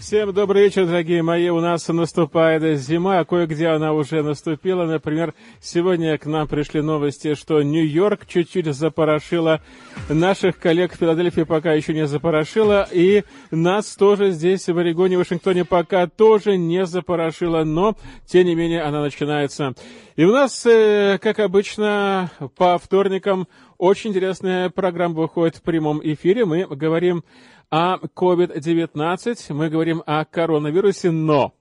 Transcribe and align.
Всем 0.00 0.32
добрый 0.32 0.62
вечер, 0.62 0.86
дорогие 0.86 1.22
мои. 1.22 1.50
У 1.50 1.60
нас 1.60 1.86
наступает 1.86 2.80
зима, 2.80 3.18
а 3.18 3.26
кое-где 3.26 3.68
она 3.68 3.92
уже 3.92 4.22
наступила. 4.22 4.86
Например, 4.86 5.34
сегодня 5.60 6.16
к 6.16 6.24
нам 6.24 6.48
пришли 6.48 6.80
новости, 6.80 7.34
что 7.34 7.60
Нью-Йорк 7.60 8.24
чуть-чуть 8.26 8.74
запорошила. 8.74 9.60
Наших 10.08 10.58
коллег 10.58 10.94
в 10.94 10.96
Филадельфии 10.96 11.42
пока 11.42 11.74
еще 11.74 11.92
не 11.92 12.06
запорошила. 12.06 12.88
И 12.90 13.24
нас 13.50 13.94
тоже 13.94 14.30
здесь, 14.30 14.66
в 14.68 14.78
Орегоне, 14.78 15.18
Вашингтоне, 15.18 15.66
пока 15.66 16.06
тоже 16.06 16.56
не 16.56 16.86
запорошила. 16.86 17.64
Но, 17.64 17.94
тем 18.24 18.46
не 18.46 18.54
менее, 18.54 18.80
она 18.80 19.02
начинается. 19.02 19.74
И 20.16 20.24
у 20.24 20.32
нас, 20.32 20.64
э, 20.64 21.18
как 21.20 21.40
обычно, 21.40 22.30
по 22.56 22.78
вторникам 22.78 23.48
очень 23.80 24.10
интересная 24.10 24.68
программа 24.68 25.14
выходит 25.14 25.56
в 25.56 25.62
прямом 25.62 26.00
эфире. 26.02 26.44
Мы 26.44 26.66
говорим 26.66 27.24
о 27.70 27.96
COVID-19, 27.96 29.54
мы 29.54 29.70
говорим 29.70 30.02
о 30.04 30.24
коронавирусе, 30.26 31.10
но 31.10 31.54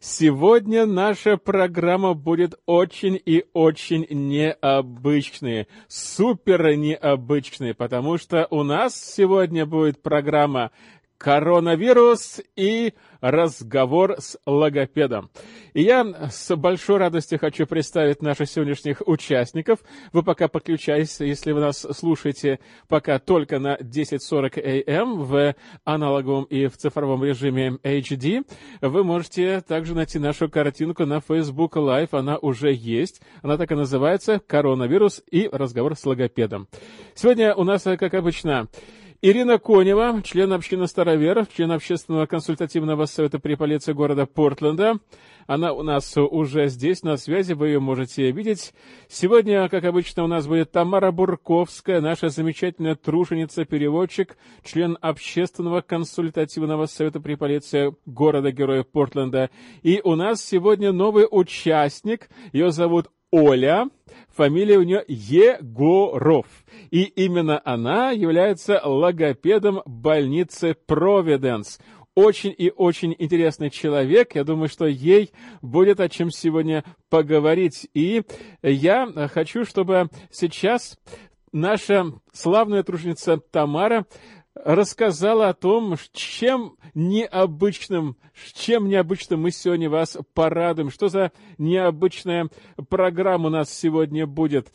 Сегодня 0.00 0.86
наша 0.86 1.36
программа 1.36 2.14
будет 2.14 2.58
очень 2.66 3.20
и 3.24 3.44
очень 3.52 4.06
необычной, 4.10 5.68
супер 5.86 6.74
необычной, 6.74 7.74
потому 7.74 8.16
что 8.16 8.48
у 8.50 8.62
нас 8.62 8.94
сегодня 8.94 9.66
будет 9.66 10.02
программа 10.02 10.72
коронавирус 11.20 12.40
и 12.56 12.94
разговор 13.20 14.16
с 14.18 14.38
логопедом. 14.46 15.30
И 15.74 15.82
я 15.82 16.30
с 16.30 16.56
большой 16.56 16.96
радостью 16.96 17.38
хочу 17.38 17.66
представить 17.66 18.22
наших 18.22 18.48
сегодняшних 18.48 19.02
участников. 19.06 19.80
Вы 20.14 20.22
пока 20.22 20.48
подключайтесь, 20.48 21.20
если 21.20 21.52
вы 21.52 21.60
нас 21.60 21.86
слушаете 21.92 22.58
пока 22.88 23.18
только 23.18 23.58
на 23.58 23.76
10.40 23.76 24.88
АМ 24.88 25.22
в 25.22 25.54
аналоговом 25.84 26.44
и 26.44 26.68
в 26.68 26.78
цифровом 26.78 27.22
режиме 27.22 27.78
HD. 27.82 28.46
Вы 28.80 29.04
можете 29.04 29.60
также 29.60 29.94
найти 29.94 30.18
нашу 30.18 30.48
картинку 30.48 31.04
на 31.04 31.20
Facebook 31.20 31.76
Live. 31.76 32.08
Она 32.12 32.38
уже 32.38 32.72
есть. 32.72 33.20
Она 33.42 33.58
так 33.58 33.70
и 33.70 33.74
называется 33.74 34.40
«Коронавирус 34.46 35.22
и 35.30 35.50
разговор 35.52 35.96
с 35.96 36.06
логопедом». 36.06 36.66
Сегодня 37.14 37.54
у 37.54 37.64
нас, 37.64 37.82
как 37.82 38.14
обычно, 38.14 38.68
Ирина 39.22 39.58
Конева, 39.58 40.22
член 40.22 40.50
общины 40.54 40.86
староверов, 40.86 41.52
член 41.54 41.70
общественного 41.72 42.24
консультативного 42.24 43.04
совета 43.04 43.38
при 43.38 43.54
полиции 43.54 43.92
города 43.92 44.24
Портленда. 44.24 44.94
Она 45.46 45.74
у 45.74 45.82
нас 45.82 46.16
уже 46.16 46.68
здесь, 46.68 47.02
на 47.02 47.18
связи, 47.18 47.52
вы 47.52 47.68
ее 47.68 47.80
можете 47.80 48.30
видеть. 48.30 48.72
Сегодня, 49.08 49.68
как 49.68 49.84
обычно, 49.84 50.24
у 50.24 50.26
нас 50.26 50.46
будет 50.46 50.72
Тамара 50.72 51.12
Бурковская, 51.12 52.00
наша 52.00 52.30
замечательная 52.30 52.94
труженица-переводчик, 52.94 54.38
член 54.64 54.96
общественного 55.02 55.82
консультативного 55.82 56.86
совета 56.86 57.20
при 57.20 57.34
полиции 57.34 57.94
города-героя 58.06 58.84
Портленда. 58.84 59.50
И 59.82 60.00
у 60.02 60.14
нас 60.14 60.42
сегодня 60.42 60.92
новый 60.92 61.26
участник, 61.30 62.30
ее 62.54 62.70
зовут 62.70 63.10
Оля, 63.30 63.90
фамилия 64.40 64.78
у 64.78 64.82
нее 64.82 65.04
Егоров. 65.06 66.46
И 66.90 67.02
именно 67.02 67.60
она 67.62 68.10
является 68.10 68.80
логопедом 68.82 69.82
больницы 69.84 70.74
Провиденс. 70.86 71.78
Очень 72.14 72.54
и 72.56 72.72
очень 72.74 73.14
интересный 73.18 73.68
человек. 73.68 74.34
Я 74.34 74.44
думаю, 74.44 74.70
что 74.70 74.86
ей 74.86 75.30
будет 75.60 76.00
о 76.00 76.08
чем 76.08 76.30
сегодня 76.30 76.86
поговорить. 77.10 77.86
И 77.92 78.22
я 78.62 79.28
хочу, 79.30 79.66
чтобы 79.66 80.08
сейчас 80.30 80.98
наша 81.52 82.06
славная 82.32 82.82
труженица 82.82 83.36
Тамара 83.36 84.06
рассказала 84.64 85.48
о 85.48 85.54
том, 85.54 85.96
чем 86.12 86.76
необычным, 86.94 88.16
чем 88.54 88.88
необычным 88.88 89.42
мы 89.42 89.50
сегодня 89.50 89.88
вас 89.88 90.16
порадуем, 90.34 90.90
что 90.90 91.08
за 91.08 91.32
необычная 91.58 92.48
программа 92.88 93.46
у 93.46 93.50
нас 93.50 93.72
сегодня 93.72 94.26
будет. 94.26 94.72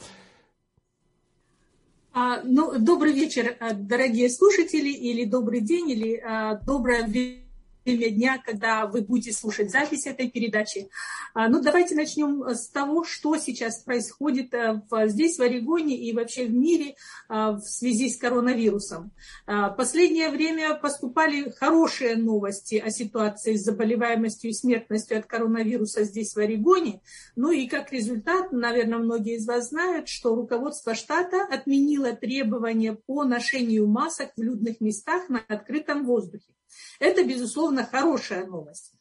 А, 2.13 2.41
ну, 2.43 2.79
добрый 2.79 3.13
вечер, 3.13 3.57
дорогие 3.73 4.29
слушатели, 4.29 4.89
или 4.89 5.25
добрый 5.25 5.59
день, 5.59 5.89
или 5.91 6.15
а, 6.17 6.55
доброе 6.55 7.05
время 7.05 7.44
время 7.85 8.09
дня, 8.09 8.41
когда 8.43 8.85
вы 8.87 9.01
будете 9.01 9.31
слушать 9.31 9.71
запись 9.71 10.07
этой 10.07 10.29
передачи. 10.29 10.89
А, 11.33 11.47
ну, 11.47 11.61
давайте 11.61 11.95
начнем 11.95 12.43
с 12.49 12.67
того, 12.69 13.03
что 13.03 13.37
сейчас 13.37 13.83
происходит 13.83 14.53
э, 14.53 14.81
здесь, 15.05 15.37
в 15.37 15.41
Орегоне 15.41 15.97
и 15.97 16.13
вообще 16.13 16.45
в 16.45 16.53
мире 16.53 16.95
а, 17.29 17.51
в 17.51 17.61
связи 17.61 18.09
с 18.09 18.17
коронавирусом. 18.17 19.11
А, 19.45 19.69
последнее 19.69 20.29
время 20.29 20.75
поступали 20.75 21.51
хорошие 21.51 22.15
новости 22.15 22.75
о 22.75 22.89
ситуации 22.89 23.55
с 23.55 23.63
заболеваемостью 23.63 24.49
и 24.49 24.53
смертностью 24.53 25.19
от 25.19 25.25
коронавируса 25.25 26.03
здесь, 26.03 26.35
в 26.35 26.39
Орегоне. 26.39 27.01
Ну 27.35 27.51
и 27.51 27.67
как 27.67 27.93
результат, 27.93 28.51
наверное, 28.51 28.99
многие 28.99 29.35
из 29.35 29.45
вас 29.45 29.69
знают, 29.69 30.07
что 30.07 30.35
руководство 30.35 30.95
штата 30.95 31.45
отменило 31.51 32.13
требования 32.13 32.93
по 32.93 33.23
ношению 33.23 33.87
масок 33.87 34.31
в 34.35 34.41
людных 34.41 34.81
местах 34.81 35.29
на 35.29 35.39
открытом 35.47 36.05
воздухе. 36.05 36.54
Это, 36.99 37.23
безусловно, 37.23 37.85
хорошая 37.85 38.45
новость. 38.45 38.93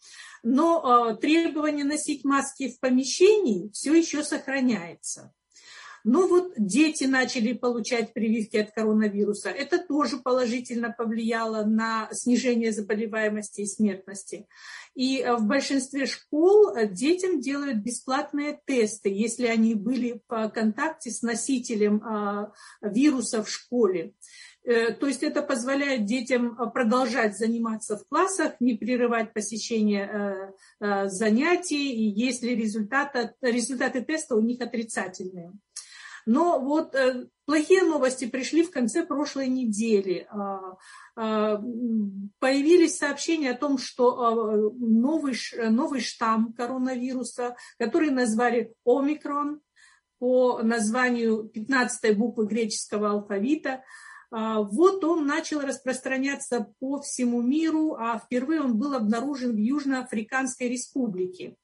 Но 0.43 1.13
э, 1.13 1.17
требование 1.17 1.85
носить 1.85 2.25
маски 2.25 2.71
в 2.71 2.79
помещении 2.81 3.71
все 3.73 3.95
еще 3.95 4.23
сохраняется. 4.23 5.33
Ну 6.07 6.29
вот 6.29 6.53
дети 6.59 7.05
начали 7.05 7.55
получать 7.55 8.13
прививки 8.13 8.59
от 8.59 8.73
коронавируса. 8.73 9.49
Это 9.49 9.79
тоже 9.79 10.19
положительно 10.19 10.93
повлияло 10.93 11.65
на 11.65 12.11
снижение 12.13 12.73
заболеваемости 12.73 13.63
и 13.63 13.67
смертности. 13.67 14.47
И 14.95 15.21
э, 15.21 15.35
в 15.35 15.47
большинстве 15.47 16.05
школ 16.05 16.77
детям 16.91 17.41
делают 17.41 17.79
бесплатные 17.79 18.61
тесты, 18.67 19.09
если 19.09 19.47
они 19.47 19.75
были 19.75 20.21
в 20.29 20.51
контакте 20.51 21.11
с 21.11 21.23
носителем 21.23 22.03
а, 22.05 22.53
вируса 22.83 23.43
в 23.43 23.49
школе. 23.49 24.13
Э, 24.65 24.93
то 24.93 25.07
есть 25.07 25.23
это 25.23 25.43
позволяет 25.43 26.07
детям 26.07 26.59
э, 26.59 26.71
продолжать 26.71 27.37
заниматься 27.37 27.99
в 27.99 28.09
классах, 28.09 28.55
не 28.61 28.75
прерывать 28.75 29.35
посещение 29.35 30.55
э, 30.81 31.09
занятий, 31.09 32.09
если 32.09 32.53
результаты, 32.53 33.35
результаты 33.43 34.03
теста 34.03 34.37
у 34.37 34.41
них 34.41 34.61
отрицательные. 34.61 35.53
Но 36.27 36.59
вот 36.59 36.97
плохие 37.45 37.83
новости 37.83 38.25
пришли 38.25 38.63
в 38.63 38.71
конце 38.71 39.05
прошлой 39.05 39.47
недели. 39.49 40.27
А, 40.31 40.79
а, 41.17 41.63
появились 42.39 42.97
сообщения 42.97 43.51
о 43.51 43.59
том, 43.59 43.77
что 43.77 44.73
новый, 44.79 45.37
новый 45.69 46.01
штамм 46.01 46.55
коронавируса, 46.55 47.57
который 47.77 48.09
назвали 48.09 48.73
омикрон 48.87 49.61
по 50.19 50.63
названию 50.63 51.45
15 51.45 52.17
буквы 52.17 52.47
греческого 52.47 53.11
алфавита, 53.11 53.71
а, 53.73 53.83
вот 54.31 55.05
он 55.05 55.27
начал 55.27 55.61
распространяться 55.61 56.73
по 56.81 57.01
всему 57.01 57.43
миру, 57.43 57.97
а 57.99 58.19
впервые 58.19 58.63
он 58.63 58.77
был 58.77 58.95
обнаружен 58.95 59.53
в 59.53 59.59
Южноафриканской 59.59 60.69
республике. 60.69 61.57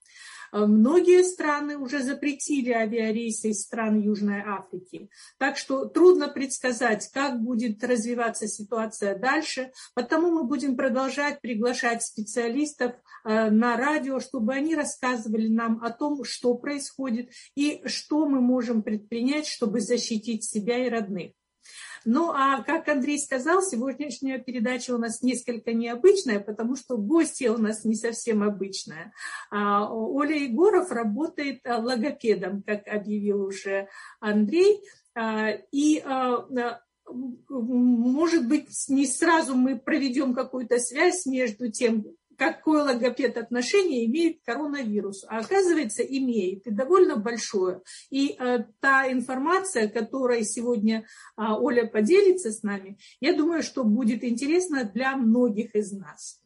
А, 0.52 0.66
многие 0.66 1.22
страны 1.22 1.78
уже 1.78 2.02
запретили 2.02 2.70
авиарейсы 2.70 3.50
из 3.50 3.62
стран 3.62 4.00
Южной 4.00 4.42
Африки. 4.44 5.08
Так 5.38 5.56
что 5.56 5.86
трудно 5.86 6.28
предсказать, 6.28 7.08
как 7.12 7.40
будет 7.40 7.82
развиваться 7.84 8.46
ситуация 8.46 9.18
дальше. 9.18 9.72
Потому 9.94 10.30
мы 10.30 10.44
будем 10.44 10.76
продолжать 10.76 11.40
приглашать 11.40 12.02
специалистов 12.02 12.94
а, 13.24 13.50
на 13.50 13.76
радио, 13.76 14.20
чтобы 14.20 14.54
они 14.54 14.74
рассказывали 14.74 15.48
нам 15.48 15.82
о 15.82 15.90
том, 15.90 16.24
что 16.24 16.54
происходит 16.54 17.30
и 17.54 17.82
что 17.86 18.26
мы 18.26 18.40
можем 18.40 18.82
предпринять, 18.82 19.46
чтобы 19.46 19.80
защитить 19.80 20.44
себя 20.44 20.84
и 20.84 20.88
родных. 20.88 21.32
Ну, 22.04 22.30
а 22.30 22.62
как 22.62 22.88
Андрей 22.88 23.18
сказал, 23.18 23.62
сегодняшняя 23.62 24.38
передача 24.38 24.94
у 24.94 24.98
нас 24.98 25.22
несколько 25.22 25.72
необычная, 25.72 26.40
потому 26.40 26.76
что 26.76 26.96
гостья 26.96 27.52
у 27.52 27.58
нас 27.58 27.84
не 27.84 27.94
совсем 27.94 28.42
обычная. 28.42 29.12
А, 29.50 29.92
Оля 29.92 30.36
Егоров 30.36 30.90
работает 30.90 31.60
а, 31.66 31.78
логопедом, 31.78 32.62
как 32.62 32.88
объявил 32.88 33.44
уже 33.44 33.88
Андрей. 34.20 34.80
А, 35.14 35.50
и 35.72 36.02
может 37.48 38.46
быть, 38.46 38.68
не 38.88 39.06
сразу 39.06 39.54
мы 39.54 39.78
проведем 39.78 40.34
какую-то 40.34 40.78
связь 40.78 41.26
между 41.26 41.70
тем, 41.70 42.04
какое 42.40 42.84
логопед 42.84 43.36
отношение 43.36 44.06
имеет 44.06 44.40
к 44.40 44.46
коронавирусу. 44.46 45.26
А 45.28 45.40
оказывается, 45.40 46.02
имеет, 46.02 46.66
и 46.66 46.70
довольно 46.70 47.16
большое. 47.16 47.82
И 48.08 48.34
э, 48.38 48.64
та 48.80 49.12
информация, 49.12 49.88
которой 49.88 50.42
сегодня 50.44 51.00
э, 51.00 51.42
Оля 51.42 51.86
поделится 51.86 52.50
с 52.50 52.62
нами, 52.62 52.98
я 53.20 53.36
думаю, 53.36 53.62
что 53.62 53.84
будет 53.84 54.24
интересна 54.24 54.84
для 54.84 55.16
многих 55.16 55.74
из 55.74 55.92
нас. 55.92 56.40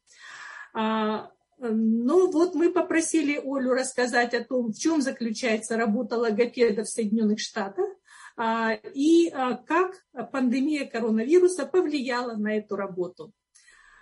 А, 0.75 1.31
ну 1.61 2.29
вот 2.33 2.57
мы 2.57 2.73
попросили 2.73 3.37
Олю 3.37 3.71
рассказать 3.71 4.35
о 4.35 4.43
том, 4.43 4.73
в 4.73 4.77
чем 4.77 5.01
заключается 5.01 5.77
работа 5.77 6.17
логопеда 6.17 6.83
в 6.83 6.89
Соединенных 6.89 7.39
Штатах 7.39 7.87
а, 8.37 8.73
и 8.73 9.31
а, 9.31 9.59
как 9.59 10.05
пандемия 10.33 10.87
коронавируса 10.87 11.67
повлияла 11.67 12.35
на 12.35 12.57
эту 12.57 12.75
работу. 12.75 13.33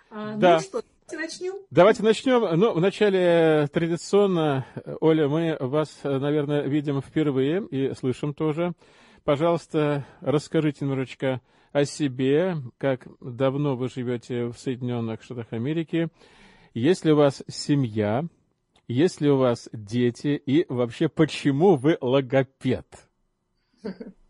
А, 0.09 0.33
ну 0.33 0.39
да. 0.39 0.55
Ну, 0.55 0.59
что, 0.59 0.83
начнем. 1.15 1.55
Давайте 1.69 2.03
начнем. 2.03 2.59
Ну, 2.59 2.73
вначале 2.73 3.67
традиционно, 3.71 4.65
Оля, 4.99 5.27
мы 5.27 5.57
вас, 5.59 5.99
наверное, 6.03 6.63
видим 6.63 7.01
впервые 7.01 7.65
и 7.67 7.93
слышим 7.93 8.33
тоже. 8.33 8.73
Пожалуйста, 9.23 10.05
расскажите 10.21 10.79
немножечко 10.81 11.41
о 11.71 11.85
себе, 11.85 12.57
как 12.77 13.07
давно 13.19 13.75
вы 13.75 13.89
живете 13.89 14.45
в 14.45 14.57
Соединенных 14.57 15.23
Штатах 15.23 15.47
Америки, 15.51 16.09
есть 16.73 17.03
ли 17.05 17.13
у 17.13 17.15
вас 17.15 17.43
семья, 17.47 18.25
есть 18.87 19.21
ли 19.21 19.29
у 19.29 19.37
вас 19.37 19.69
дети 19.73 20.41
и 20.45 20.65
вообще 20.69 21.09
почему 21.09 21.75
вы 21.75 21.97
логопед? 22.01 22.85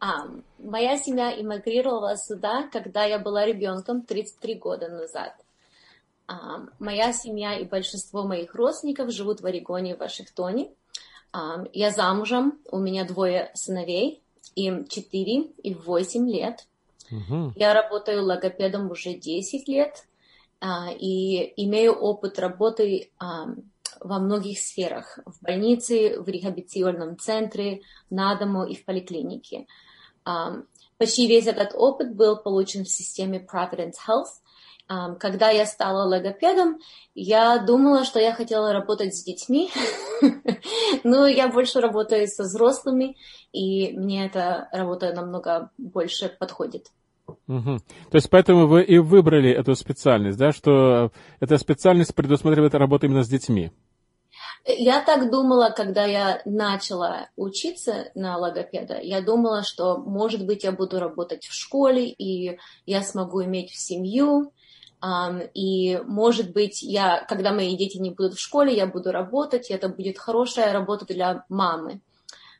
А, 0.00 0.26
моя 0.58 0.96
семья 0.96 1.38
эмигрировала 1.38 2.16
сюда, 2.16 2.68
когда 2.72 3.04
я 3.04 3.18
была 3.18 3.44
ребенком 3.44 4.02
33 4.02 4.54
года 4.54 4.88
назад. 4.88 5.34
А, 6.26 6.66
моя 6.78 7.12
семья 7.12 7.58
и 7.58 7.64
большинство 7.64 8.22
моих 8.24 8.54
родственников 8.54 9.10
живут 9.10 9.40
в 9.40 9.46
Орегоне 9.46 9.92
и 9.92 9.96
Вашингтоне. 9.96 10.70
А, 11.32 11.64
я 11.74 11.90
замужем, 11.90 12.58
у 12.70 12.78
меня 12.78 13.04
двое 13.04 13.50
сыновей, 13.54 14.22
им 14.54 14.86
4 14.86 15.42
и 15.62 15.74
8 15.74 16.30
лет. 16.30 16.66
Угу. 17.10 17.52
Я 17.56 17.74
работаю 17.74 18.24
логопедом 18.24 18.90
уже 18.90 19.14
10 19.14 19.68
лет 19.68 20.06
а, 20.60 20.90
и 20.92 21.52
имею 21.64 21.92
опыт 21.92 22.38
работы 22.38 23.10
а, 23.18 23.48
во 24.00 24.18
многих 24.18 24.58
сферах. 24.60 25.18
В 25.26 25.42
больнице, 25.42 26.20
в 26.20 26.28
реабилитационном 26.28 27.18
центре, 27.18 27.82
на 28.08 28.34
дому 28.34 28.64
и 28.64 28.74
в 28.74 28.84
поликлинике. 28.84 29.66
А, 30.24 30.56
почти 30.98 31.26
весь 31.26 31.46
этот 31.46 31.74
опыт 31.74 32.14
был 32.14 32.36
получен 32.36 32.84
в 32.84 32.90
системе 32.90 33.46
Providence 33.50 33.94
Health. 34.06 35.18
Когда 35.20 35.50
я 35.50 35.66
стала 35.66 36.02
логопедом, 36.04 36.80
я 37.14 37.58
думала, 37.58 38.04
что 38.04 38.18
я 38.18 38.32
хотела 38.32 38.72
работать 38.72 39.14
с 39.14 39.22
детьми, 39.22 39.70
но 41.04 41.28
я 41.28 41.46
больше 41.46 41.80
работаю 41.80 42.26
со 42.26 42.42
взрослыми, 42.42 43.16
и 43.52 43.96
мне 43.96 44.26
эта 44.26 44.68
работа 44.72 45.12
намного 45.12 45.70
больше 45.78 46.28
подходит. 46.28 46.88
Угу. 47.46 47.78
То 48.10 48.14
есть 48.14 48.30
поэтому 48.30 48.66
вы 48.66 48.82
и 48.82 48.98
выбрали 48.98 49.50
эту 49.50 49.74
специальность, 49.74 50.38
да, 50.38 50.52
что 50.52 51.12
эта 51.40 51.56
специальность 51.58 52.14
предусматривает 52.14 52.74
работу 52.74 53.06
именно 53.06 53.22
с 53.22 53.28
детьми? 53.28 53.70
Я 54.66 55.00
так 55.00 55.30
думала, 55.30 55.72
когда 55.74 56.04
я 56.04 56.42
начала 56.44 57.28
учиться 57.36 58.10
на 58.14 58.36
логопеда. 58.36 59.00
Я 59.00 59.20
думала, 59.22 59.62
что, 59.62 59.98
может 59.98 60.44
быть, 60.44 60.64
я 60.64 60.72
буду 60.72 61.00
работать 61.00 61.46
в 61.46 61.54
школе, 61.54 62.08
и 62.08 62.58
я 62.86 63.02
смогу 63.02 63.42
иметь 63.44 63.70
семью, 63.70 64.52
и, 65.54 66.00
может 66.06 66.52
быть, 66.52 66.82
я, 66.82 67.24
когда 67.26 67.52
мои 67.52 67.74
дети 67.76 67.96
не 67.96 68.10
будут 68.10 68.34
в 68.34 68.40
школе, 68.40 68.76
я 68.76 68.86
буду 68.86 69.12
работать, 69.12 69.70
и 69.70 69.72
это 69.72 69.88
будет 69.88 70.18
хорошая 70.18 70.72
работа 70.72 71.06
для 71.06 71.44
мамы. 71.48 72.00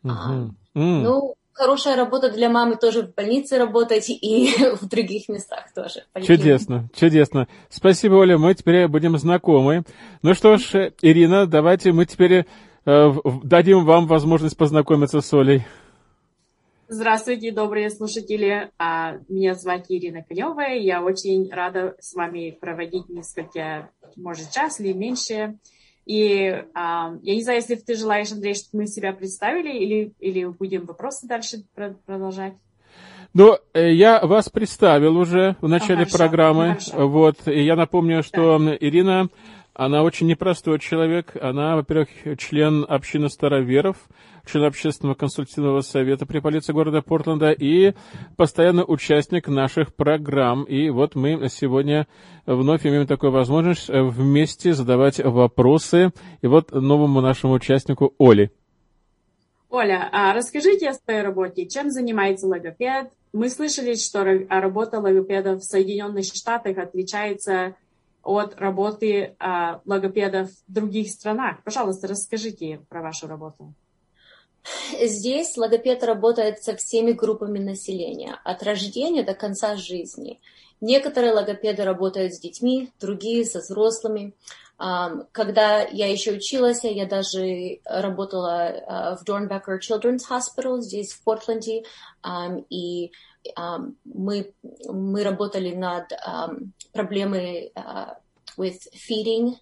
Uh-huh. 0.02 0.12
Um, 0.12 0.50
mm. 0.74 1.02
Ну, 1.02 1.34
хорошая 1.52 1.96
работа 1.96 2.30
для 2.30 2.48
мамы 2.48 2.76
тоже 2.76 3.02
в 3.02 3.14
больнице 3.14 3.58
работать 3.58 4.08
и 4.08 4.50
в 4.80 4.88
других 4.88 5.28
местах 5.28 5.72
тоже. 5.74 6.04
Чудесно, 6.24 6.88
чудесно. 6.94 7.48
Спасибо, 7.68 8.14
Оля, 8.14 8.38
мы 8.38 8.54
теперь 8.54 8.88
будем 8.88 9.16
знакомы. 9.18 9.84
Ну 10.22 10.34
что 10.34 10.56
ж, 10.56 10.92
Ирина, 11.02 11.46
давайте 11.46 11.92
мы 11.92 12.06
теперь 12.06 12.46
э, 12.86 13.12
дадим 13.44 13.84
вам 13.84 14.06
возможность 14.06 14.56
познакомиться 14.56 15.20
с 15.20 15.32
Олей. 15.34 15.64
Здравствуйте, 16.92 17.52
добрые 17.52 17.88
слушатели. 17.88 18.72
А, 18.76 19.18
меня 19.28 19.54
зовут 19.54 19.84
Ирина 19.88 20.24
Конева. 20.24 20.74
Я 20.74 21.04
очень 21.04 21.48
рада 21.52 21.94
с 22.00 22.14
вами 22.14 22.50
проводить 22.50 23.08
несколько, 23.08 23.90
может, 24.16 24.50
час 24.50 24.80
или 24.80 24.92
меньше. 24.92 25.56
И 26.10 26.64
а, 26.74 27.12
я 27.22 27.34
не 27.36 27.42
знаю, 27.44 27.60
если 27.60 27.76
ты 27.76 27.94
желаешь, 27.94 28.32
Андрей, 28.32 28.54
чтобы 28.54 28.82
мы 28.82 28.86
себя 28.88 29.12
представили, 29.12 29.70
или, 29.72 30.12
или 30.18 30.44
будем 30.44 30.84
вопросы 30.84 31.28
дальше 31.28 31.58
продолжать. 32.04 32.54
Ну, 33.32 33.56
э, 33.74 33.92
я 33.92 34.18
вас 34.18 34.48
представил 34.48 35.16
уже 35.16 35.54
в 35.60 35.68
начале 35.68 36.02
oh, 36.02 36.10
программы. 36.10 36.70
Хорошо. 36.70 37.06
Вот, 37.06 37.36
и 37.46 37.62
я 37.62 37.76
напомню, 37.76 38.24
что 38.24 38.58
да. 38.58 38.76
Ирина, 38.80 39.28
она 39.74 40.02
очень 40.02 40.26
непростой 40.26 40.78
человек. 40.78 41.36
Она, 41.40 41.76
во-первых, 41.76 42.08
член 42.38 42.84
общины 42.88 43.28
староверов, 43.28 43.96
член 44.44 44.64
общественного 44.64 45.14
консультативного 45.14 45.80
совета 45.80 46.26
при 46.26 46.40
полиции 46.40 46.72
города 46.72 47.02
Портленда 47.02 47.52
и 47.52 47.94
постоянный 48.36 48.84
участник 48.86 49.48
наших 49.48 49.94
программ. 49.94 50.64
И 50.64 50.90
вот 50.90 51.14
мы 51.14 51.48
сегодня 51.48 52.06
вновь 52.46 52.84
имеем 52.84 53.06
такую 53.06 53.32
возможность 53.32 53.88
вместе 53.88 54.74
задавать 54.74 55.18
вопросы. 55.22 56.12
И 56.42 56.46
вот 56.46 56.72
новому 56.72 57.20
нашему 57.20 57.54
участнику 57.54 58.14
Оле. 58.18 58.50
Оля, 59.70 60.08
а 60.10 60.34
расскажите 60.34 60.88
о 60.90 60.94
своей 60.94 61.22
работе. 61.22 61.66
Чем 61.66 61.90
занимается 61.90 62.48
логопед? 62.48 63.12
Мы 63.32 63.48
слышали, 63.48 63.94
что 63.94 64.24
работа 64.48 64.98
логопеда 64.98 65.54
в 65.54 65.62
Соединенных 65.62 66.24
Штатах 66.24 66.76
отличается 66.78 67.76
от 68.22 68.58
работы 68.60 69.34
а, 69.38 69.80
логопедов 69.84 70.50
в 70.50 70.72
других 70.72 71.10
странах. 71.10 71.62
Пожалуйста, 71.64 72.08
расскажите 72.08 72.80
про 72.88 73.02
вашу 73.02 73.26
работу. 73.26 73.74
Здесь 75.00 75.56
логопед 75.56 76.04
работает 76.04 76.62
со 76.62 76.76
всеми 76.76 77.12
группами 77.12 77.58
населения, 77.58 78.38
от 78.44 78.62
рождения 78.62 79.22
до 79.22 79.34
конца 79.34 79.76
жизни. 79.76 80.38
Некоторые 80.80 81.32
логопеды 81.32 81.84
работают 81.84 82.34
с 82.34 82.40
детьми, 82.40 82.90
другие 83.00 83.44
со 83.44 83.60
взрослыми. 83.60 84.34
Когда 84.78 85.82
я 85.82 86.10
еще 86.10 86.32
училась, 86.32 86.84
я 86.84 87.04
даже 87.04 87.80
работала 87.84 88.68
а, 88.68 89.16
в 89.16 89.24
Dornbecker 89.28 89.78
Children's 89.78 90.22
Hospital 90.30 90.80
здесь, 90.80 91.12
в 91.12 91.22
Портленде, 91.22 91.84
и 92.70 93.12
мы, 94.04 94.52
мы 94.84 95.24
работали 95.24 95.74
над 95.74 96.12
проблемой 96.92 97.72
а, 97.74 98.18
with 98.56 98.88
feeding 98.94 99.56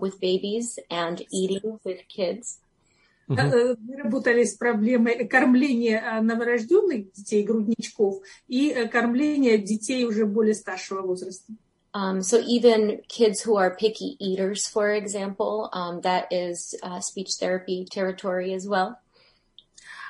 with 0.00 0.20
babies 0.20 0.78
and 0.90 1.22
eating 1.30 1.78
with 1.84 2.06
kids. 2.08 2.58
Э, 3.28 3.74
мы 3.78 3.96
работали 3.96 4.44
с 4.44 4.54
проблемой 4.54 5.26
кормления 5.26 6.02
а, 6.04 6.20
новорожденных 6.20 7.12
детей, 7.12 7.42
грудничков, 7.44 8.22
и 8.48 8.70
э, 8.70 8.88
кормления 8.88 9.58
детей 9.58 10.04
уже 10.04 10.26
более 10.26 10.54
старшего 10.54 11.02
возраста. 11.02 11.52
Um, 11.94 12.22
so 12.22 12.40
even 12.40 13.02
kids 13.06 13.42
who 13.42 13.56
are 13.56 13.76
picky 13.76 14.16
eaters, 14.18 14.66
for 14.66 14.92
example, 14.92 15.68
um, 15.74 16.00
that 16.00 16.26
is 16.32 16.74
uh, 16.82 17.00
speech 17.00 17.34
therapy 17.38 17.86
territory 17.90 18.54
as 18.54 18.66
well. 18.66 18.98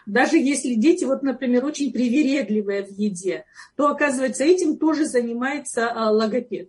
Даже 0.07 0.37
если 0.37 0.75
дети, 0.75 1.05
вот, 1.05 1.23
например, 1.23 1.65
очень 1.65 1.93
привередливые 1.93 2.85
в 2.85 2.91
еде, 2.91 3.45
то, 3.77 3.89
оказывается, 3.89 4.45
этим 4.45 4.79
тоже 4.79 5.07
занимается 5.07 5.83
uh, 5.83 6.11
логопед. 6.11 6.69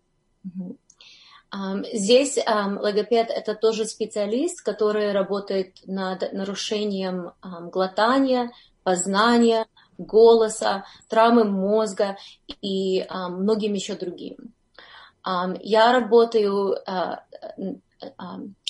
Здесь 1.94 2.40
логопед– 2.48 3.30
это 3.30 3.54
тоже 3.54 3.86
специалист, 3.86 4.62
который 4.64 5.12
работает 5.12 5.78
над 5.86 6.34
нарушением 6.34 7.34
глотания, 7.72 8.52
познания, 8.82 9.68
голоса, 10.00 10.86
травмы 11.08 11.44
мозга 11.44 12.18
и 12.62 13.06
многим 13.10 13.74
еще 13.74 13.94
другим. 13.94 14.56
Я 15.62 15.94
работаю 15.94 16.76
а, 16.88 17.24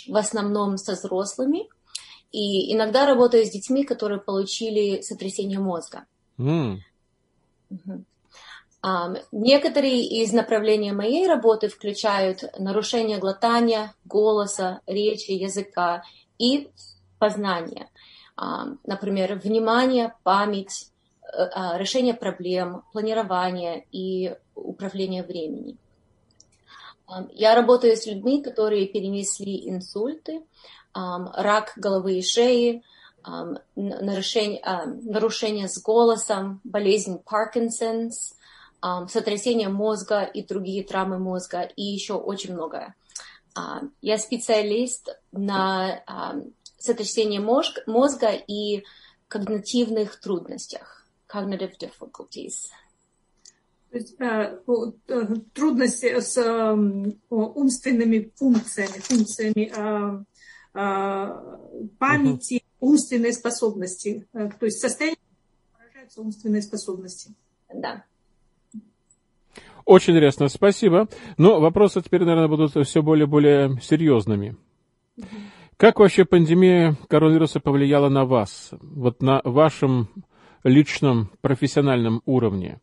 в 0.08 0.16
основном 0.18 0.78
со 0.78 0.92
взрослыми 0.92 1.70
и 2.34 2.74
иногда 2.74 3.06
работаю 3.06 3.46
с 3.46 3.52
детьми, 3.52 3.86
которые 3.86 4.20
получили 4.20 5.02
сотрясение 5.02 5.60
мозга. 5.60 6.06
Mm. 6.38 6.80
Некоторые 9.32 10.04
из 10.06 10.34
направлений 10.34 10.92
моей 10.92 11.28
работы 11.28 11.70
включают 11.70 12.44
нарушение 12.60 13.20
глотания, 13.20 13.94
голоса, 14.04 14.82
речи, 14.88 15.32
языка 15.32 16.04
и 16.38 16.70
познания. 17.20 17.90
Например, 18.36 19.36
внимание, 19.36 20.16
память, 20.24 20.90
э, 21.22 21.44
а, 21.54 21.78
решение 21.78 22.16
проблем, 22.16 22.82
планирование 22.92 23.86
и 23.92 24.36
управление 24.56 25.24
временем. 25.24 25.78
Я 27.32 27.54
работаю 27.54 27.96
с 27.96 28.08
людьми, 28.08 28.42
которые 28.42 28.88
перенесли 28.88 29.70
инсульты, 29.70 30.42
рак 30.94 31.74
головы 31.76 32.20
и 32.20 32.22
шеи, 32.22 32.84
нарушение, 33.76 34.62
нарушение 35.04 35.68
с 35.68 35.82
голосом, 35.82 36.62
болезнь 36.64 37.20
Паркинсонс, 37.24 38.36
сотрясение 39.08 39.70
мозга 39.70 40.24
и 40.24 40.46
другие 40.46 40.84
травмы 40.84 41.20
мозга, 41.20 41.62
и 41.62 41.84
еще 41.84 42.16
очень 42.16 42.54
многое. 42.54 42.96
Я 44.02 44.18
специалист 44.18 45.10
на 45.32 46.04
сотрясении 46.78 47.40
мозга 47.40 48.32
и 48.32 48.84
когнитивных 49.30 50.20
трудностях, 50.20 51.08
cognitive 51.34 51.74
difficulties. 51.80 52.70
То 53.90 53.98
есть 53.98 54.16
э, 54.20 54.58
э, 55.08 55.26
трудности 55.54 56.20
с 56.20 56.38
умственными 57.30 58.32
функциями, 58.36 59.00
функциями 59.00 60.26
памяти, 60.74 62.56
uh-huh. 62.56 62.64
умственной 62.80 63.34
способности. 63.34 64.28
То 64.34 64.66
есть 64.66 64.80
состояние 64.80 65.20
выражаются 65.78 66.22
умственной 66.22 66.62
способности. 66.62 67.34
Да. 67.74 68.04
Очень 69.86 70.14
интересно, 70.14 70.48
спасибо. 70.48 71.08
Но 71.38 71.60
вопросы 71.60 72.02
теперь, 72.02 72.24
наверное, 72.24 72.48
будут 72.48 72.88
все 72.88 73.02
более 73.02 73.26
и 73.26 73.30
более 73.30 73.80
серьезными. 73.82 74.56
Как 75.78 76.00
вообще 76.00 76.24
пандемия 76.24 76.96
коронавируса 77.10 77.60
повлияла 77.60 78.10
на 78.10 78.26
вас, 78.26 78.72
вот 78.82 79.22
на 79.22 79.42
вашем 79.44 80.08
личном 80.64 81.30
профессиональном 81.42 82.22
уровне? 82.26 82.80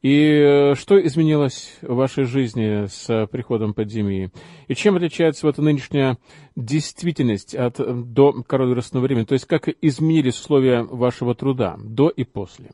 И 0.00 0.30
э, 0.30 0.74
что 0.76 1.04
изменилось 1.04 1.72
в 1.82 1.94
вашей 1.94 2.24
жизни 2.24 2.86
с 2.86 3.26
приходом 3.26 3.74
пандемии? 3.74 4.30
И 4.68 4.74
чем 4.76 4.94
отличается 4.94 5.46
вот 5.46 5.58
нынешняя 5.58 6.18
действительность 6.54 7.56
от 7.56 7.80
э, 7.80 7.92
до 7.92 8.44
коронавирусного 8.44 9.02
времени? 9.02 9.24
То 9.24 9.32
есть 9.32 9.46
как 9.46 9.68
изменились 9.68 10.38
условия 10.38 10.82
вашего 10.82 11.34
труда 11.34 11.76
до 11.82 12.10
и 12.10 12.22
после? 12.22 12.70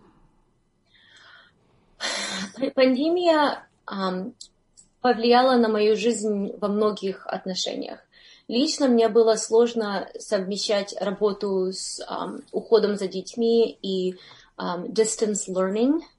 Пандемия 2.74 3.66
um, 3.86 4.34
повлияла 5.00 5.56
на 5.56 5.70
мою 5.70 5.96
жизнь 5.96 6.52
во 6.60 6.68
многих 6.68 7.26
отношениях. 7.26 8.00
Лично 8.48 8.86
мне 8.88 9.08
было 9.08 9.36
сложно 9.36 10.10
совмещать 10.18 10.94
работу 11.00 11.72
с 11.72 12.02
um, 12.06 12.44
уходом 12.52 12.96
за 12.96 13.08
детьми 13.08 13.78
и 13.80 14.16
um, 14.58 14.92
distance 14.92 15.48
learning– 15.48 16.00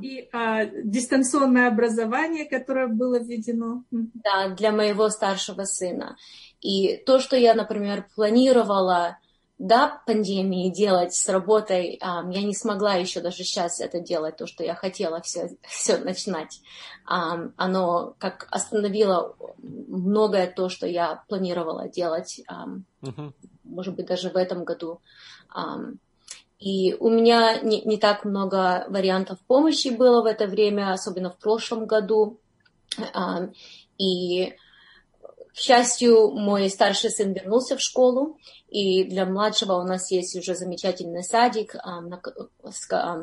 и 0.00 0.28
а, 0.32 0.64
дистанционное 0.66 1.68
образование, 1.68 2.44
которое 2.44 2.86
было 2.86 3.18
введено. 3.18 3.84
Да, 3.90 4.48
для 4.48 4.72
моего 4.72 5.08
старшего 5.08 5.64
сына. 5.64 6.16
И 6.60 6.96
то, 6.96 7.18
что 7.18 7.36
я, 7.36 7.54
например, 7.54 8.06
планировала 8.14 9.18
до 9.58 10.00
пандемии 10.06 10.70
делать 10.70 11.14
с 11.14 11.28
работой, 11.28 11.98
а, 12.00 12.24
я 12.30 12.42
не 12.42 12.54
смогла 12.54 12.94
еще 12.94 13.20
даже 13.20 13.44
сейчас 13.44 13.80
это 13.80 14.00
делать, 14.00 14.36
то, 14.36 14.46
что 14.46 14.64
я 14.64 14.74
хотела 14.74 15.20
все, 15.20 15.50
все 15.68 15.98
начинать. 15.98 16.60
А, 17.04 17.38
оно 17.56 18.14
как 18.18 18.48
остановило 18.50 19.36
многое 19.58 20.50
то, 20.50 20.70
что 20.70 20.86
я 20.86 21.22
планировала 21.28 21.88
делать, 21.88 22.40
а, 22.46 22.68
uh-huh. 23.02 23.32
может 23.64 23.96
быть, 23.96 24.06
даже 24.06 24.30
в 24.30 24.36
этом 24.36 24.64
году. 24.64 25.00
И 26.60 26.94
у 26.94 27.08
меня 27.08 27.58
не, 27.60 27.80
не 27.82 27.96
так 27.96 28.24
много 28.24 28.84
вариантов 28.88 29.38
помощи 29.46 29.88
было 29.88 30.22
в 30.22 30.26
это 30.26 30.46
время, 30.46 30.92
особенно 30.92 31.30
в 31.30 31.38
прошлом 31.38 31.86
году. 31.86 32.38
И, 33.98 34.54
к 35.52 35.56
счастью, 35.56 36.30
мой 36.32 36.68
старший 36.68 37.10
сын 37.10 37.32
вернулся 37.32 37.76
в 37.76 37.80
школу, 37.80 38.38
и 38.68 39.04
для 39.04 39.24
младшего 39.24 39.74
у 39.74 39.84
нас 39.84 40.10
есть 40.10 40.36
уже 40.36 40.54
замечательный 40.54 41.24
садик, 41.24 41.74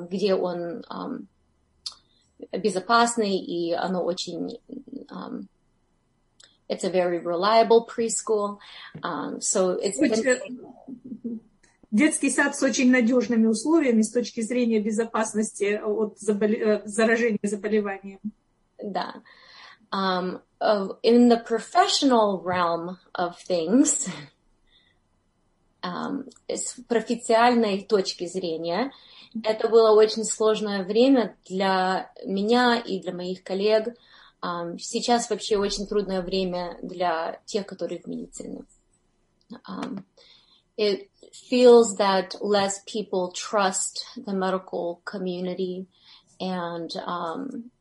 где 0.10 0.34
он 0.34 0.84
безопасный, 2.52 3.38
и 3.38 3.72
оно 3.72 4.04
очень 4.04 4.60
it's 6.70 6.84
a 6.84 6.90
very 6.90 7.20
reliable 7.20 7.86
preschool. 7.86 8.60
Um, 9.02 9.40
so 9.40 9.72
it's 9.72 10.00
been 10.00 11.40
детский 11.92 12.30
сад 12.30 12.56
с 12.56 12.64
очень 12.64 12.92
надежными 12.92 13.48
условиями 13.48 14.02
с 14.02 14.12
точки 14.12 14.42
зрения 14.42 14.80
безопасности 14.80 15.80
от 15.84 16.20
заболе... 16.20 16.58
Э, 16.58 16.82
заражения 16.86 17.40
заболеванием. 17.44 18.20
Да. 18.82 19.16
Um, 19.92 20.42
in 21.04 21.30
the 21.30 21.38
professional 21.38 22.44
realm 22.44 22.98
of 23.14 23.36
things, 23.48 24.10
um, 25.82 26.30
с 26.48 26.76
профессиональной 26.88 27.84
точки 27.84 28.28
зрения, 28.28 28.92
это 29.44 29.70
было 29.70 29.92
очень 29.92 30.26
сложное 30.26 30.84
время 30.84 31.38
для 31.48 32.12
меня 32.26 32.78
и 32.78 33.00
для 33.00 33.14
моих 33.14 33.44
коллег. 33.44 33.96
Um, 34.42 34.78
сейчас 34.78 35.30
вообще 35.30 35.58
очень 35.58 35.88
трудное 35.88 36.22
время 36.22 36.78
для 36.82 37.40
тех, 37.46 37.66
которые 37.66 38.02
в 38.02 38.08
медицине. 38.08 38.66
Um, 39.68 40.04
it 40.78 41.10
feels 41.34 41.96
that 41.98 42.36
less 42.42 42.82
people 42.86 43.32
trust 43.32 44.06
the 44.16 44.34
medical 44.34 45.02
community 45.06 45.88
and 46.40 46.92
um, 47.06 47.72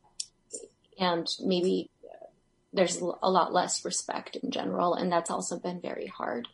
and 0.99 1.27
maybe 1.43 1.89
there's 2.73 2.99
a 2.99 3.29
lot 3.29 3.53
less 3.53 3.85
respect 3.85 4.35
in 4.35 4.51
general 4.51 4.93
and 4.93 5.11
that's 5.11 5.31
also 5.31 5.59
been 5.59 5.79
very 5.79 6.07
hard 6.07 6.47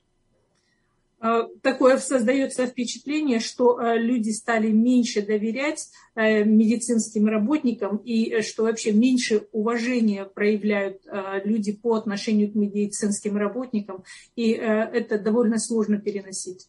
такое 1.61 1.97
создается 1.99 2.67
впечатление, 2.67 3.39
что 3.39 3.79
э, 3.79 3.97
люди 3.97 4.31
стали 4.31 4.71
меньше 4.71 5.21
доверять 5.21 5.89
э, 6.15 6.43
медицинским 6.43 7.27
работникам 7.27 7.97
и 7.97 8.41
что 8.41 8.63
вообще 8.63 8.91
меньше 8.91 9.47
уважения 9.53 10.25
проявляют 10.25 11.01
люди 11.45 11.71
по 11.71 11.95
отношению 11.95 12.51
к 12.51 12.55
медицинским 12.55 13.37
работникам, 13.37 14.03
и 14.35 14.51
это 14.51 15.17
довольно 15.17 15.59
сложно 15.59 15.97
переносить. 15.97 16.67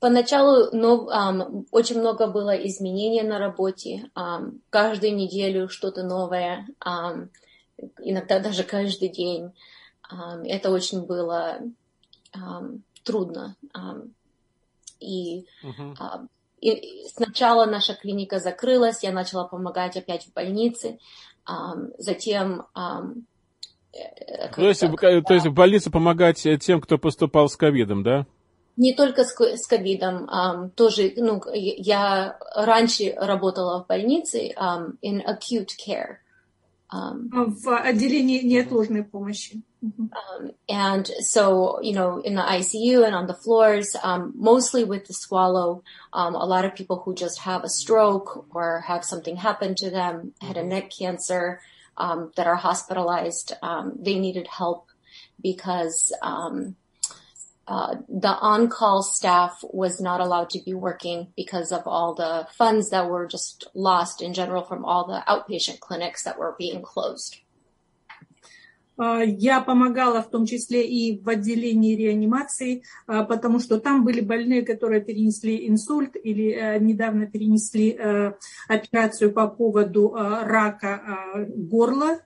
Поначалу 0.00 0.70
ну, 0.72 1.66
очень 1.70 2.00
много 2.00 2.26
было 2.26 2.56
изменений 2.66 3.22
на 3.22 3.38
работе, 3.38 4.10
каждую 4.70 5.14
неделю 5.14 5.68
что-то 5.68 6.02
новое, 6.02 6.66
иногда 8.00 8.40
даже 8.40 8.64
каждый 8.64 9.08
день. 9.08 9.52
Это 10.44 10.70
очень 10.70 11.06
было 11.06 11.60
трудно. 13.04 13.56
И, 15.00 15.46
uh-huh. 15.64 16.28
и 16.60 17.08
сначала 17.08 17.66
наша 17.66 17.94
клиника 17.94 18.38
закрылась, 18.38 19.02
я 19.02 19.10
начала 19.10 19.48
помогать 19.48 19.96
опять 19.96 20.26
в 20.26 20.32
больнице, 20.32 21.00
затем 21.98 22.66
э, 22.76 24.48
то 24.54 24.68
есть, 24.68 24.80
то 24.80 25.34
есть 25.34 25.46
в 25.46 25.52
больнице 25.52 25.90
помогать 25.90 26.46
тем, 26.60 26.80
кто 26.80 26.98
поступал 26.98 27.48
с 27.48 27.56
ковидом, 27.56 28.02
да? 28.02 28.26
Не 28.76 28.94
только 28.94 29.24
с 29.24 29.66
ковидом, 29.66 30.28
um, 30.30 30.70
тоже, 30.70 31.12
ну, 31.16 31.42
я 31.52 32.38
раньше 32.54 33.12
работала 33.16 33.84
в 33.84 33.86
больнице 33.86 34.52
um, 34.52 34.96
in 35.02 35.20
acute 35.26 35.68
care. 35.86 36.16
Um, 36.90 37.28
в 37.30 37.68
отделении 37.68 38.40
неотложной 38.40 39.04
помощи. 39.04 39.62
Um, 39.82 40.52
and 40.68 41.06
so, 41.06 41.80
you 41.82 41.92
know, 41.92 42.20
in 42.20 42.34
the 42.34 42.42
ICU 42.42 43.04
and 43.04 43.14
on 43.14 43.26
the 43.26 43.34
floors, 43.34 43.96
um, 44.02 44.32
mostly 44.36 44.84
with 44.84 45.06
the 45.06 45.14
swallow, 45.14 45.82
um, 46.12 46.34
a 46.34 46.44
lot 46.44 46.64
of 46.64 46.74
people 46.74 47.00
who 47.00 47.14
just 47.14 47.40
have 47.40 47.64
a 47.64 47.68
stroke 47.68 48.46
or 48.54 48.84
have 48.86 49.04
something 49.04 49.36
happen 49.36 49.74
to 49.76 49.90
them, 49.90 50.34
head 50.40 50.56
and 50.56 50.68
neck 50.68 50.90
cancer, 50.96 51.60
um, 51.96 52.32
that 52.36 52.46
are 52.46 52.56
hospitalized, 52.56 53.54
um, 53.62 53.94
they 53.98 54.18
needed 54.18 54.46
help 54.46 54.86
because, 55.40 56.12
um, 56.22 56.76
uh, 57.66 57.96
the 58.08 58.28
on-call 58.28 59.02
staff 59.02 59.64
was 59.70 60.00
not 60.00 60.20
allowed 60.20 60.50
to 60.50 60.58
be 60.60 60.74
working 60.74 61.28
because 61.36 61.70
of 61.70 61.86
all 61.86 62.12
the 62.12 62.46
funds 62.52 62.90
that 62.90 63.08
were 63.08 63.26
just 63.26 63.66
lost 63.72 64.20
in 64.20 64.34
general 64.34 64.64
from 64.64 64.84
all 64.84 65.06
the 65.06 65.22
outpatient 65.28 65.78
clinics 65.80 66.24
that 66.24 66.38
were 66.38 66.56
being 66.58 66.82
closed. 66.82 67.38
А, 68.96 69.22
я 69.22 69.60
помогала 69.60 70.22
в 70.22 70.30
том 70.30 70.46
числе 70.46 70.86
и 70.86 71.20
в 71.20 71.28
отделении 71.28 71.96
реанимации, 71.96 72.82
а, 73.06 73.24
потому 73.24 73.58
что 73.58 73.80
там 73.80 74.04
были 74.04 74.20
больные, 74.20 74.62
которые 74.62 75.00
перенесли 75.00 75.68
инсульт 75.68 76.16
или 76.22 76.52
э, 76.52 76.78
недавно 76.78 77.26
перенесли 77.26 77.96
э, 77.98 78.32
операцию 78.68 79.32
по 79.32 79.48
поводу 79.48 80.14
э, 80.14 80.44
рака 80.44 81.46
горла 81.54 82.20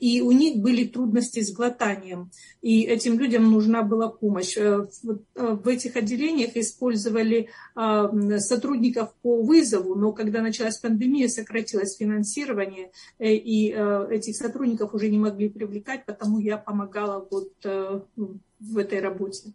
и 0.00 0.20
у 0.20 0.32
них 0.32 0.56
были 0.58 0.86
трудности 0.86 1.40
с 1.40 1.52
глотанием, 1.52 2.30
и 2.62 2.82
этим 2.82 3.18
людям 3.18 3.50
нужна 3.50 3.82
была 3.82 4.08
помощь. 4.08 4.56
Э, 4.56 4.86
э, 5.04 5.16
в 5.34 5.66
этих 5.66 5.96
отделениях 5.96 6.56
использовали 6.56 7.48
а, 7.74 8.08
сотрудников 8.38 9.12
по 9.22 9.42
вызову, 9.42 9.96
но 9.96 10.12
когда 10.12 10.40
началась 10.40 10.78
пандемия, 10.78 11.28
сократилось 11.28 11.96
финансирование, 11.96 12.92
э, 13.18 13.34
и 13.34 13.72
этих 13.72 14.36
сотрудников 14.36 14.94
уже 14.94 15.08
не 15.08 15.18
могли 15.18 15.48
привлекать, 15.48 16.04
потому 16.06 16.38
я 16.38 16.56
помогала 16.56 17.26
вот 17.30 17.52
в 17.64 18.78
этой 18.78 19.00
работе. 19.00 19.52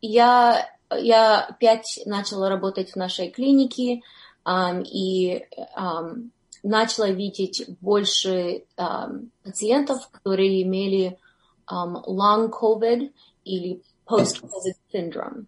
Я, 0.00 0.70
я 0.90 1.40
опять 1.40 2.00
начала 2.06 2.48
работать 2.48 2.92
в 2.92 2.96
нашей 2.96 3.30
клинике, 3.30 4.02
и 4.48 5.46
начала 6.62 7.10
видеть 7.10 7.64
больше 7.80 8.64
um, 8.76 9.28
пациентов, 9.42 10.08
которые 10.10 10.62
имели 10.62 11.18
um, 11.70 12.02
long 12.06 12.50
COVID 12.50 13.10
или 13.44 13.82
post-COVID 14.06 14.74
syndrome. 14.92 15.46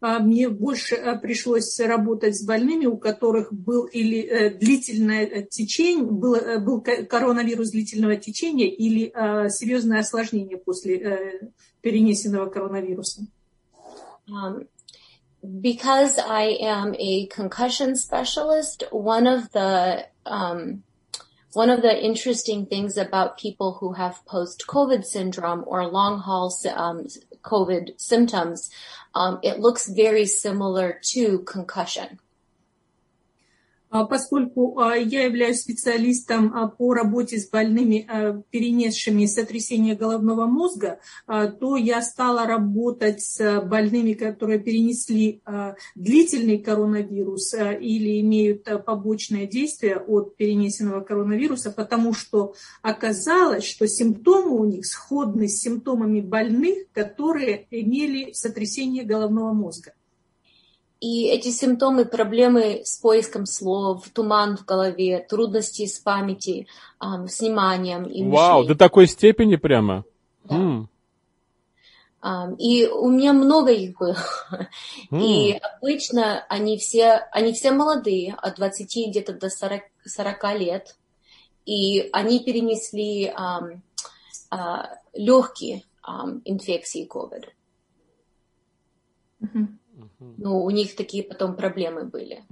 а, 0.00 0.18
мне 0.20 0.48
больше 0.48 0.94
а, 0.94 1.16
пришлось 1.16 1.78
работать 1.80 2.36
с 2.36 2.44
больными, 2.44 2.86
у 2.86 2.96
которых 2.96 3.52
был 3.52 3.86
или 3.86 4.20
э, 4.20 4.50
длительное 4.50 5.24
э, 5.24 5.42
течение, 5.42 6.04
был, 6.04 6.34
э, 6.34 6.58
был 6.58 6.80
коронавирус 6.80 7.70
длительного 7.70 8.16
течения 8.16 8.68
или 8.68 9.10
серьезное 9.50 10.00
осложнение 10.00 10.58
после 10.58 11.50
перенесенного 11.80 12.48
коронавируса. 12.50 13.26
Um, 14.28 14.66
because 15.60 16.18
I 16.18 16.58
am 16.60 16.94
a 16.98 17.26
concussion 17.26 17.96
specialist, 17.96 18.84
one 18.90 19.26
of 19.26 19.52
the 19.52 20.06
um, 20.24 20.82
one 21.52 21.70
of 21.70 21.80
the 21.80 22.04
interesting 22.04 22.66
things 22.66 22.98
about 22.98 23.38
people 23.38 23.78
who 23.80 23.94
have 23.94 24.24
post-COVID 24.26 25.04
syndrome 25.04 25.64
or 25.66 25.86
long 25.86 26.18
haul 26.18 26.54
um, 26.74 27.06
COVID 27.42 27.98
symptoms, 27.98 28.68
um, 29.14 29.38
it 29.42 29.58
looks 29.58 29.88
very 29.88 30.26
similar 30.26 31.00
to 31.12 31.38
concussion. 31.40 32.20
А, 33.88 34.04
поскольку 34.04 34.78
а, 34.80 34.96
я 34.96 35.24
являюсь 35.24 35.60
специалистом 35.60 36.52
а, 36.54 36.68
по 36.68 36.92
работе 36.92 37.38
с 37.38 37.48
больными, 37.48 38.08
перенесшими 38.50 39.26
сотрясение 39.26 39.94
головного 39.94 40.46
мозга, 40.46 40.98
то 41.26 41.76
я 41.76 42.02
стала 42.02 42.46
работать 42.46 43.22
с 43.22 43.60
больными, 43.62 44.14
которые 44.14 44.58
перенесли 44.58 45.42
длительный 45.94 46.58
коронавирус 46.58 47.54
или 47.54 48.20
имеют 48.20 48.64
побочное 48.84 49.46
действие 49.46 49.98
от 49.98 50.36
перенесенного 50.36 51.00
коронавируса, 51.00 51.70
потому 51.70 52.12
что 52.12 52.54
оказалось, 52.82 53.64
что 53.64 53.86
симптомы 53.86 54.58
у 54.58 54.64
них 54.64 54.86
сходны 54.86 55.48
с 55.48 55.60
симптомами 55.60 56.20
больных, 56.20 56.90
которые 56.92 57.66
имели 57.70 58.32
сотрясение 58.32 59.04
головного 59.04 59.52
мозга. 59.52 59.92
И 61.00 61.26
эти 61.26 61.48
симптомы, 61.48 62.06
проблемы 62.06 62.82
с 62.84 62.96
поиском 62.96 63.44
слов, 63.44 64.08
туман 64.14 64.56
в 64.56 64.64
голове, 64.64 65.24
трудности 65.28 65.86
с 65.86 65.98
памяти, 65.98 66.66
эм, 67.02 67.28
с 67.28 67.40
вниманием. 67.40 68.04
И 68.04 68.24
Вау, 68.24 68.64
до 68.64 68.74
такой 68.74 69.06
степени 69.06 69.56
прямо? 69.56 70.04
Да. 70.44 70.56
Mm. 70.56 70.86
Um, 72.22 72.56
и 72.56 72.86
у 72.86 73.08
меня 73.10 73.32
много 73.32 73.70
их 73.70 73.98
было. 73.98 74.16
Mm. 75.10 75.22
И 75.22 75.52
обычно 75.52 76.44
они 76.48 76.78
все, 76.78 77.28
они 77.30 77.52
все 77.52 77.70
молодые, 77.70 78.34
от 78.34 78.56
20 78.56 79.10
где-то 79.10 79.34
до 79.34 79.50
40, 79.50 79.82
40 80.04 80.58
лет. 80.58 80.96
И 81.66 82.08
они 82.12 82.40
перенесли 82.40 83.28
um, 83.28 83.80
uh, 84.50 84.86
легкие 85.12 85.82
um, 86.08 86.40
инфекции 86.44 87.06
COVID. 87.06 87.44
Mm-hmm. 89.42 89.66
Ну, 90.18 90.62
у 90.62 90.70
них 90.70 90.96
такие 90.96 91.22
потом 91.22 91.56
проблемы 91.56 92.04
были. 92.04 92.44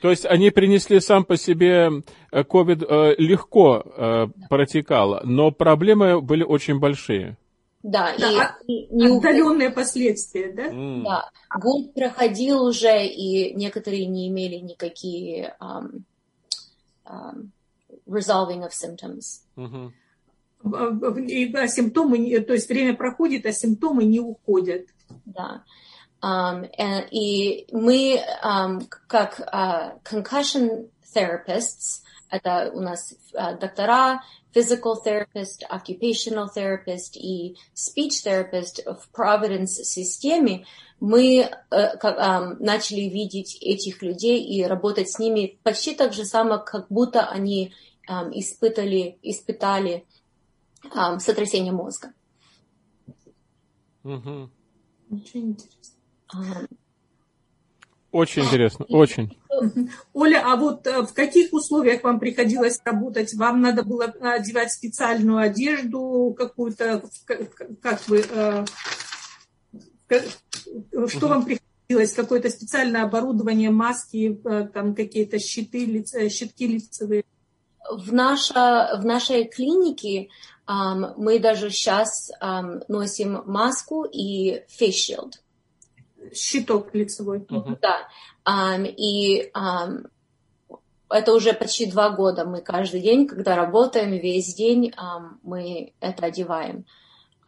То 0.00 0.10
есть 0.10 0.26
они 0.26 0.50
принесли 0.50 1.00
сам 1.00 1.24
по 1.24 1.36
себе 1.36 2.02
COVID 2.30 2.84
э, 2.84 3.12
э, 3.12 3.14
легко 3.16 3.82
э, 3.84 4.26
протекало, 4.50 5.22
но 5.24 5.50
проблемы 5.50 6.20
были 6.20 6.42
очень 6.42 6.78
большие. 6.78 7.38
Да, 7.82 8.14
да 8.18 8.56
и, 8.66 8.84
и 8.84 9.06
отдаленные 9.06 9.70
последствия, 9.70 10.52
да? 10.52 10.70
Mm. 10.70 11.02
Да. 11.04 11.30
Год 11.58 11.94
проходил 11.94 12.64
уже, 12.64 13.06
и 13.06 13.54
некоторые 13.54 14.06
не 14.06 14.28
имели 14.28 14.56
никакие 14.56 15.54
um, 15.60 16.02
um, 17.06 17.50
resolving 18.06 18.62
of 18.62 18.72
symptoms. 18.72 19.42
Mm-hmm. 19.56 19.90
И 20.64 21.52
симптомы, 21.68 22.40
то 22.40 22.54
есть 22.54 22.68
время 22.68 22.94
проходит, 22.94 23.44
а 23.46 23.52
симптомы 23.52 24.04
не 24.04 24.20
уходят. 24.20 24.86
Да. 25.26 25.62
Um, 26.22 26.66
и 27.10 27.66
мы, 27.70 28.18
um, 28.42 28.82
как 29.08 29.40
uh, 29.40 30.00
concussion 30.04 30.88
therapists, 31.14 32.00
это 32.30 32.70
у 32.72 32.80
нас 32.80 33.14
uh, 33.34 33.58
доктора, 33.58 34.22
physical 34.54 34.94
therapist, 35.04 35.64
occupational 35.70 36.48
therapist 36.48 37.16
и 37.16 37.56
speech 37.74 38.24
therapist 38.24 38.80
в 38.86 39.10
Providence 39.12 39.84
системе, 39.84 40.64
мы 40.98 41.50
uh, 41.70 41.98
как, 41.98 42.18
um, 42.18 42.56
начали 42.58 43.02
видеть 43.02 43.58
этих 43.60 44.00
людей 44.00 44.42
и 44.42 44.64
работать 44.64 45.10
с 45.10 45.18
ними 45.18 45.58
почти 45.62 45.94
так 45.94 46.14
же 46.14 46.24
само, 46.24 46.58
как 46.58 46.86
будто 46.88 47.26
они 47.26 47.74
um, 48.08 48.30
испытали, 48.32 49.18
испытали 49.20 50.06
um, 50.94 51.18
сотрясение 51.18 51.72
мозга. 51.72 52.12
Очень 54.02 55.56
интересно. 55.56 56.68
Очень 58.14 58.44
интересно, 58.44 58.84
очень. 58.90 59.36
Оля, 60.12 60.42
а 60.44 60.54
вот 60.54 60.86
э, 60.86 61.02
в 61.02 61.12
каких 61.12 61.52
условиях 61.52 62.04
вам 62.04 62.20
приходилось 62.20 62.80
работать? 62.84 63.34
Вам 63.34 63.60
надо 63.60 63.82
было 63.82 64.04
одевать 64.04 64.72
специальную 64.72 65.38
одежду 65.38 66.32
какую-то, 66.38 67.02
как 67.82 68.06
вы, 68.06 68.24
э, 68.30 68.64
что 71.08 71.26
вам 71.26 71.44
приходилось? 71.44 72.12
Какое-то 72.14 72.50
специальное 72.50 73.02
оборудование, 73.02 73.70
маски, 73.70 74.40
э, 74.44 74.68
там 74.72 74.94
какие-то 74.94 75.40
щиты, 75.40 76.04
щитки 76.30 76.68
лицевые? 76.68 77.24
В, 77.90 78.12
наша, 78.12 78.96
в 79.00 79.04
нашей 79.04 79.48
клинике 79.48 80.28
мы 80.66 81.38
даже 81.38 81.70
сейчас 81.70 82.30
um, 82.40 82.82
носим 82.88 83.42
маску 83.46 84.04
и 84.04 84.62
face 84.80 85.10
shield. 85.10 85.32
Щиток 86.32 86.94
лицевой. 86.94 87.40
Uh-huh. 87.40 87.78
Да. 87.82 88.08
Um, 88.46 88.86
и 88.86 89.50
um, 89.54 90.08
это 91.10 91.34
уже 91.34 91.52
почти 91.52 91.86
два 91.86 92.10
года. 92.10 92.44
Мы 92.44 92.62
каждый 92.62 93.00
день, 93.00 93.26
когда 93.26 93.56
работаем, 93.56 94.12
весь 94.12 94.54
день 94.54 94.90
um, 94.90 95.32
мы 95.42 95.92
это 96.00 96.26
одеваем. 96.26 96.86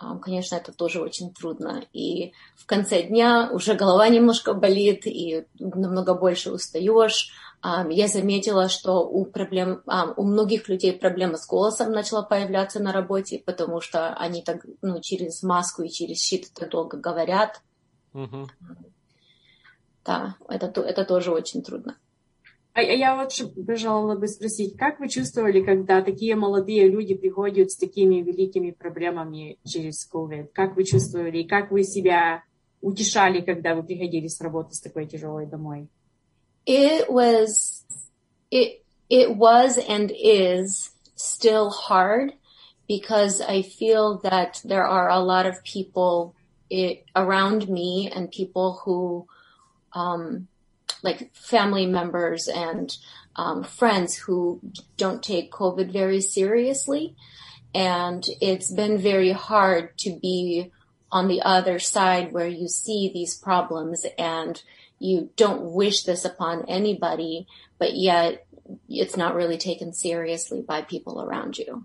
Um, 0.03 0.21
конечно, 0.21 0.57
это 0.57 0.73
тоже 0.73 1.01
очень 1.01 1.33
трудно. 1.33 1.85
И 1.95 2.35
в 2.55 2.67
конце 2.67 3.03
дня 3.03 3.49
уже 3.51 3.75
голова 3.75 4.09
немножко 4.09 4.53
болит, 4.53 5.07
и 5.07 5.47
намного 5.59 6.15
больше 6.15 6.51
устаешь 6.51 7.31
я 7.63 8.09
заметила, 8.09 8.69
что 8.69 9.01
у, 9.09 9.25
проблем, 9.25 9.83
у 10.17 10.25
многих 10.25 10.69
людей 10.69 10.93
проблема 10.93 11.37
с 11.37 11.47
голосом 11.47 11.91
начала 11.91 12.23
появляться 12.23 12.81
на 12.81 12.93
работе, 12.93 13.43
потому 13.45 13.81
что 13.81 14.15
они 14.15 14.43
так 14.43 14.65
ну, 14.83 15.01
через 15.01 15.43
маску 15.43 15.83
и 15.83 15.89
через 15.89 16.19
щит 16.19 16.53
так 16.55 16.71
долго 16.71 16.97
говорят. 16.97 17.63
Угу. 18.15 18.49
Да, 20.05 20.37
это, 20.49 20.81
это 20.81 21.05
тоже 21.05 21.33
очень 21.33 21.63
трудно. 21.63 21.97
А 22.77 22.83
я 22.83 23.17
вот 23.17 23.33
пожелала 23.67 24.17
бы 24.17 24.29
спросить, 24.29 24.77
как 24.77 25.01
вы 25.01 25.09
чувствовали, 25.09 25.63
когда 25.63 26.03
такие 26.03 26.37
молодые 26.37 26.91
люди 26.91 27.15
приходят 27.15 27.71
с 27.71 27.77
такими 27.77 28.17
великими 28.17 28.71
проблемами 28.71 29.59
через 29.65 30.07
COVID? 30.13 30.49
Как 30.53 30.77
вы 30.77 30.85
чувствовали, 30.85 31.39
и 31.39 31.49
как 31.49 31.71
вы 31.71 31.85
себя 31.85 32.43
утешали, 32.83 33.41
когда 33.41 33.75
вы 33.75 33.83
приходили 33.83 34.29
с 34.29 34.41
работы 34.43 34.75
с 34.75 34.81
такой 34.83 35.07
тяжелой 35.07 35.47
домой? 35.47 35.89
It 36.67 37.11
was 37.11 37.85
it 38.51 38.85
it 39.09 39.35
was 39.37 39.79
and 39.79 40.13
is 40.15 40.91
still 41.15 41.71
hard 41.71 42.33
because 42.89 43.41
I 43.41 43.63
feel 43.63 44.19
that 44.19 44.61
there 44.65 44.87
are 44.87 45.09
a 45.09 45.21
lot 45.21 45.47
of 45.47 45.65
people 45.65 46.35
it, 46.69 47.05
around 47.15 47.69
me 47.69 48.11
and 48.13 48.31
people 48.31 48.81
who 48.85 49.27
um, 49.93 50.49
like 51.03 51.35
family 51.35 51.87
members 51.87 52.49
and 52.49 52.97
um, 53.37 53.63
friends 53.63 54.17
who 54.17 54.61
don't 54.97 55.23
take 55.23 55.53
COVID 55.53 55.93
very 55.93 56.21
seriously. 56.21 57.15
And 57.75 58.27
it's 58.41 58.73
been 58.73 58.99
very 58.99 59.33
hard 59.33 59.97
to 59.99 60.19
be 60.19 60.73
on 61.13 61.29
the 61.29 61.43
other 61.43 61.79
side 61.79 62.33
where 62.33 62.49
you 62.49 62.69
see 62.69 63.11
these 63.13 63.37
problems 63.37 64.07
and 64.19 64.63
you 64.99 65.31
don't 65.37 65.63
wish 65.73 66.05
this 66.05 66.25
upon 66.25 66.65
anybody, 66.69 67.47
but 67.79 67.95
yet 67.97 68.47
it's 68.89 69.17
not 69.17 69.35
really 69.35 69.59
taken 69.59 69.93
seriously 69.93 70.63
by 70.63 70.83
people 70.83 71.21
around 71.21 71.59
you. 71.59 71.85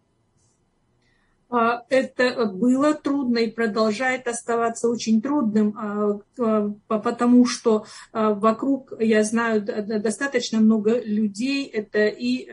Это 1.89 2.45
было 2.45 2.93
трудно 2.93 3.39
и 3.39 3.51
продолжает 3.51 4.25
оставаться 4.29 4.87
очень 4.87 5.21
трудным, 5.21 5.73
потому 6.87 7.45
что 7.45 7.85
вокруг, 8.13 8.93
я 9.01 9.21
знаю, 9.25 9.61
достаточно 9.61 10.61
много 10.61 11.01
людей, 11.01 11.65
это 11.65 12.07
и 12.07 12.49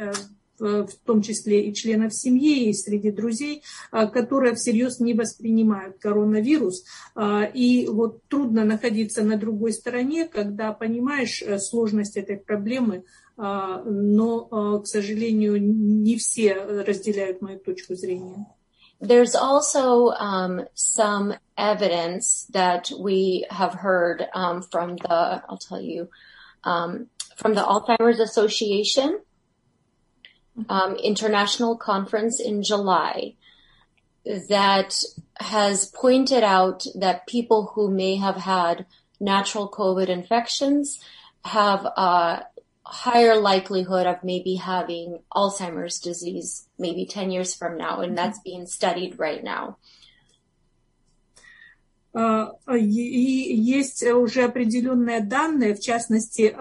в 0.59 0.89
том 1.05 1.23
числе 1.23 1.69
и 1.69 1.75
членов 1.75 2.15
семьи, 2.15 2.69
и 2.69 2.73
среди 2.73 3.11
друзей, 3.11 3.63
а, 3.91 4.07
которые 4.07 4.55
всерьез 4.55 5.01
не 5.01 5.15
воспринимают 5.15 5.99
коронавирус. 5.99 6.85
А, 7.15 7.45
и 7.45 7.87
вот 7.87 8.23
трудно 8.29 8.65
находиться 8.65 9.23
на 9.23 9.37
другой 9.37 9.73
стороне, 9.73 10.27
когда 10.27 10.73
понимаешь 10.73 11.43
э, 11.43 11.59
сложность 11.59 12.17
этой 12.17 12.37
проблемы, 12.37 13.05
но, 13.37 14.81
к 14.83 14.87
сожалению, 14.89 15.63
не 15.63 16.17
все 16.17 16.55
разделяют 16.55 17.41
мою 17.41 17.61
точку 17.61 17.95
зрения. 17.95 18.47
there's 19.01 19.35
also 19.35 20.09
um, 20.09 20.67
some 20.75 21.35
evidence 21.57 22.47
that 22.53 22.91
we 22.99 23.47
have 23.51 23.75
heard 23.75 24.27
um, 24.35 24.63
from 24.63 24.97
the, 24.97 25.43
I'll 25.49 25.59
tell 25.59 25.81
you, 25.81 26.09
um, 26.65 27.07
from 27.37 27.55
the 27.55 27.63
Alzheimer's 27.63 28.19
Association 28.19 29.21
um, 30.69 30.97
International 30.97 31.77
Conference 31.77 32.41
in 32.41 32.63
July 32.63 33.35
that 34.49 35.03
has 35.41 35.87
pointed 35.87 36.43
out 36.43 36.85
that 36.95 37.27
people 37.27 37.73
who 37.75 37.91
may 37.91 38.17
have 38.17 38.37
had 38.37 38.87
natural 39.21 39.71
COVID 39.71 40.09
infections 40.09 41.01
have 41.45 41.85
a 41.85 42.45
higher 42.85 43.37
likelihood 43.37 44.07
of 44.07 44.25
maybe 44.25 44.55
having 44.57 45.21
Alzheimer's 45.35 45.99
disease 45.99 46.67
maybe 46.79 47.05
10 47.05 47.31
years 47.31 47.55
from 47.55 47.77
now, 47.77 48.01
and 48.01 48.17
that's 48.17 48.41
being 48.41 48.67
studied 48.67 49.19
right 49.19 49.43
now. 49.43 49.77
И 52.15 52.81
есть 52.81 54.03
уже 54.03 54.45
определенные 54.45 55.21
данные, 55.21 55.75
в 55.75 55.81
частности, 55.81 56.57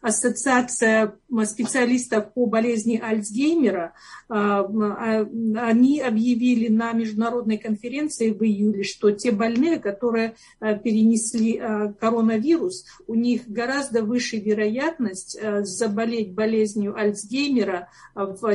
Ассоциация 0.00 1.16
специалистов 1.44 2.32
по 2.34 2.46
болезни 2.46 3.00
Альцгеймера, 3.02 3.94
они 4.28 6.00
объявили 6.00 6.68
на 6.68 6.92
международной 6.92 7.58
конференции 7.58 8.30
в 8.30 8.42
июле, 8.42 8.82
что 8.82 9.12
те 9.12 9.30
больные, 9.30 9.78
которые 9.78 10.34
перенесли 10.60 11.62
коронавирус, 12.00 12.84
у 13.06 13.14
них 13.14 13.48
гораздо 13.48 14.02
выше 14.02 14.38
вероятность 14.38 15.38
заболеть 15.60 16.34
болезнью 16.34 16.96
Альцгеймера 16.96 17.88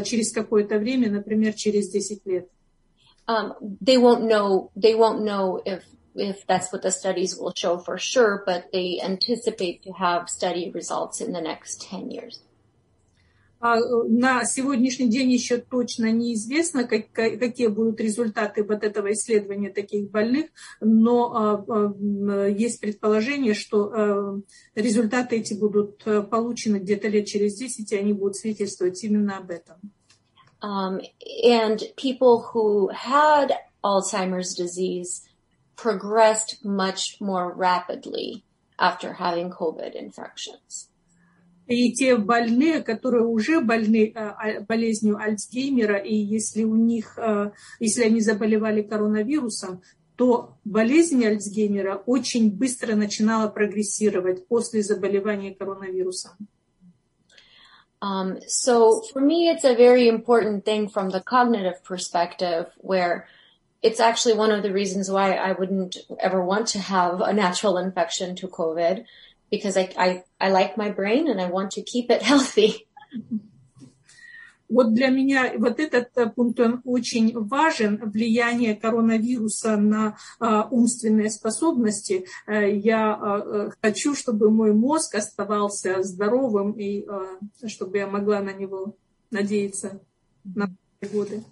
через 0.04 0.32
какое-то 0.34 0.78
время, 0.78 1.10
например, 1.10 1.54
через 1.54 1.90
10 1.90 2.26
лет. 2.26 2.50
Um, 3.30 3.54
they 3.82 3.98
won't 3.98 4.24
know. 4.24 4.72
They 4.76 4.96
won't 4.96 5.22
know 5.22 5.60
if 5.66 5.84
if 6.18 6.46
that's 6.48 6.72
what 6.72 6.82
the 6.82 6.92
studies 6.92 7.38
will 7.38 7.54
show 7.56 7.78
for 7.78 7.98
sure, 7.98 8.44
but 8.46 8.72
they 8.72 9.00
anticipate 9.04 9.84
to 9.84 9.92
have 9.94 10.30
study 10.30 10.72
results 10.72 11.22
in 11.22 11.32
the 11.32 11.42
next 11.42 11.82
10 11.82 12.12
years. 12.12 12.42
На 13.60 14.46
сегодняшний 14.46 15.10
день 15.10 15.32
еще 15.32 15.58
точно 15.58 16.12
неизвестно, 16.12 16.84
как, 16.84 17.12
какие 17.12 17.68
будут 17.68 18.00
результаты 18.00 18.64
вот 18.64 18.84
этого 18.84 19.12
исследования 19.14 19.72
таких 19.72 20.12
больных, 20.12 20.52
но 20.80 21.66
есть 22.48 22.80
предположение, 22.80 23.56
что 23.56 24.44
результаты 24.76 25.38
эти 25.38 25.56
будут 25.56 26.04
получены 26.30 26.78
где-то 26.78 27.08
лет 27.08 27.26
через 27.26 27.56
10, 27.58 27.92
и 27.92 27.98
они 27.98 28.14
будут 28.14 28.36
свидетельствовать 28.36 29.04
именно 29.04 29.38
об 29.38 29.50
этом. 29.50 29.78
Um, 30.60 31.02
and 31.44 31.84
people 31.98 32.42
who 32.52 32.90
had 32.90 33.52
Alzheimer's 33.84 34.56
disease 34.56 35.27
progressed 35.78 36.66
much 36.66 37.22
more 37.22 37.54
rapidly 37.54 38.44
after 38.80 39.14
having 39.14 39.50
COVID 39.50 39.96
infections. 39.96 40.90
И 41.68 41.92
те 41.92 42.16
больные, 42.16 42.82
которые 42.82 43.26
уже 43.26 43.60
больны 43.60 44.14
болезнью 44.70 45.18
Альцгеймера, 45.18 45.98
и 45.98 46.16
если 46.16 46.64
у 46.64 46.76
них, 46.76 47.20
если 47.80 48.04
они 48.04 48.22
заболевали 48.22 48.82
коронавирусом, 48.82 49.82
то 50.16 50.58
болезнь 50.64 51.26
Альцгеймера 51.26 52.02
очень 52.06 52.52
быстро 52.52 52.96
начинала 52.96 53.50
прогрессировать 53.50 54.48
после 54.48 54.82
заболевания 54.82 55.54
коронавирусом. 55.54 56.48
Um, 58.00 58.38
so 58.48 59.02
for 59.12 59.22
me, 59.22 59.50
it's 59.50 59.64
a 59.64 59.76
very 59.76 60.08
important 60.08 60.64
thing 60.66 60.88
from 60.88 61.10
the 61.10 61.20
cognitive 61.20 61.84
perspective 61.84 62.68
where 62.78 63.28
it's 63.82 64.00
actually 64.00 64.34
one 64.34 64.52
of 64.52 64.64
the 64.64 64.74
reasons 64.74 65.10
why 65.10 65.34
I 65.34 65.52
wouldn't 65.54 65.98
ever 66.20 66.44
want 66.44 66.68
to 66.70 66.80
have 66.80 67.22
a 67.22 67.34
natural 67.34 67.78
infection 67.78 68.36
to 68.38 68.48
COVID 68.48 69.06
because 69.52 69.78
I, 69.78 69.90
I, 69.98 70.24
I 70.40 70.50
like 70.50 70.78
my 70.78 70.90
brain 70.90 71.30
and 71.30 71.40
I 71.40 71.50
want 71.50 71.72
to 71.72 71.82
keep 71.82 72.10
it 72.10 72.22
healthy. 72.32 72.88
Вот 74.70 74.94
для 74.94 75.08
меня 75.08 75.54
вот 75.58 75.80
этот 75.80 76.12
пункт 76.36 76.60
он 76.60 76.82
очень 76.84 77.32
важен, 77.34 77.98
влияние 78.12 78.76
коронавируса 78.76 79.78
на 79.78 80.18
uh, 80.42 80.68
умственные 80.70 81.30
способности. 81.30 82.26
Uh, 82.46 82.70
я 82.70 83.18
uh, 83.18 83.72
хочу, 83.82 84.14
чтобы 84.14 84.52
мой 84.52 84.74
мозг 84.74 85.16
оставался 85.16 86.04
здоровым 86.04 86.74
и 86.74 87.08
чтобы 87.66 87.98
я 87.98 88.08
могла 88.08 88.42
на 88.42 88.52
него 88.52 88.98
надеяться 89.32 90.02
на 90.44 90.70
годы. 91.14 91.44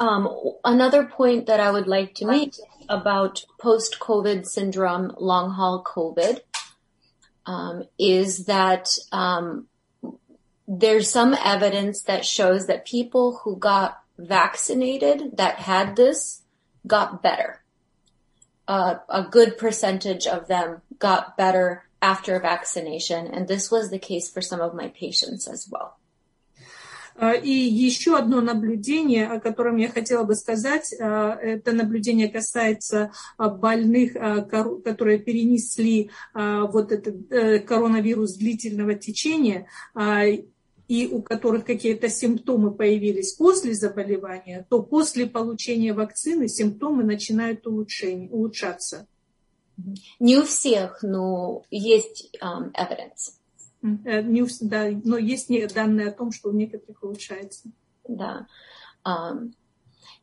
Um, 0.00 0.28
another 0.64 1.04
point 1.04 1.46
that 1.46 1.60
I 1.60 1.70
would 1.70 1.86
like 1.86 2.14
to 2.16 2.26
make 2.26 2.54
about 2.88 3.44
post-COVID 3.60 4.46
syndrome, 4.46 5.14
long 5.18 5.50
haul 5.50 5.84
COVID, 5.84 6.40
um, 7.46 7.84
is 7.98 8.46
that 8.46 8.88
um, 9.12 9.68
there's 10.66 11.10
some 11.10 11.34
evidence 11.34 12.02
that 12.02 12.24
shows 12.24 12.66
that 12.66 12.86
people 12.86 13.40
who 13.44 13.56
got 13.56 14.02
vaccinated 14.18 15.36
that 15.36 15.56
had 15.56 15.96
this 15.96 16.42
got 16.86 17.22
better. 17.22 17.62
Uh, 18.68 18.96
a 19.08 19.22
good 19.22 19.58
percentage 19.58 20.26
of 20.26 20.48
them 20.48 20.80
got 20.98 21.36
better 21.36 21.84
after 22.00 22.38
vaccination, 22.40 23.26
and 23.26 23.46
this 23.46 23.70
was 23.70 23.90
the 23.90 23.98
case 23.98 24.30
for 24.30 24.40
some 24.40 24.60
of 24.60 24.74
my 24.74 24.88
patients 24.88 25.46
as 25.46 25.68
well. 25.70 25.98
И 27.42 27.50
еще 27.50 28.16
одно 28.16 28.40
наблюдение, 28.40 29.26
о 29.26 29.40
котором 29.40 29.76
я 29.76 29.88
хотела 29.88 30.24
бы 30.24 30.34
сказать, 30.34 30.92
это 30.92 31.72
наблюдение 31.72 32.28
касается 32.28 33.12
больных, 33.38 34.12
которые 34.12 35.18
перенесли 35.18 36.10
вот 36.34 36.92
этот 36.92 37.66
коронавирус 37.66 38.34
длительного 38.34 38.94
течения, 38.94 39.66
и 40.88 41.06
у 41.06 41.22
которых 41.22 41.64
какие-то 41.64 42.08
симптомы 42.10 42.70
появились 42.70 43.32
после 43.32 43.74
заболевания, 43.74 44.66
то 44.68 44.82
после 44.82 45.26
получения 45.26 45.94
вакцины 45.94 46.48
симптомы 46.48 47.02
начинают 47.02 47.66
улучшение, 47.66 48.28
улучшаться. 48.28 49.06
Не 50.20 50.36
у 50.36 50.42
всех, 50.42 51.02
но 51.02 51.62
есть 51.70 52.36
um, 52.42 52.72
evidence. 52.74 53.38
Не, 53.82 54.46
да, 54.60 54.88
но 55.04 55.18
есть 55.18 55.48
данные 55.74 56.08
о 56.08 56.12
том, 56.12 56.32
что 56.32 56.50
у 56.50 56.52
некоторых 56.52 57.02
улучшается. 57.02 57.68
Да. 58.06 58.46
Um, 59.04 59.52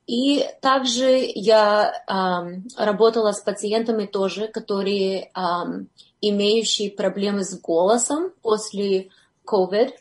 и 0.08 0.46
также 0.62 1.30
я 1.36 1.94
um, 2.10 2.62
работала 2.78 3.32
с 3.32 3.42
пациентами 3.42 4.06
тоже, 4.06 4.48
которые 4.48 5.30
um, 5.36 5.88
имеющие 6.22 6.90
проблемы 6.90 7.44
с 7.44 7.60
голосом 7.60 8.32
после 8.42 9.10
COVID. 9.46 9.92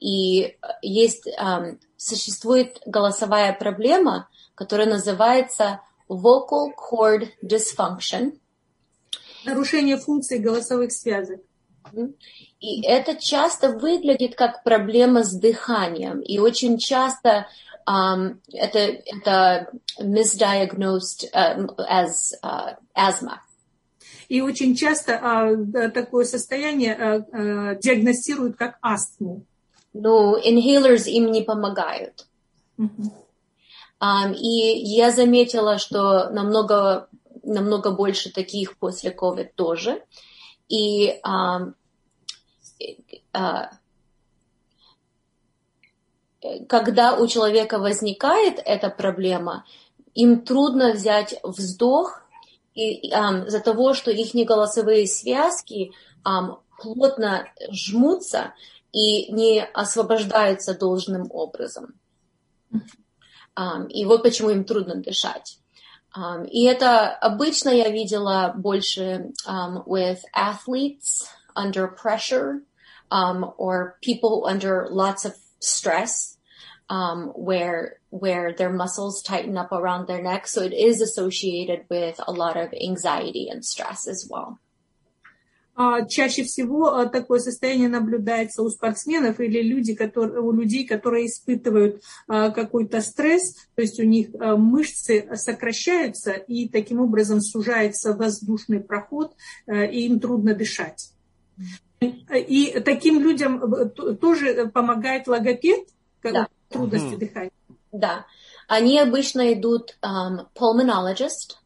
И 0.00 0.58
есть, 0.82 1.28
существует 1.96 2.82
голосовая 2.84 3.52
проблема, 3.54 4.28
которая 4.54 4.88
называется 4.88 5.80
vocal 6.08 6.72
cord 6.76 7.28
dysfunction. 7.42 8.38
Нарушение 9.44 9.96
функции 9.96 10.38
голосовых 10.38 10.92
связок. 10.92 11.40
И 12.66 12.82
это 12.82 13.14
часто 13.14 13.70
выглядит 13.70 14.34
как 14.34 14.64
проблема 14.64 15.22
с 15.22 15.32
дыханием. 15.32 16.18
И 16.18 16.40
очень 16.40 16.78
часто 16.78 17.46
um, 17.88 18.40
это, 18.52 18.78
это 18.78 19.70
misdiagnosed 20.00 21.30
uh, 21.32 21.68
as 21.88 22.34
uh, 22.42 22.74
asthma. 22.92 23.38
И 24.28 24.40
очень 24.40 24.74
часто 24.74 25.12
uh, 25.12 25.90
такое 25.90 26.24
состояние 26.24 26.96
uh, 26.96 27.78
диагностируют 27.80 28.56
как 28.56 28.78
астму. 28.82 29.44
Но 29.92 30.36
inhalers 30.36 31.04
им 31.06 31.30
не 31.30 31.42
помогают. 31.42 32.26
Mm-hmm. 32.78 33.12
Um, 34.00 34.34
и 34.34 34.76
я 34.82 35.12
заметила, 35.12 35.78
что 35.78 36.30
намного, 36.30 37.08
намного 37.44 37.92
больше 37.92 38.32
таких 38.32 38.76
после 38.76 39.12
COVID 39.12 39.50
тоже. 39.54 40.02
И 40.68 41.20
um, 41.24 41.74
когда 46.68 47.16
у 47.16 47.26
человека 47.26 47.78
возникает 47.78 48.60
эта 48.64 48.90
проблема, 48.90 49.64
им 50.14 50.42
трудно 50.42 50.92
взять 50.92 51.38
вздох 51.42 52.22
и, 52.74 53.12
um, 53.12 53.46
из-за 53.46 53.60
того, 53.60 53.94
что 53.94 54.10
их 54.10 54.34
голосовые 54.46 55.06
связки 55.06 55.92
um, 56.24 56.58
плотно 56.80 57.48
жмутся 57.70 58.54
и 58.92 59.30
не 59.32 59.64
освобождаются 59.64 60.78
должным 60.78 61.30
образом. 61.30 61.94
И 63.88 64.04
вот 64.04 64.22
почему 64.22 64.50
им 64.50 64.64
трудно 64.64 64.96
дышать. 64.96 65.58
И 66.50 66.64
это 66.64 67.10
обычно 67.10 67.70
я 67.70 67.88
видела 67.88 68.52
больше 68.56 69.32
um, 69.46 69.82
with 69.86 70.20
athletes, 70.34 71.24
under 71.56 71.88
pressure 71.88 72.62
um, 73.10 73.52
or 73.56 73.96
people 74.02 74.46
under 74.46 74.86
lots 74.90 75.24
of 75.24 75.34
stress. 75.60 76.36
um, 76.88 77.32
where 77.34 77.98
where 78.10 78.52
their 78.52 78.72
muscles 78.72 79.22
tighten 79.22 79.56
up 79.56 79.72
around 79.72 80.06
their 80.06 80.22
neck. 80.22 80.46
So 80.46 80.62
it 80.62 80.72
is 80.72 81.00
associated 81.00 81.84
with 81.90 82.20
a 82.26 82.32
lot 82.32 82.56
of 82.56 82.72
anxiety 82.72 83.48
and 83.50 83.64
stress 83.64 84.06
as 84.06 84.26
well. 84.30 84.58
Чаще 86.08 86.42
всего 86.42 87.04
такое 87.04 87.38
состояние 87.38 87.90
наблюдается 87.90 88.62
у 88.62 88.70
спортсменов 88.70 89.40
или 89.40 89.60
люди, 89.60 89.94
которые, 89.94 90.40
у 90.40 90.50
людей, 90.50 90.86
которые 90.86 91.26
испытывают 91.26 92.02
какой-то 92.26 93.02
стресс, 93.02 93.56
то 93.74 93.82
есть 93.82 94.00
у 94.00 94.04
них 94.04 94.30
мышцы 94.32 95.28
сокращаются 95.34 96.32
и 96.32 96.70
таким 96.70 97.00
образом 97.00 97.42
сужается 97.42 98.14
воздушный 98.14 98.80
проход, 98.80 99.36
и 99.70 100.06
им 100.06 100.18
трудно 100.18 100.54
дышать. 100.54 101.10
И 102.00 102.80
таким 102.80 103.20
людям 103.20 103.90
тоже 104.20 104.70
помогает 104.72 105.26
логопед, 105.26 105.88
да. 106.22 106.48
трудности 106.68 107.14
угу. 107.14 107.16
дыхания. 107.18 107.50
Да. 107.92 108.26
Они 108.68 108.98
обычно 108.98 109.52
идут 109.52 109.96
um, 110.02 110.46
pulmonologist. 110.54 111.56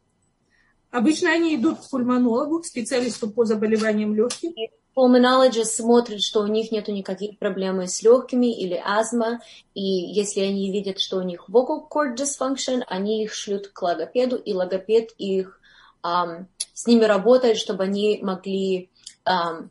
Обычно 0.91 1.31
они 1.31 1.55
идут 1.55 1.79
к 1.79 1.89
пульмонологу, 1.89 2.61
к 2.61 2.65
специалисту 2.65 3.29
по 3.29 3.45
заболеваниям 3.45 4.13
легких. 4.13 4.51
Pulmonologist 4.95 5.65
смотрит, 5.65 6.21
что 6.21 6.41
у 6.41 6.47
них 6.47 6.71
нет 6.71 6.89
никаких 6.89 7.39
проблем 7.39 7.81
с 7.81 8.03
легкими 8.03 8.53
или 8.53 8.81
астма, 8.83 9.39
и 9.73 9.81
если 9.81 10.41
они 10.41 10.69
видят, 10.69 10.99
что 10.99 11.17
у 11.17 11.21
них 11.21 11.45
vocal 11.49 11.87
cord 11.89 12.17
dysfunction, 12.17 12.83
они 12.87 13.23
их 13.23 13.33
шлют 13.33 13.69
к 13.69 13.81
логопеду, 13.81 14.35
и 14.35 14.53
логопед 14.53 15.11
их 15.17 15.61
um, 16.03 16.45
с 16.73 16.85
ними 16.87 17.05
работает, 17.05 17.57
чтобы 17.57 17.83
они 17.85 18.19
могли 18.21 18.89
um, 19.25 19.69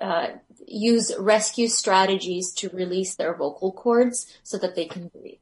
uh, 0.00 0.28
use 0.66 1.12
rescue 1.18 1.68
strategies 1.68 2.52
to 2.54 2.68
release 2.70 3.14
their 3.16 3.34
vocal 3.34 3.72
cords 3.72 4.26
so 4.42 4.58
that 4.58 4.74
they 4.74 4.86
can 4.86 5.08
breathe. 5.08 5.38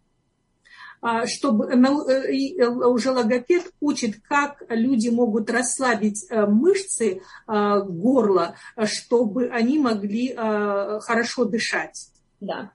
чтобы 1.26 1.66
уже 1.66 3.10
логопед 3.12 3.72
учит, 3.80 4.22
как 4.22 4.62
люди 4.68 5.08
могут 5.08 5.50
расслабить 5.50 6.26
мышцы 6.30 7.20
горла, 7.46 8.56
чтобы 8.84 9.48
они 9.48 9.78
могли 9.78 10.34
хорошо 10.34 11.44
дышать. 11.44 12.08
Да. 12.40 12.72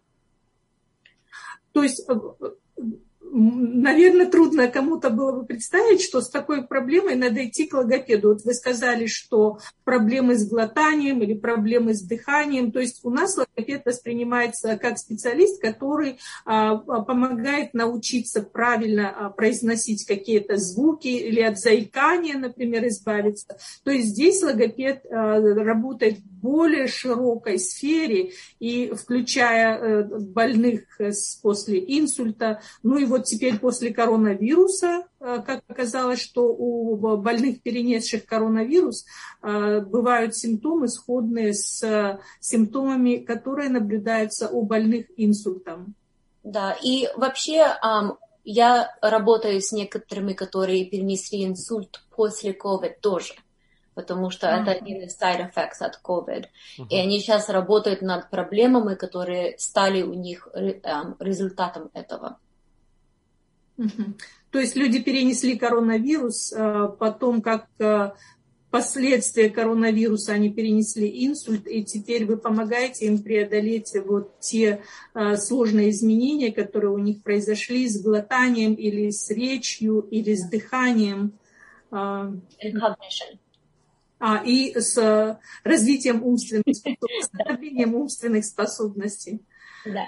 То 1.73 1.83
есть 1.83 2.07
наверное, 3.33 4.29
трудно 4.29 4.67
кому-то 4.67 5.09
было 5.09 5.31
бы 5.31 5.45
представить, 5.45 6.01
что 6.01 6.21
с 6.21 6.29
такой 6.29 6.63
проблемой 6.63 7.15
надо 7.15 7.45
идти 7.45 7.65
к 7.65 7.73
логопеду. 7.73 8.29
Вот 8.29 8.43
вы 8.43 8.53
сказали, 8.53 9.07
что 9.07 9.59
проблемы 9.83 10.35
с 10.35 10.47
глотанием 10.47 11.21
или 11.21 11.33
проблемы 11.33 11.93
с 11.93 12.01
дыханием. 12.01 12.71
То 12.71 12.79
есть 12.79 12.99
у 13.03 13.09
нас 13.09 13.37
логопед 13.37 13.85
воспринимается 13.85 14.77
как 14.77 14.97
специалист, 14.97 15.61
который 15.61 16.19
а, 16.45 16.77
помогает 16.77 17.73
научиться 17.73 18.41
правильно 18.41 19.09
а, 19.09 19.29
произносить 19.29 20.05
какие-то 20.05 20.57
звуки 20.57 21.07
или 21.07 21.41
от 21.41 21.57
заикания, 21.57 22.37
например, 22.37 22.87
избавиться. 22.87 23.57
То 23.83 23.91
есть 23.91 24.09
здесь 24.09 24.43
логопед 24.43 25.05
а, 25.09 25.39
работает 25.39 26.19
в 26.19 26.41
более 26.41 26.87
широкой 26.87 27.59
сфере 27.59 28.31
и 28.59 28.91
включая 28.91 29.77
э, 29.77 30.03
больных 30.03 30.81
после 31.41 31.79
инсульта, 31.79 32.61
ну 32.83 32.97
и 32.97 33.05
вот 33.05 33.20
вот 33.21 33.27
теперь 33.27 33.59
после 33.59 33.93
коронавируса, 33.93 35.03
э, 35.19 35.43
как 35.45 35.63
оказалось, 35.67 36.19
что 36.19 36.47
у 36.47 36.97
больных, 37.17 37.61
перенесших 37.61 38.25
коронавирус, 38.25 39.05
э, 39.43 39.81
бывают 39.81 40.35
симптомы, 40.35 40.87
сходные 40.87 41.53
с 41.53 41.83
э, 41.83 42.19
симптомами, 42.39 43.17
которые 43.17 43.69
наблюдаются 43.69 44.49
у 44.49 44.63
больных 44.63 45.05
инсультом. 45.17 45.93
Да, 46.43 46.75
и 46.83 47.07
вообще 47.15 47.67
я 48.43 48.95
работаю 49.01 49.61
с 49.61 49.71
некоторыми, 49.71 50.33
которые 50.33 50.85
перенесли 50.85 51.45
инсульт 51.45 52.01
после 52.15 52.51
COVID 52.51 52.95
тоже 53.01 53.35
потому 53.93 54.31
что 54.31 54.47
uh-huh. 54.47 54.61
это 54.61 54.71
один 54.71 55.01
из 55.01 55.21
side 55.21 55.51
effects 55.51 55.81
от 55.81 55.99
COVID. 56.01 56.45
Uh-huh. 56.45 56.87
И 56.89 56.95
они 56.95 57.19
сейчас 57.19 57.49
работают 57.49 58.01
над 58.01 58.29
проблемами, 58.29 58.95
которые 58.95 59.59
стали 59.59 60.01
у 60.01 60.13
них 60.13 60.47
результатом 61.19 61.91
этого. 61.93 62.39
То 64.51 64.59
есть 64.59 64.75
люди 64.75 64.99
перенесли 64.99 65.57
коронавирус, 65.57 66.53
а 66.55 66.87
потом 66.87 67.41
как 67.41 67.67
а, 67.79 68.15
последствия 68.69 69.49
коронавируса 69.49 70.33
они 70.33 70.49
перенесли 70.49 71.25
инсульт, 71.25 71.67
и 71.67 71.83
теперь 71.83 72.25
вы 72.25 72.37
помогаете 72.37 73.05
им 73.05 73.21
преодолеть 73.21 73.93
вот 74.05 74.39
те 74.39 74.81
а, 75.13 75.37
сложные 75.37 75.91
изменения, 75.91 76.51
которые 76.51 76.91
у 76.91 76.97
них 76.97 77.21
произошли 77.21 77.87
с 77.87 78.01
глотанием 78.01 78.73
или 78.73 79.09
с 79.09 79.29
речью 79.29 80.01
или 80.11 80.33
с 80.35 80.49
дыханием. 80.49 81.33
А, 84.19 84.41
и 84.45 84.79
с 84.79 85.39
развитием 85.63 86.23
умственных 86.23 86.75
способностей, 86.75 87.85
умственных 87.85 88.45
способностей. 88.45 89.41
Да. 89.85 90.05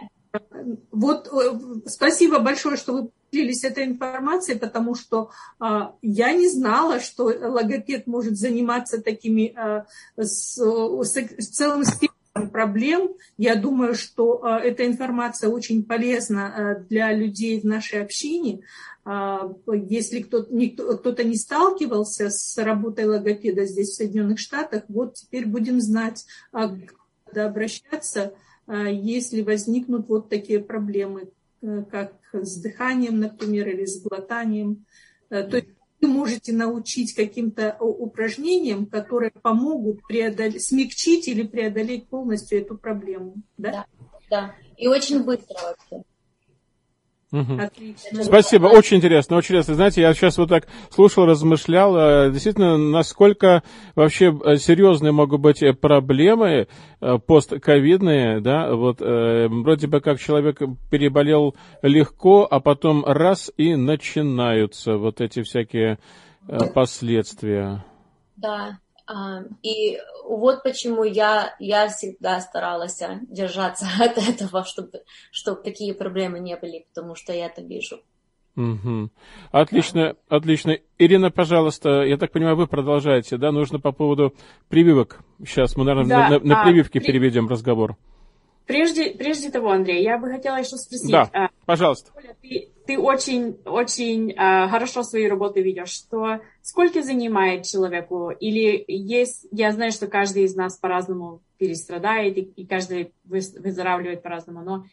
Вот 0.91 1.28
э, 1.32 1.60
спасибо 1.86 2.39
большое, 2.39 2.76
что 2.76 2.93
вы 2.93 3.10
поделились 3.30 3.63
этой 3.63 3.86
информацией, 3.86 4.58
потому 4.58 4.96
что 4.96 5.30
а, 5.60 5.96
я 6.02 6.34
не 6.34 6.50
знала, 6.50 7.00
что 7.00 7.26
логопед 7.26 8.08
может 8.08 8.38
заниматься 8.38 9.02
такими 9.02 9.54
а, 9.56 9.86
с, 10.17 10.58
с, 10.58 11.15
с 11.15 11.48
целым 11.50 11.84
спектром 11.84 12.50
проблем. 12.50 13.13
Я 13.38 13.56
думаю, 13.56 13.93
что 13.93 14.43
а, 14.43 14.60
эта 14.60 14.88
информация 14.88 15.50
очень 15.50 15.84
полезна 15.84 16.48
а, 16.48 16.76
для 16.80 17.13
людей 17.13 17.60
в 17.60 17.65
нашей 17.65 18.02
общине. 18.02 18.62
А, 19.06 19.52
если 19.67 20.22
кто-то, 20.22 20.50
кто-то 20.98 21.24
не 21.24 21.36
сталкивался 21.36 22.30
с 22.30 22.58
работой 22.58 23.06
логопеда 23.06 23.65
здесь, 23.65 23.89
в 23.89 23.96
Соединенных 23.96 24.39
Штатах, 24.39 24.84
вот 24.88 25.15
теперь 25.15 25.46
будем 25.46 25.80
знать, 25.82 26.26
а, 26.52 26.76
куда 27.26 27.46
обращаться 27.46 28.34
если 28.67 29.41
возникнут 29.41 30.08
вот 30.08 30.30
такие 30.30 30.60
проблемы, 30.60 31.30
э, 31.62 31.84
как 31.89 32.13
с 32.34 32.62
дыханием, 32.62 33.19
например, 33.19 33.67
или 33.67 33.86
с 33.86 34.02
глотанием. 34.02 34.86
Э, 35.30 35.43
то 35.43 35.58
есть 35.58 35.69
вы 36.02 36.08
можете 36.08 36.54
научить 36.54 37.13
каким-то 37.13 37.78
упражнениям, 37.80 38.86
которые 38.86 39.32
помогут 39.32 40.06
преодолеть, 40.08 40.63
смягчить 40.63 41.28
или 41.28 41.43
преодолеть 41.43 42.08
полностью 42.08 42.60
эту 42.60 42.78
проблему. 42.78 43.36
Да, 43.58 43.71
да. 43.71 43.86
да. 44.30 44.56
И 44.78 44.88
очень 44.88 45.23
быстро 45.23 45.56
вообще. 45.62 46.04
Угу. 47.34 47.60
Спасибо, 48.22 48.67
очень 48.67 48.98
интересно, 48.98 49.38
очень 49.38 49.56
интересно. 49.56 49.74
Знаете, 49.74 50.02
я 50.02 50.13
сейчас 50.13 50.38
вот 50.38 50.50
так 50.50 50.67
слушал, 50.91 51.26
размышлял, 51.26 51.98
э, 51.98 52.32
действительно, 52.32 52.78
насколько 52.78 53.63
вообще 53.96 54.26
э, 54.46 54.58
серьезные 54.58 55.12
могут 55.12 55.41
быть 55.41 55.63
э, 55.63 55.74
проблемы 55.74 56.67
постковидные, 57.28 58.39
да, 58.39 58.74
вот 58.74 59.02
вроде 59.02 59.88
бы 59.88 60.00
как 60.00 60.22
человек 60.22 60.62
переболел 60.89 61.54
легко, 61.82 62.48
а 62.50 62.62
потом 62.62 63.04
раз 63.04 63.52
и 63.58 63.76
начинаются 63.76 64.96
вот 64.96 65.19
эти 65.19 65.41
всякие 65.41 66.00
последствия. 66.74 67.84
Да, 68.38 68.80
и 69.61 69.99
вот 70.25 70.63
почему 70.63 71.03
я, 71.03 71.55
я 71.59 71.87
всегда 71.89 72.39
старалась 72.39 73.01
держаться 73.23 73.85
от 73.99 74.17
этого, 74.17 74.63
чтобы, 74.63 75.03
чтобы 75.31 75.61
такие 75.61 75.93
проблемы 75.93 76.39
не 76.39 76.55
были, 76.55 76.85
потому 76.93 77.15
что 77.15 77.33
я 77.33 77.47
это 77.47 77.61
вижу. 77.61 78.01
Угу. 78.55 79.09
Отлично, 79.51 80.15
да. 80.29 80.37
отлично. 80.37 80.77
Ирина, 80.99 81.31
пожалуйста, 81.31 82.03
я 82.03 82.17
так 82.17 82.31
понимаю, 82.31 82.55
вы 82.55 82.67
продолжаете, 82.67 83.37
да? 83.37 83.51
Нужно 83.51 83.79
по 83.79 83.91
поводу 83.91 84.35
прививок. 84.69 85.19
Сейчас 85.39 85.75
мы, 85.75 85.85
наверное, 85.85 86.09
да. 86.09 86.29
на, 86.29 86.39
на, 86.39 86.45
на 86.45 86.61
а, 86.61 86.63
прививки 86.63 86.99
при... 86.99 87.07
переведем 87.07 87.47
разговор. 87.49 87.97
Прежде, 88.65 89.12
прежде 89.12 89.49
того, 89.49 89.71
Андрей, 89.71 90.04
я 90.04 90.17
бы 90.17 90.30
хотела 90.30 90.58
еще 90.58 90.78
спросить. 90.78 91.12
Да, 91.12 91.30
а, 91.34 91.49
пожалуйста. 91.65 92.12
Ты, 92.41 92.69
ты 92.88 92.97
очень, 92.97 93.58
очень 93.65 94.34
а, 94.38 94.69
хорошо 94.69 95.04
свою 95.04 95.30
работу 95.30 95.62
ведешь. 95.62 95.89
Что, 95.89 96.39
сколько 96.62 97.02
занимает 97.02 97.65
человеку? 97.65 98.30
Или 98.30 98.84
есть, 98.88 99.47
я 99.52 99.71
знаю, 99.73 99.91
что 99.91 100.08
каждый 100.08 100.43
из 100.43 100.56
нас 100.56 100.78
по-разному 100.78 101.41
перестрадает, 101.58 102.38
и, 102.38 102.41
и 102.41 102.65
каждый 102.65 103.13
выздоравливает 103.26 104.23
по-разному, 104.23 104.62
но 104.62 104.86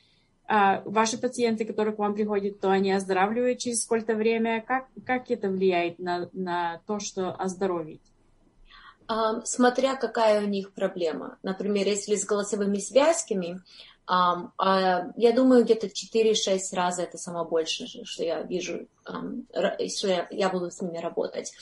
а, 0.53 0.83
ваши 0.85 1.17
пациенты, 1.17 1.65
которые 1.65 1.95
к 1.95 1.99
вам 1.99 2.15
приходят, 2.15 2.59
то 2.61 2.71
они 2.71 2.91
оздоравливают 2.91 3.61
через 3.61 3.83
сколько 3.83 4.15
время? 4.15 4.65
Как, 4.67 4.89
как 5.07 5.31
это 5.31 5.49
влияет 5.49 6.01
на, 6.01 6.29
на 6.33 6.81
то, 6.89 6.99
что 6.99 7.31
оздоровить? 7.31 8.03
Смотря 9.45 9.97
какая 9.97 10.43
у 10.43 10.47
них 10.47 10.73
проблема. 10.73 11.39
Например, 11.43 11.87
если 11.87 12.15
с 12.15 12.25
голосовыми 12.25 12.79
связками, 12.79 13.61
uh, 14.11 15.13
я 15.17 15.33
думаю, 15.33 15.65
где-то 15.65 15.87
4-6 15.87 16.59
раз 16.73 16.99
это 16.99 17.19
самое 17.19 17.47
большее, 17.47 18.05
что 18.05 18.25
я 18.25 18.43
вижу, 18.43 18.89
что 19.05 20.27
я, 20.31 20.49
буду 20.49 20.71
с 20.71 20.81
ними 20.81 20.99
работать. 20.99 21.53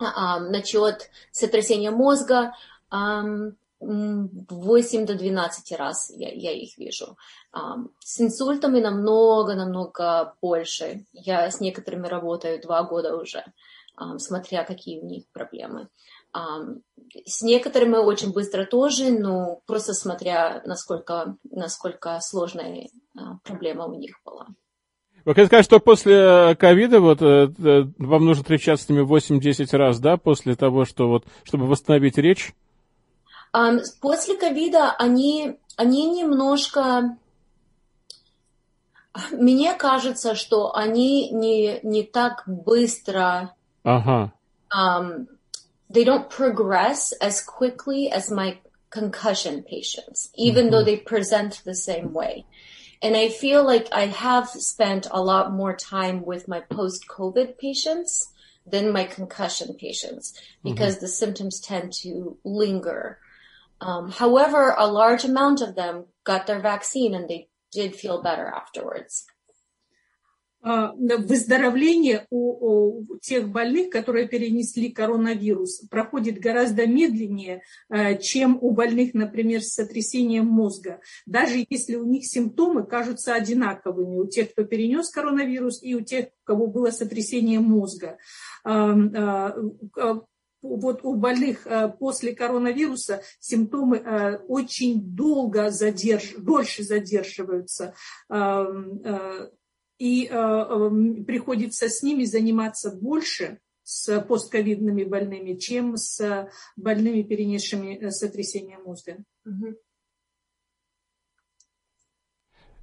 Um, 0.00 0.50
насчет 0.50 1.10
сотрясения 1.30 1.90
мозга, 1.90 2.54
8 2.90 5.06
до 5.06 5.14
12 5.14 5.72
раз 5.72 6.12
я, 6.14 6.32
я 6.32 6.52
их 6.52 6.78
вижу. 6.78 7.16
С 7.98 8.20
инсультами 8.20 8.80
намного-намного 8.80 10.34
больше. 10.40 11.04
Я 11.12 11.50
с 11.50 11.60
некоторыми 11.60 12.06
работаю 12.06 12.60
два 12.60 12.84
года 12.84 13.16
уже, 13.16 13.44
смотря 14.18 14.64
какие 14.64 15.00
у 15.00 15.06
них 15.06 15.24
проблемы. 15.32 15.88
С 16.32 17.42
некоторыми 17.42 17.96
очень 17.96 18.32
быстро 18.32 18.64
тоже, 18.64 19.10
но 19.10 19.60
просто 19.66 19.92
смотря, 19.92 20.62
насколько, 20.64 21.36
насколько 21.50 22.18
сложная 22.22 22.88
проблема 23.44 23.86
у 23.86 23.94
них 23.94 24.20
была. 24.24 24.46
Вы 25.24 25.34
хотите 25.34 25.46
сказать, 25.46 25.64
что 25.64 25.78
после 25.78 26.14
э, 26.14 26.54
ковида 26.56 27.00
вот, 27.00 27.22
э, 27.22 27.48
э, 27.56 27.84
вам 27.98 28.24
нужно 28.24 28.42
встречаться 28.42 28.86
с 28.86 28.88
ними 28.88 29.02
8-10 29.02 29.76
раз, 29.76 30.00
да, 30.00 30.16
после 30.16 30.56
того, 30.56 30.84
что 30.84 31.08
вот, 31.08 31.24
чтобы 31.44 31.66
восстановить 31.66 32.18
речь? 32.18 32.54
После 34.00 34.36
ковида 34.36 34.92
они, 34.92 35.58
они 35.76 36.10
немножко... 36.10 37.16
Мне 39.30 39.74
кажется, 39.74 40.34
что 40.34 40.74
они 40.74 41.30
не, 41.30 41.78
не 41.82 42.02
так 42.02 42.42
быстро... 42.46 43.54
Ага. 43.84 44.32
They 45.92 46.04
don't 46.04 46.30
progress 46.30 47.12
as 47.12 47.42
quickly 47.42 48.10
as 48.10 48.30
my 48.30 48.58
concussion 48.90 49.62
patients, 49.62 50.30
even 50.36 50.64
mm-hmm. 50.64 50.72
though 50.72 50.84
they 50.84 50.96
present 50.96 51.62
the 51.64 51.74
same 51.74 52.12
way. 52.12 52.46
And 53.02 53.16
I 53.16 53.28
feel 53.28 53.64
like 53.64 53.88
I 53.92 54.06
have 54.06 54.48
spent 54.48 55.08
a 55.10 55.20
lot 55.20 55.52
more 55.52 55.76
time 55.76 56.24
with 56.24 56.46
my 56.46 56.60
post-COVID 56.60 57.58
patients 57.58 58.28
than 58.64 58.92
my 58.92 59.04
concussion 59.04 59.74
patients 59.74 60.40
because 60.62 60.94
mm-hmm. 60.96 61.04
the 61.04 61.08
symptoms 61.08 61.60
tend 61.60 61.92
to 62.02 62.38
linger. 62.44 63.18
Um, 63.80 64.12
however, 64.12 64.74
a 64.78 64.86
large 64.86 65.24
amount 65.24 65.62
of 65.62 65.74
them 65.74 66.04
got 66.22 66.46
their 66.46 66.60
vaccine 66.60 67.14
and 67.14 67.28
they 67.28 67.48
did 67.72 67.96
feel 67.96 68.22
better 68.22 68.46
afterwards. 68.46 69.26
Выздоровление 70.62 72.26
у, 72.30 73.00
у 73.12 73.18
тех 73.18 73.48
больных, 73.48 73.90
которые 73.90 74.28
перенесли 74.28 74.90
коронавирус, 74.90 75.80
проходит 75.90 76.38
гораздо 76.38 76.86
медленнее, 76.86 77.62
чем 78.20 78.58
у 78.60 78.70
больных, 78.70 79.14
например, 79.14 79.62
с 79.62 79.74
сотрясением 79.74 80.46
мозга. 80.46 81.00
Даже 81.26 81.64
если 81.68 81.96
у 81.96 82.04
них 82.04 82.26
симптомы 82.26 82.84
кажутся 82.84 83.34
одинаковыми, 83.34 84.18
у 84.18 84.26
тех, 84.26 84.52
кто 84.52 84.64
перенес 84.64 85.10
коронавирус, 85.10 85.82
и 85.82 85.94
у 85.94 86.00
тех, 86.00 86.26
у 86.26 86.44
кого 86.44 86.66
было 86.68 86.90
сотрясение 86.90 87.60
мозга 87.60 88.18
вот 90.62 91.00
у 91.02 91.14
больных 91.14 91.66
э, 91.66 91.88
после 91.88 92.34
коронавируса 92.34 93.22
симптомы 93.40 93.98
э, 93.98 94.38
очень 94.48 95.02
долго 95.02 95.70
задерж... 95.70 96.34
дольше 96.38 96.84
задерживаются. 96.84 97.94
Э, 100.02 100.04
и 100.04 101.22
приходится 101.24 101.88
с 101.88 102.02
ними 102.02 102.24
заниматься 102.24 102.90
больше, 102.90 103.60
с 103.84 104.20
постковидными 104.22 105.04
больными, 105.04 105.54
чем 105.54 105.96
с 105.96 106.48
больными, 106.76 107.22
перенесшими 107.22 108.10
сотрясение 108.10 108.78
мозга. 108.78 109.18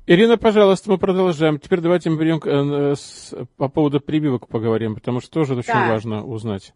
Ирина, 0.05 0.38
пожалуйста, 0.38 0.89
мы 0.89 0.97
продолжаем. 0.97 1.60
Теперь 1.60 1.82
давайте 1.82 2.10
мы 2.10 2.17
перейдем 2.17 3.47
по 3.58 3.69
поводу 3.69 3.99
прививок 3.99 4.47
поговорим, 4.47 4.95
потому 4.95 5.19
что 5.19 5.29
тоже 5.29 5.55
очень 5.55 5.73
да. 5.73 5.89
важно 5.89 6.25
узнать. 6.25 6.73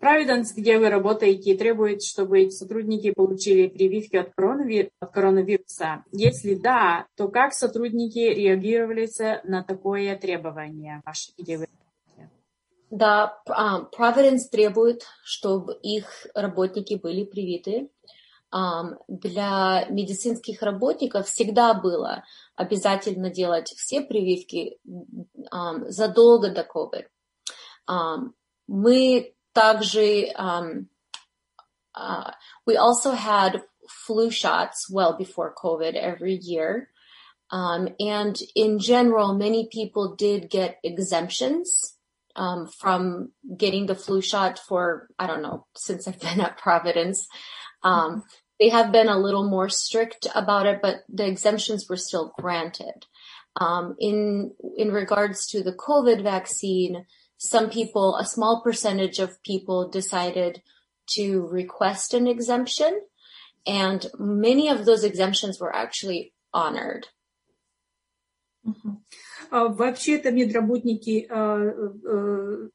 Providence, 0.00 0.54
где 0.56 0.78
вы 0.78 0.88
работаете, 0.88 1.54
требует, 1.56 2.02
чтобы 2.02 2.50
сотрудники 2.50 3.12
получили 3.12 3.68
прививки 3.68 4.16
от, 4.16 4.32
коронавир... 4.34 4.90
от 4.98 5.12
коронавируса? 5.12 6.04
Если 6.10 6.54
да, 6.54 7.06
то 7.16 7.28
как 7.28 7.52
сотрудники 7.52 8.18
реагировали 8.18 9.08
на 9.44 9.62
такое 9.62 10.16
требование, 10.16 11.02
ваше, 11.04 11.32
где 11.36 11.58
вы 11.58 11.68
Да, 12.88 13.38
um, 13.46 13.88
Providence 13.96 14.48
требует, 14.50 15.02
чтобы 15.22 15.74
их 15.82 16.26
работники 16.34 16.94
были 16.94 17.24
привиты. 17.24 17.90
Um, 18.52 18.96
для 19.06 19.86
медицинских 19.90 20.62
работников 20.62 21.28
всегда 21.28 21.74
было 21.74 22.24
обязательно 22.56 23.28
делать 23.28 23.68
все 23.68 24.00
прививки 24.00 24.78
um, 25.52 25.88
задолго 25.88 26.50
до 26.50 26.62
COVID. 26.62 27.06
Мы 28.66 29.34
также 29.53 30.31
um, 30.35 30.87
uh, 31.95 32.31
we 32.65 32.77
also 32.77 33.11
had 33.11 33.61
flu 33.87 34.29
shots 34.29 34.89
well 34.89 35.17
before 35.17 35.55
COVID 35.55 35.95
every 35.95 36.35
year. 36.35 36.89
Um, 37.51 37.89
and 37.99 38.37
in 38.55 38.79
general, 38.79 39.33
many 39.33 39.69
people 39.71 40.15
did 40.15 40.49
get 40.49 40.79
exemptions 40.83 41.95
um, 42.35 42.67
from 42.67 43.31
getting 43.55 43.85
the 43.85 43.95
flu 43.95 44.21
shot 44.21 44.59
for, 44.59 45.07
I 45.17 45.27
don't 45.27 45.41
know, 45.43 45.67
since 45.75 46.07
I've 46.07 46.19
been 46.19 46.41
at 46.41 46.57
Providence. 46.57 47.27
Um, 47.83 48.23
they 48.59 48.69
have 48.69 48.91
been 48.91 49.09
a 49.09 49.19
little 49.19 49.47
more 49.47 49.69
strict 49.69 50.27
about 50.33 50.65
it, 50.65 50.79
but 50.81 51.03
the 51.07 51.25
exemptions 51.25 51.87
were 51.87 51.97
still 51.97 52.33
granted. 52.37 53.05
Um, 53.57 53.95
in, 53.99 54.51
in 54.75 54.91
regards 54.91 55.47
to 55.47 55.63
the 55.63 55.73
COVID 55.73 56.23
vaccine, 56.23 57.05
some 57.42 57.70
people, 57.70 58.16
a 58.16 58.26
small 58.26 58.60
percentage 58.62 59.18
of 59.18 59.42
people 59.42 59.88
decided 59.88 60.62
to 61.14 61.46
request 61.46 62.12
an 62.12 62.26
exemption 62.26 63.00
and 63.66 64.06
many 64.18 64.68
of 64.68 64.84
those 64.84 65.04
exemptions 65.04 65.58
were 65.58 65.74
actually 65.74 66.34
honored. 66.52 67.08
Mm-hmm. 68.70 68.96
Вообще-то 69.50 70.30
медработники 70.30 71.28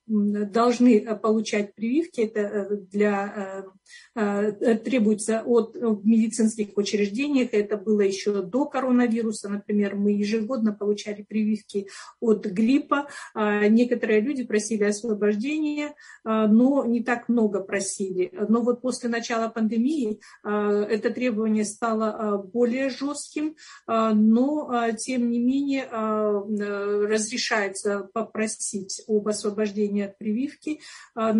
должны 0.08 1.15
получать 1.15 1.73
прививки. 1.73 2.21
Это 2.21 2.81
для, 2.91 3.65
требуется 4.13 5.41
от 5.45 5.75
медицинских 6.03 6.75
учреждениях. 6.75 7.53
Это 7.53 7.77
было 7.77 8.01
еще 8.01 8.41
до 8.41 8.65
коронавируса. 8.65 9.47
Например, 9.47 9.95
мы 9.95 10.12
ежегодно 10.12 10.73
получали 10.73 11.23
прививки 11.23 11.88
от 12.19 12.45
гриппа. 12.45 13.08
Некоторые 13.36 14.19
люди 14.19 14.43
просили 14.43 14.84
освобождения, 14.84 15.95
но 16.25 16.84
не 16.86 17.03
так 17.03 17.29
много 17.29 17.62
просили. 17.62 18.34
Но 18.49 18.62
вот 18.62 18.81
после 18.81 19.10
начала 19.10 19.47
пандемии 19.47 20.19
это 20.43 21.10
требование 21.10 21.63
стало 21.63 22.38
более 22.38 22.89
жестким, 22.89 23.55
но 23.88 24.89
тем 24.97 25.29
не 25.29 25.39
менее 25.39 25.85
Э, 25.85 25.85
разрешается 25.91 28.10
попросить 28.13 29.04
об 29.08 29.28
освобождении 29.28 30.04
от 30.04 30.17
прививки. 30.17 30.82
Э, 31.17 31.34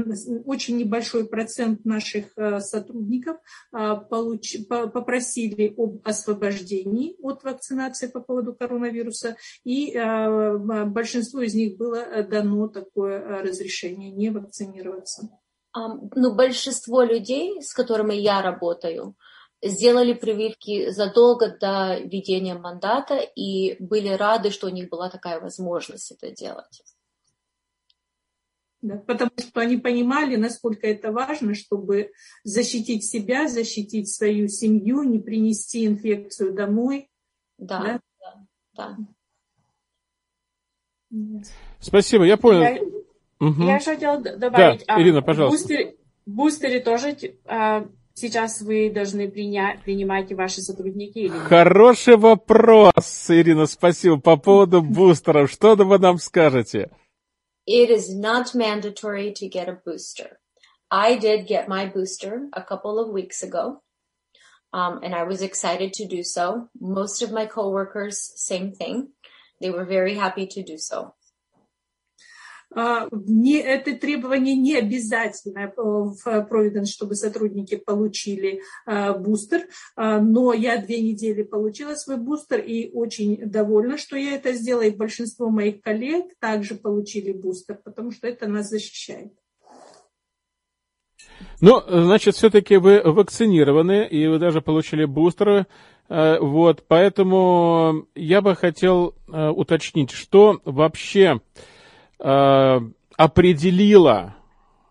очень 0.46 0.78
небольшой 0.78 1.28
процент 1.28 1.86
наших 1.86 2.38
э, 2.38 2.60
сотрудников 2.60 3.38
получ... 3.72 4.58
попросили 4.68 5.74
об 5.78 6.08
освобождении 6.08 7.16
от 7.22 7.44
вакцинации 7.44 8.08
по 8.08 8.20
поводу 8.20 8.54
коронавируса, 8.54 9.36
и 9.64 9.94
большинству 10.86 11.42
из 11.42 11.56
них 11.56 11.78
было 11.78 12.24
дано 12.24 12.68
такое 12.68 13.42
разрешение 13.42 14.12
не 14.12 14.30
вакцинироваться. 14.30 15.30
Ну, 15.76 16.36
большинство 16.36 17.04
людей, 17.04 17.62
с 17.62 17.74
которыми 17.74 18.14
я 18.14 18.42
работаю, 18.42 19.16
сделали 19.65 20.13
прививки 20.13 20.91
задолго 20.91 21.49
до 21.49 21.99
введения 21.99 22.56
мандата 22.56 23.17
и 23.17 23.75
были 23.84 24.10
рады, 24.10 24.51
что 24.51 24.67
у 24.67 24.69
них 24.69 24.89
была 24.89 25.10
такая 25.10 25.39
возможность 25.39 26.12
это 26.12 26.32
делать. 26.32 26.84
Да, 28.82 28.97
потому 28.97 29.32
что 29.39 29.62
они 29.62 29.78
понимали, 29.78 30.36
насколько 30.36 30.86
это 30.86 31.12
важно, 31.12 31.56
чтобы 31.56 32.12
защитить 32.43 33.04
себя, 33.04 33.47
защитить 33.47 34.13
свою 34.13 34.47
семью, 34.47 35.01
не 35.01 35.17
принести 35.17 35.88
инфекцию 35.88 36.54
домой. 36.54 37.10
Да, 37.58 37.99
да, 38.19 38.45
да. 38.75 38.97
да. 41.10 41.41
Спасибо, 41.80 42.25
я 42.25 42.38
понял. 42.38 42.62
Я, 42.62 42.82
угу. 43.39 43.63
я 43.63 43.80
хотела 43.80 44.22
добавить. 44.22 44.86
Да, 44.86 45.01
Ирина, 45.01 45.24
пожалуйста. 45.24 45.68
Бустеры, 45.68 45.97
бустеры 46.28 46.80
тоже 46.80 47.18
а, 47.45 47.88
сейчас 48.16 48.61
вы 48.61 48.89
должны 48.89 49.30
принять, 49.30 49.84
принимать 49.84 50.32
ваши 50.34 50.61
сотрудники 50.61 51.20
или 51.20 51.34
нет? 51.34 51.43
Хороший 51.43 52.18
вопрос, 52.18 53.26
Ирина, 53.30 53.68
спасибо. 53.68 54.18
По 54.20 54.38
поводу 54.38 54.82
бустеров, 54.82 55.51
что 55.51 55.76
вы 55.76 55.99
нам 55.99 56.18
скажете? 56.18 56.89
It 57.68 57.89
is 57.89 58.16
not 58.16 58.53
mandatory 58.53 59.34
to 59.34 59.49
get 59.49 59.68
a 59.68 59.80
booster. 59.86 60.38
I 60.91 61.18
did 61.18 61.47
get 61.47 61.68
my 61.68 61.88
booster 61.88 62.47
a 62.53 62.61
couple 62.61 62.99
of 62.99 63.09
weeks 63.09 63.41
ago, 63.41 63.82
um, 64.72 64.99
and 65.03 65.16
I 65.16 65.24
was 65.24 65.41
excited 65.41 65.93
to 65.93 66.07
do 66.07 66.22
so. 66.24 66.70
Most 66.80 67.24
of 67.24 67.32
my 67.32 67.47
coworkers, 67.47 68.32
same 68.36 68.72
thing. 68.72 69.09
They 69.59 69.72
were 69.72 69.86
very 69.86 70.13
happy 70.13 70.45
to 70.45 70.63
do 70.63 70.78
so. 70.78 71.16
Не, 72.76 73.57
это 73.57 73.95
требование 73.95 74.55
не 74.55 74.76
обязательно 74.76 75.71
в 75.76 76.47
Providence, 76.49 76.88
чтобы 76.88 77.15
сотрудники 77.15 77.76
получили 77.76 78.61
бустер, 78.86 79.67
но 79.95 80.53
я 80.53 80.78
две 80.78 81.01
недели 81.01 81.43
получила 81.43 81.95
свой 81.95 82.17
бустер 82.17 82.59
и 82.59 82.91
очень 82.91 83.38
довольна, 83.49 83.97
что 83.97 84.17
я 84.17 84.36
это 84.36 84.53
сделала, 84.53 84.84
и 84.84 84.95
большинство 84.95 85.49
моих 85.49 85.82
коллег 85.82 86.26
также 86.39 86.76
получили 86.76 87.32
бустер, 87.32 87.80
потому 87.84 88.11
что 88.11 88.28
это 88.28 88.47
нас 88.47 88.69
защищает. 88.69 89.32
Ну, 91.61 91.82
значит, 91.88 92.36
все-таки 92.36 92.78
вы 92.78 93.01
вакцинированы, 93.03 94.07
и 94.07 94.28
вы 94.28 94.39
даже 94.39 94.61
получили 94.61 95.05
бустеры. 95.05 95.67
Э, 96.09 96.38
вот, 96.39 96.84
поэтому 96.88 98.07
я 98.15 98.41
бы 98.41 98.55
хотел 98.55 99.15
э, 99.28 99.49
уточнить, 99.49 100.11
что 100.11 100.59
вообще 100.65 101.41
э, 102.20 102.80
определило 103.18 104.36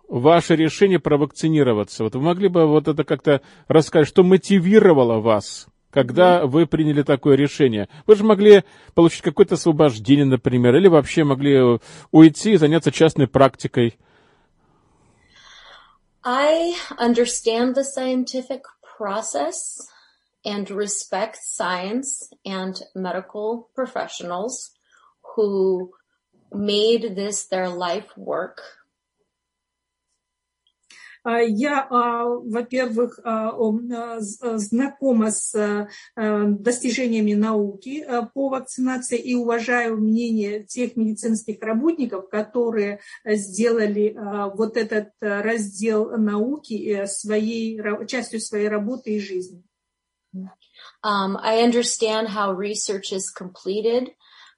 ваше 0.09 0.57
решение 0.57 0.99
провакцинироваться. 0.99 2.05
Вот 2.05 2.15
вы 2.15 2.21
могли 2.21 2.49
бы 2.49 2.67
вот 2.67 2.89
это 2.89 3.05
как-то 3.05 3.41
рассказать, 3.69 4.09
что 4.09 4.23
мотивировало 4.23 5.21
вас, 5.21 5.67
когда 5.91 6.47
вы 6.47 6.67
приняли 6.67 7.03
такое 7.03 7.37
решение? 7.37 7.89
Вы 8.07 8.17
же 8.17 8.25
могли 8.25 8.65
получить 8.95 9.23
какое-то 9.23 9.55
освобождение, 9.55 10.27
например, 10.27 10.77
или 10.77 10.89
вообще 10.89 11.25
могли 11.25 11.79
уйти 12.11 12.53
и 12.53 12.57
заняться 12.57 12.93
частной 12.93 13.27
практикой. 13.27 13.99
I 16.27 16.75
understand 16.99 17.75
the 17.75 17.85
scientific 17.85 18.63
process 18.97 19.87
and 20.45 20.71
respect 20.71 21.37
science 21.37 22.31
and 22.47 22.75
medical 22.95 23.69
professionals 23.75 24.71
who 25.37 25.91
made 26.55 27.17
this 27.17 27.47
their 27.49 27.69
life 27.69 28.17
work 28.17 28.61
Я, 31.27 31.89
во-первых, 31.89 33.19
знакома 34.19 35.31
с 35.31 35.89
достижениями 36.15 37.33
науки 37.33 38.07
по 38.35 38.51
вакцинации 38.51 39.19
и 39.19 39.35
уважаю 39.35 39.97
мнение 39.97 40.65
тех 40.65 40.97
медицинских 40.97 41.63
работников, 41.63 42.29
которые 42.29 43.01
сделали 43.25 44.15
вот 44.55 44.77
этот 44.77 45.13
раздел 45.21 46.11
науки 46.19 47.07
своей, 47.07 47.81
частью 48.07 48.41
своей 48.41 48.69
работы 48.69 49.15
и 49.15 49.21
жизни. 49.21 49.63
Um, 51.03 51.39
I 51.41 51.63
understand 51.63 52.29
how 52.29 52.53
research 52.53 53.13
is 53.13 53.31
completed. 53.31 54.15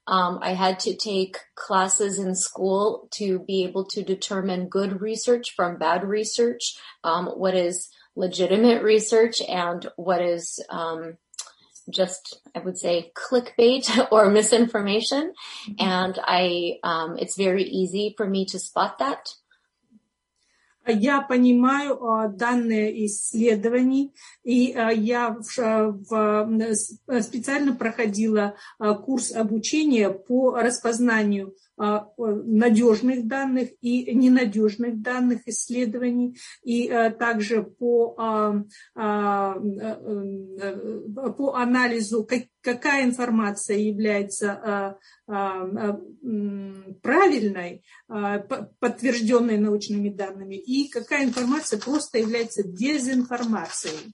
Um, 0.07 0.39
I 0.41 0.53
had 0.53 0.79
to 0.81 0.95
take 0.95 1.37
classes 1.55 2.17
in 2.17 2.33
school 2.35 3.09
to 3.15 3.39
be 3.39 3.65
able 3.65 3.85
to 3.85 4.03
determine 4.03 4.69
good 4.69 5.01
research 5.01 5.53
from 5.55 5.77
bad 5.77 6.03
research, 6.03 6.75
um, 7.03 7.27
what 7.27 7.55
is 7.55 7.89
legitimate 8.15 8.81
research 8.81 9.41
and 9.47 9.87
what 9.95 10.21
is 10.21 10.63
um, 10.69 11.17
just, 11.89 12.39
I 12.55 12.59
would 12.59 12.77
say, 12.77 13.11
clickbait 13.15 14.07
or 14.11 14.29
misinformation. 14.29 15.33
Mm-hmm. 15.69 15.87
And 15.87 16.19
I, 16.23 16.79
um, 16.83 17.17
it's 17.17 17.37
very 17.37 17.63
easy 17.63 18.13
for 18.17 18.27
me 18.27 18.45
to 18.45 18.59
spot 18.59 18.99
that. 18.99 19.27
Я 20.87 21.21
понимаю 21.21 21.99
данные 22.35 23.05
исследований, 23.05 24.13
и 24.43 24.75
я 24.95 25.37
специально 27.21 27.75
проходила 27.75 28.55
курс 29.05 29.31
обучения 29.31 30.09
по 30.09 30.55
распознанию 30.55 31.53
надежных 31.77 33.27
данных 33.27 33.69
и 33.81 34.13
ненадежных 34.13 35.01
данных 35.01 35.47
исследований, 35.47 36.37
и 36.63 36.87
также 37.19 37.63
по, 37.63 38.15
по 41.37 41.53
анализу, 41.55 42.27
какая 42.61 43.05
информация 43.05 43.77
является 43.77 44.97
правильной, 47.01 47.83
подтвержденной 48.79 49.57
научными 49.57 50.09
данными, 50.09 50.55
и 50.55 50.89
какая 50.89 51.25
информация 51.25 51.79
просто 51.79 52.17
является 52.17 52.63
дезинформацией. 52.63 54.13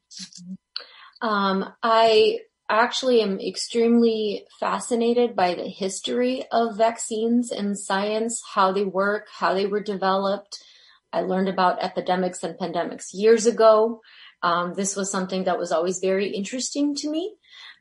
Um, 1.24 1.64
I 1.82 2.42
actually 2.80 3.22
am 3.22 3.40
extremely 3.40 4.46
fascinated 4.60 5.36
by 5.36 5.54
the 5.54 5.68
history 5.68 6.44
of 6.52 6.78
vaccines 6.78 7.52
and 7.52 7.78
science, 7.78 8.42
how 8.54 8.72
they 8.72 8.86
work, 8.86 9.28
how 9.40 9.54
they 9.54 9.66
were 9.66 9.82
developed. 9.82 10.64
I 11.12 11.22
learned 11.22 11.50
about 11.50 11.84
epidemics 11.84 12.44
and 12.44 12.58
pandemics 12.58 13.08
years 13.14 13.46
ago. 13.46 14.02
Um, 14.42 14.74
this 14.74 14.96
was 14.96 15.12
something 15.12 15.44
that 15.46 15.60
was 15.60 15.72
always 15.72 16.00
very 16.00 16.30
interesting 16.30 16.96
to 16.96 17.10
me. 17.10 17.36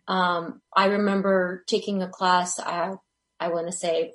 Um, 0.09 0.61
I 0.74 0.86
remember 0.86 1.64
taking 1.66 2.03
a 2.03 2.09
class, 2.09 2.59
I, 2.59 2.95
I 3.40 3.49
want 3.49 3.66
to 3.68 3.72
say 3.72 4.12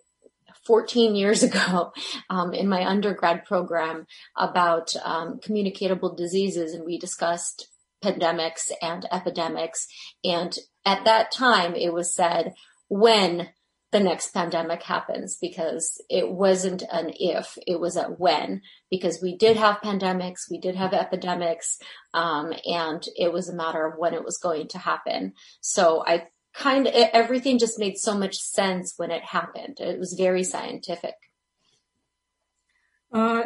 14 0.66 1.16
years 1.16 1.44
ago 1.50 1.94
um, 2.30 2.54
in 2.54 2.68
my 2.68 2.86
undergrad 2.86 3.46
program 3.46 4.06
about 4.36 4.94
um, 5.04 5.40
communicable 5.40 6.16
diseases, 6.16 6.74
and 6.74 6.86
we 6.86 6.98
discussed 6.98 7.68
pandemics 8.08 8.72
and 8.82 9.05
epidemics. 9.12 9.88
And 10.24 10.58
at 10.86 11.05
that 11.05 11.32
time, 11.32 11.76
it 11.76 11.93
was 11.93 12.14
said 12.14 12.53
when 12.88 13.49
the 13.91 13.99
next 14.01 14.34
pandemic 14.34 14.84
happens 14.84 15.38
because 15.39 16.01
it 16.10 16.30
wasn't 16.30 16.84
an 16.91 17.12
if, 17.20 17.58
it 17.66 17.80
was 17.80 17.95
a 17.95 18.03
when, 18.03 18.62
because 18.91 19.22
we 19.22 19.38
did 19.38 19.55
have 19.55 19.82
pandemics, 19.82 20.51
we 20.51 20.60
did 20.60 20.76
have 20.76 20.93
epidemics, 20.93 21.80
um, 22.14 22.53
and 22.66 23.08
it 23.16 23.32
was 23.32 23.47
a 23.47 23.55
matter 23.55 23.86
of 23.86 23.97
when 23.97 24.14
it 24.14 24.26
was 24.26 24.38
going 24.38 24.68
to 24.70 24.78
happen. 24.78 25.34
So 25.62 26.03
I 26.05 26.28
kind 26.53 26.88
of, 26.88 26.93
everything 26.93 27.60
just 27.60 27.80
made 27.80 27.97
so 27.97 28.18
much 28.18 28.36
sense 28.36 28.93
when 28.97 29.12
it 29.12 29.24
happened. 29.24 29.80
It 29.80 29.99
was 29.99 30.14
very 30.14 30.43
scientific. 30.43 31.14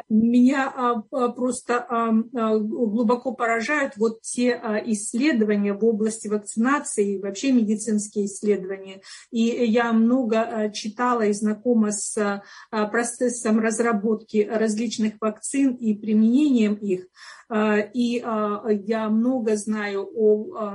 Меня 0.10 1.04
просто 1.10 1.86
глубоко 2.32 3.34
поражают 3.34 3.96
вот 3.98 4.22
те 4.22 4.60
исследования 4.88 5.74
в 5.74 5.86
области 5.86 6.28
вакцинации, 6.28 7.20
вообще 7.20 7.52
медицинские 7.52 8.26
исследования. 8.26 9.02
И 9.30 9.44
я 9.44 9.94
много 9.94 10.72
читала 10.74 11.28
и 11.28 11.34
знакома 11.34 11.92
с 11.92 12.42
процессом 12.70 13.60
разработки 13.60 14.50
различных 14.52 15.14
вакцин 15.22 15.76
и 15.76 15.94
применением 15.94 16.74
их. 16.76 17.08
И 17.94 18.24
я 18.24 19.10
много 19.10 19.58
знаю 19.58 20.10
о 20.16 20.72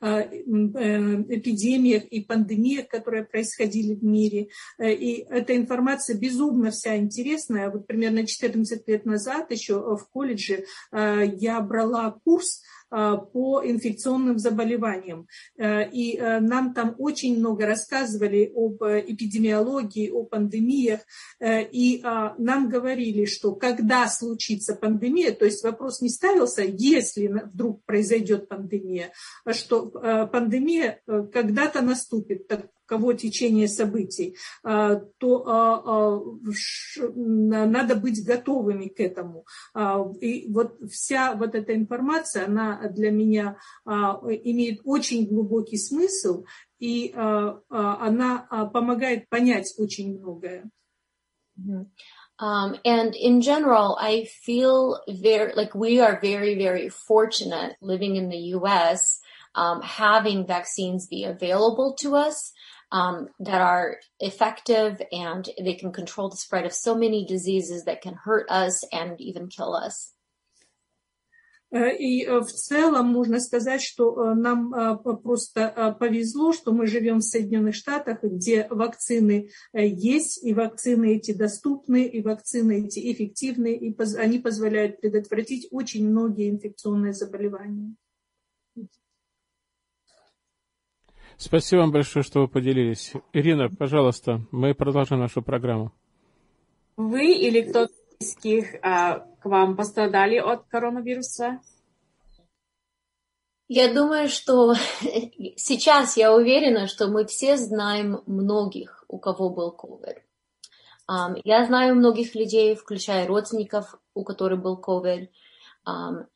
эпидемиях 0.00 2.04
и 2.04 2.24
пандемиях, 2.24 2.88
которые 2.88 3.24
происходили 3.24 3.94
в 3.94 4.04
мире. 4.04 4.48
И 4.80 5.26
эта 5.28 5.56
информация 5.56 6.16
безумно 6.16 6.70
вся 6.70 6.96
интересная. 6.96 7.70
Вот 7.70 7.88
примерно 7.88 8.21
14 8.26 8.86
лет 8.88 9.04
назад 9.06 9.50
еще 9.50 9.96
в 9.96 10.06
колледже 10.12 10.64
я 10.92 11.60
брала 11.60 12.18
курс 12.24 12.62
Э, 12.94 13.16
по 13.32 13.62
инфекционным 13.64 14.38
заболеваниям. 14.38 15.26
Э, 15.56 15.88
и 15.88 16.18
э, 16.18 16.40
нам 16.40 16.74
там 16.74 16.94
очень 16.98 17.38
много 17.38 17.64
рассказывали 17.64 18.52
об 18.54 18.82
эпидемиологии, 18.82 20.10
о 20.10 20.24
пандемиях. 20.24 21.00
И 21.40 22.02
нам 22.02 22.68
говорили, 22.68 23.24
что 23.24 23.54
когда 23.54 24.06
случится 24.08 24.74
пандемия, 24.74 25.32
то 25.32 25.44
есть 25.44 25.64
вопрос 25.64 26.00
не 26.00 26.08
ставился, 26.08 26.62
если 26.62 27.26
вдруг 27.26 27.84
произойдет 27.84 28.48
пандемия, 28.48 29.12
что 29.50 29.86
пандемия 30.32 31.00
когда-то 31.06 31.80
наступит 31.82 32.46
таково 32.92 33.14
течение 33.14 33.68
событий, 33.68 34.36
а, 34.62 34.96
то 35.18 35.44
а, 35.46 35.82
а, 35.84 36.20
надо 37.14 37.96
быть 37.96 38.24
готовыми 38.24 38.88
к 38.88 39.00
этому. 39.00 39.46
И 40.20 40.46
вот 40.52 40.78
вся 40.90 41.34
вот 41.34 41.54
эта 41.54 41.74
информация, 41.74 42.46
она 42.46 42.88
для 42.88 43.10
меня 43.10 43.56
имеет 43.86 44.80
очень 44.84 45.26
глубокий 45.26 45.78
смысл, 45.78 46.44
и 46.78 47.12
она 47.14 48.70
помогает 48.72 49.28
понять 49.28 49.74
очень 49.78 50.18
многое. 50.18 50.70
Um, 52.38 52.76
and 52.84 53.14
in 53.14 53.40
general, 53.40 53.96
I 54.00 54.24
feel 54.24 55.00
very 55.08 55.52
like 55.54 55.74
we 55.76 56.00
are 56.00 56.18
very, 56.20 56.56
very 56.56 56.88
fortunate 56.88 57.76
living 57.80 58.16
in 58.16 58.30
the 58.30 58.42
U.S. 58.58 59.20
Um, 59.54 59.80
having 59.82 60.46
vaccines 60.46 61.06
be 61.06 61.24
available 61.24 61.94
to 62.00 62.16
us 62.16 62.52
um, 62.92 63.28
that 63.40 63.60
are 63.60 63.96
effective 64.20 65.02
and 65.10 65.48
they 65.58 65.74
can 65.74 65.92
control 65.92 66.28
the 66.28 66.36
spread 66.36 66.66
of 66.66 66.72
so 66.72 66.94
many 66.94 67.26
diseases 67.26 67.84
that 67.84 68.02
can 68.02 68.14
hurt 68.14 68.48
us 68.50 68.84
and 68.92 69.20
even 69.20 69.48
kill 69.48 69.74
us. 69.74 70.14
Э, 71.72 71.96
и 71.96 72.26
э, 72.26 72.40
в 72.40 72.52
целом 72.52 73.06
можно 73.06 73.40
сказать, 73.40 73.80
что 73.80 74.12
э, 74.12 74.34
нам 74.34 74.98
просто 75.22 75.96
повезло, 75.98 76.52
что 76.52 76.72
мы 76.72 76.86
живем 76.86 77.20
в 77.20 77.24
Соединенных 77.24 77.74
Штатах, 77.74 78.22
где 78.22 78.66
вакцины 78.68 79.48
есть, 79.72 80.44
и 80.44 80.52
вакцины 80.52 81.16
эти 81.16 81.32
доступны, 81.32 82.04
и 82.04 82.20
вакцины 82.20 82.84
эти 82.84 83.10
эффективны, 83.10 83.74
и 83.74 83.96
они 84.18 84.38
позволяют 84.38 85.00
предотвратить 85.00 85.68
очень 85.70 86.06
многие 86.06 86.50
инфекционные 86.50 87.14
заболевания. 87.14 87.94
Спасибо 91.44 91.80
вам 91.80 91.90
большое, 91.90 92.22
что 92.22 92.42
вы 92.42 92.46
поделились. 92.46 93.14
Ирина, 93.32 93.68
пожалуйста, 93.68 94.42
мы 94.52 94.74
продолжим 94.74 95.18
нашу 95.18 95.42
программу. 95.42 95.92
Вы 96.96 97.32
или 97.32 97.62
кто-то 97.62 97.92
близких 98.16 98.76
а, 98.80 99.26
к 99.40 99.44
вам 99.46 99.76
пострадали 99.76 100.36
от 100.36 100.68
коронавируса? 100.68 101.60
Я 103.66 103.92
думаю, 103.92 104.28
что 104.28 104.74
сейчас 105.56 106.16
я 106.16 106.32
уверена, 106.32 106.86
что 106.86 107.08
мы 107.08 107.26
все 107.26 107.56
знаем 107.56 108.22
многих, 108.26 109.04
у 109.08 109.18
кого 109.18 109.50
был 109.50 109.76
COVID. 109.76 110.18
Um, 111.10 111.40
я 111.42 111.66
знаю 111.66 111.96
многих 111.96 112.36
людей, 112.36 112.76
включая 112.76 113.26
родственников, 113.26 113.98
у 114.14 114.22
которых 114.22 114.62
был 114.62 114.80
COVID. 114.80 115.26
Um, 115.88 116.26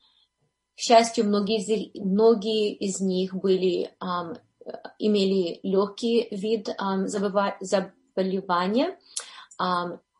к 0.75 0.79
счастью, 0.79 1.27
многие 1.27 1.59
из, 1.59 1.95
многие 1.95 2.73
из 2.73 2.99
них 2.99 3.33
были, 3.33 3.89
um, 4.03 4.37
имели 4.99 5.59
легкий 5.63 6.27
вид 6.31 6.69
заболевания. 7.49 8.97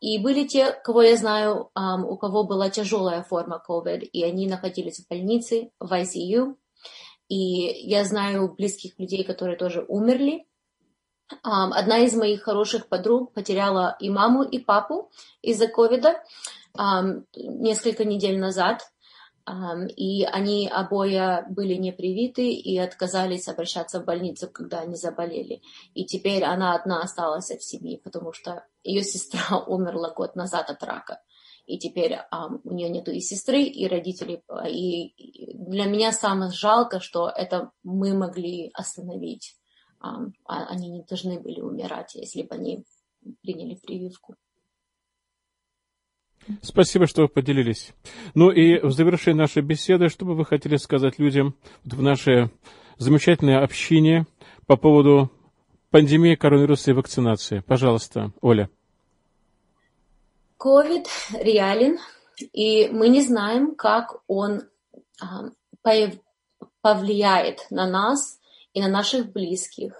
И 0.00 0.18
были 0.18 0.46
те, 0.46 0.72
кого 0.72 1.02
я 1.02 1.16
знаю, 1.16 1.70
у 1.74 2.16
кого 2.16 2.44
была 2.44 2.70
тяжелая 2.70 3.22
форма 3.24 3.60
COVID, 3.68 4.00
и 4.00 4.22
они 4.22 4.46
находились 4.46 5.00
в 5.00 5.08
больнице, 5.08 5.70
в 5.80 5.92
ICU. 5.92 6.54
И 7.28 7.36
я 7.36 8.04
знаю 8.04 8.54
близких 8.54 8.98
людей, 8.98 9.24
которые 9.24 9.56
тоже 9.56 9.84
умерли. 9.88 10.46
Одна 11.42 11.98
из 11.98 12.14
моих 12.14 12.42
хороших 12.42 12.88
подруг 12.88 13.34
потеряла 13.34 13.96
и 14.00 14.08
маму, 14.08 14.44
и 14.44 14.58
папу 14.58 15.10
из-за 15.42 15.68
ковида 15.68 16.22
несколько 17.34 18.04
недель 18.04 18.38
назад. 18.38 18.90
И 19.96 20.24
они 20.24 20.68
обои 20.68 21.50
были 21.50 21.74
не 21.74 21.92
привиты 21.92 22.50
и 22.50 22.76
отказались 22.78 23.48
обращаться 23.48 24.00
в 24.00 24.04
больницу, 24.04 24.48
когда 24.50 24.80
они 24.80 24.96
заболели. 24.96 25.62
И 25.94 26.04
теперь 26.04 26.44
она 26.44 26.74
одна 26.74 27.02
осталась 27.02 27.50
в 27.50 27.62
семье, 27.62 27.98
потому 27.98 28.32
что 28.32 28.64
ее 28.82 29.02
сестра 29.02 29.58
умерла 29.66 30.12
год 30.12 30.36
назад 30.36 30.70
от 30.70 30.82
рака. 30.82 31.20
И 31.66 31.78
теперь 31.78 32.14
um, 32.32 32.60
у 32.64 32.72
нее 32.72 32.88
нету 32.88 33.10
и 33.10 33.20
сестры, 33.20 33.62
и 33.62 33.86
родителей. 33.86 34.42
И 34.68 35.54
для 35.54 35.84
меня 35.84 36.12
самое 36.12 36.50
жалко, 36.50 36.98
что 36.98 37.28
это 37.28 37.72
мы 37.82 38.14
могли 38.14 38.70
остановить. 38.72 39.54
Um, 40.02 40.32
они 40.46 40.88
не 40.90 41.02
должны 41.02 41.38
были 41.40 41.60
умирать, 41.60 42.14
если 42.14 42.42
бы 42.42 42.54
они 42.54 42.84
приняли 43.42 43.74
прививку. 43.74 44.36
Спасибо, 46.62 47.06
что 47.06 47.22
вы 47.22 47.28
поделились. 47.28 47.92
Ну 48.34 48.50
и 48.50 48.78
в 48.80 48.92
завершении 48.92 49.38
нашей 49.38 49.62
беседы, 49.62 50.08
что 50.08 50.24
бы 50.24 50.34
вы 50.34 50.44
хотели 50.44 50.76
сказать 50.76 51.18
людям 51.18 51.54
в 51.84 52.02
нашей 52.02 52.50
замечательной 52.98 53.58
общине 53.58 54.26
по 54.66 54.76
поводу 54.76 55.30
пандемии 55.90 56.34
коронавируса 56.34 56.90
и 56.90 56.94
вакцинации? 56.94 57.60
Пожалуйста, 57.60 58.32
Оля. 58.40 58.70
Ковид 60.58 61.06
реален, 61.40 61.98
и 62.52 62.88
мы 62.88 63.08
не 63.08 63.22
знаем, 63.22 63.74
как 63.74 64.22
он 64.26 64.62
а, 65.20 65.50
повлияет 66.80 67.66
на 67.70 67.86
нас 67.86 68.40
и 68.72 68.80
на 68.80 68.88
наших 68.88 69.32
близких 69.32 69.92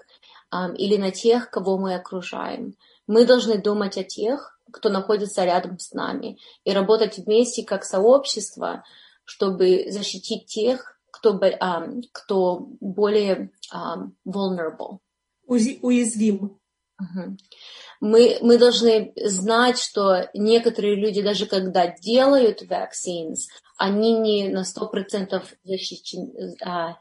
а, 0.51 0.71
или 0.73 0.97
на 0.97 1.11
тех, 1.11 1.49
кого 1.49 1.77
мы 1.77 1.95
окружаем. 1.95 2.75
Мы 3.07 3.25
должны 3.25 3.57
думать 3.57 3.97
о 3.97 4.03
тех, 4.03 4.58
кто 4.71 4.89
находится 4.89 5.43
рядом 5.45 5.79
с 5.79 5.93
нами, 5.93 6.37
и 6.63 6.71
работать 6.71 7.17
вместе 7.17 7.63
как 7.63 7.83
сообщество, 7.83 8.83
чтобы 9.25 9.85
защитить 9.89 10.47
тех, 10.47 10.99
кто, 11.11 11.39
кто 12.11 12.67
более 12.79 13.51
um, 13.73 14.11
vulnerable. 14.25 14.99
Уязвим. 15.45 16.59
Мы, 18.01 18.37
мы 18.41 18.57
должны 18.57 19.13
знать, 19.15 19.77
что 19.79 20.29
некоторые 20.33 20.95
люди, 20.95 21.21
даже 21.21 21.45
когда 21.45 21.87
делают 21.87 22.61
vaccines, 22.61 23.47
они 23.77 24.13
не 24.19 24.49
на 24.49 24.63
сто 24.63 24.87
процентов 24.87 25.53
защищены. 25.63 26.55
А, 26.65 26.97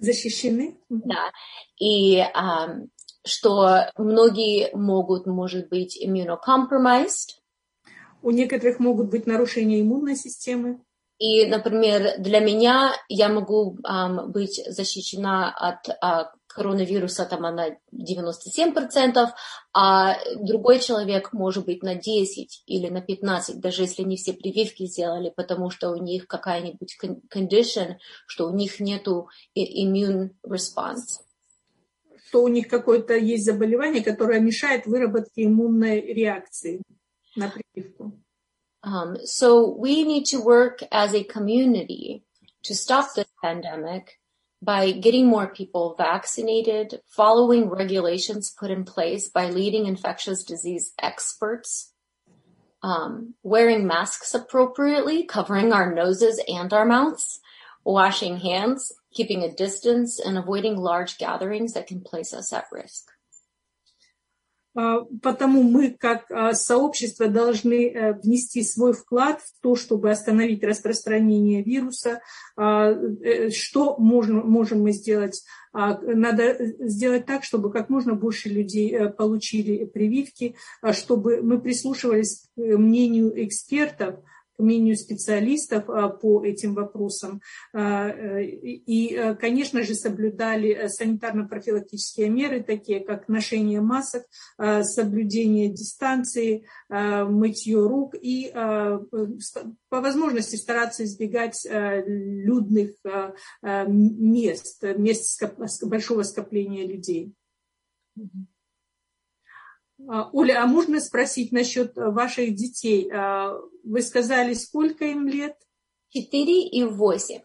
защищены? 0.00 0.78
Да. 0.88 1.30
И 1.78 2.18
а, 2.18 2.76
что 3.28 3.90
многие 3.96 4.74
могут, 4.74 5.26
может 5.26 5.68
быть, 5.68 5.98
immunocompromised. 6.02 7.36
У 8.22 8.30
некоторых 8.30 8.80
могут 8.80 9.10
быть 9.10 9.26
нарушения 9.26 9.80
иммунной 9.80 10.16
системы. 10.16 10.80
И, 11.18 11.46
например, 11.46 12.14
для 12.18 12.38
меня 12.38 12.94
я 13.08 13.28
могу 13.28 13.76
um, 13.88 14.28
быть 14.28 14.62
защищена 14.68 15.52
от 15.52 15.88
uh, 15.88 16.26
коронавируса 16.46 17.24
там, 17.24 17.42
на 17.42 17.70
97%, 17.92 19.28
а 19.72 20.16
другой 20.40 20.78
человек 20.78 21.32
может 21.32 21.64
быть 21.64 21.82
на 21.82 21.96
10 21.96 22.62
или 22.66 22.88
на 22.88 23.00
15, 23.00 23.60
даже 23.60 23.82
если 23.82 24.02
не 24.02 24.16
все 24.16 24.32
прививки 24.32 24.86
сделали, 24.86 25.32
потому 25.36 25.70
что 25.70 25.90
у 25.90 25.96
них 25.96 26.26
какая-нибудь 26.26 26.96
condition, 27.32 27.96
что 28.26 28.48
у 28.48 28.54
них 28.54 28.78
нету 28.78 29.28
immune 29.56 30.30
response 30.46 31.27
что 32.27 32.43
у 32.43 32.47
них 32.47 32.67
какое-то 32.67 33.15
есть 33.15 33.45
заболевание, 33.45 34.03
которое 34.03 34.39
мешает 34.39 34.85
выработке 34.85 35.45
иммунной 35.45 36.01
реакции 36.01 36.81
на 37.35 37.49
прививку. 37.49 38.13
Um, 38.83 39.17
so 39.23 39.69
we 39.77 40.03
need 40.03 40.25
to 40.25 40.41
work 40.41 40.83
as 40.91 41.13
a 41.13 41.23
community 41.23 42.23
to 42.63 42.75
stop 42.75 43.13
this 43.15 43.27
pandemic 43.41 44.19
by 44.61 44.91
getting 44.91 45.27
more 45.27 45.47
people 45.47 45.95
vaccinated, 45.97 47.01
following 47.07 47.69
regulations 47.69 48.53
put 48.57 48.71
in 48.71 48.83
place 48.83 49.29
by 49.29 49.49
leading 49.49 49.85
infectious 49.85 50.43
disease 50.43 50.93
experts, 50.99 51.93
um, 52.81 53.35
wearing 53.43 53.85
masks 53.85 54.33
appropriately, 54.33 55.23
covering 55.23 55.73
our 55.73 55.93
noses 55.93 56.41
and 56.47 56.73
our 56.73 56.85
mouths, 56.85 57.39
washing 57.83 58.37
hands, 58.37 58.91
keeping 59.12 59.42
a 59.42 59.52
distance, 59.52 60.18
and 60.18 60.36
avoiding 60.36 60.76
large 60.76 61.18
gatherings 61.18 61.72
that 61.74 61.86
can 61.86 62.00
place 62.00 62.32
us 62.32 62.52
at 62.52 62.66
risk. 62.72 63.10
Потому 65.22 65.64
мы, 65.64 65.90
как 65.90 66.30
сообщество, 66.54 67.26
должны 67.26 67.88
э, 67.88 68.12
внести 68.12 68.62
свой 68.62 68.92
вклад 68.92 69.40
в 69.40 69.60
то, 69.60 69.74
чтобы 69.74 70.08
остановить 70.08 70.62
распространение 70.62 71.64
вируса. 71.64 72.20
Э, 72.56 73.50
что 73.50 73.96
можем, 73.98 74.48
можем 74.48 74.82
мы 74.82 74.92
сделать? 74.92 75.42
Надо 75.72 76.56
сделать 76.78 77.26
так, 77.26 77.42
чтобы 77.42 77.72
как 77.72 77.88
можно 77.88 78.14
больше 78.14 78.50
людей 78.50 78.94
э, 78.94 79.08
получили 79.08 79.84
прививки, 79.84 80.54
чтобы 80.92 81.42
мы 81.42 81.60
прислушивались 81.60 82.44
к 82.54 82.60
мнению 82.60 83.32
экспертов, 83.44 84.20
мнению 84.58 84.96
специалистов 84.96 85.88
а, 85.88 86.08
по 86.08 86.44
этим 86.44 86.74
вопросам. 86.74 87.40
А, 87.72 88.08
э, 88.08 88.44
и, 88.44 89.14
э, 89.14 89.34
конечно 89.36 89.82
же, 89.82 89.94
соблюдали 89.94 90.70
э, 90.70 90.88
санитарно-профилактические 90.88 92.28
меры, 92.28 92.62
такие 92.62 93.00
как 93.00 93.28
ношение 93.28 93.80
масок, 93.80 94.24
а, 94.56 94.82
соблюдение 94.82 95.68
дистанции, 95.68 96.66
мытье 96.88 97.86
рук 97.86 98.14
и 98.20 98.50
по 98.52 100.00
возможности 100.00 100.56
стараться 100.56 101.04
избегать 101.04 101.66
людных 101.70 102.92
мест, 103.62 104.82
мест 104.82 105.42
большого 105.82 106.22
скопления 106.22 106.86
людей. 106.86 107.34
А, 108.16 108.22
Оля, 110.06 110.62
а 110.62 110.66
можно 110.66 111.00
спросить 111.00 111.52
насчет 111.52 111.96
э, 111.96 112.10
ваших 112.10 112.54
детей? 112.54 113.10
А, 113.12 113.54
вы 113.84 114.02
сказали, 114.02 114.54
сколько 114.54 115.04
им 115.04 115.26
лет? 115.26 115.56
Четыре 116.10 116.66
и 116.68 116.84
восемь. 116.84 117.42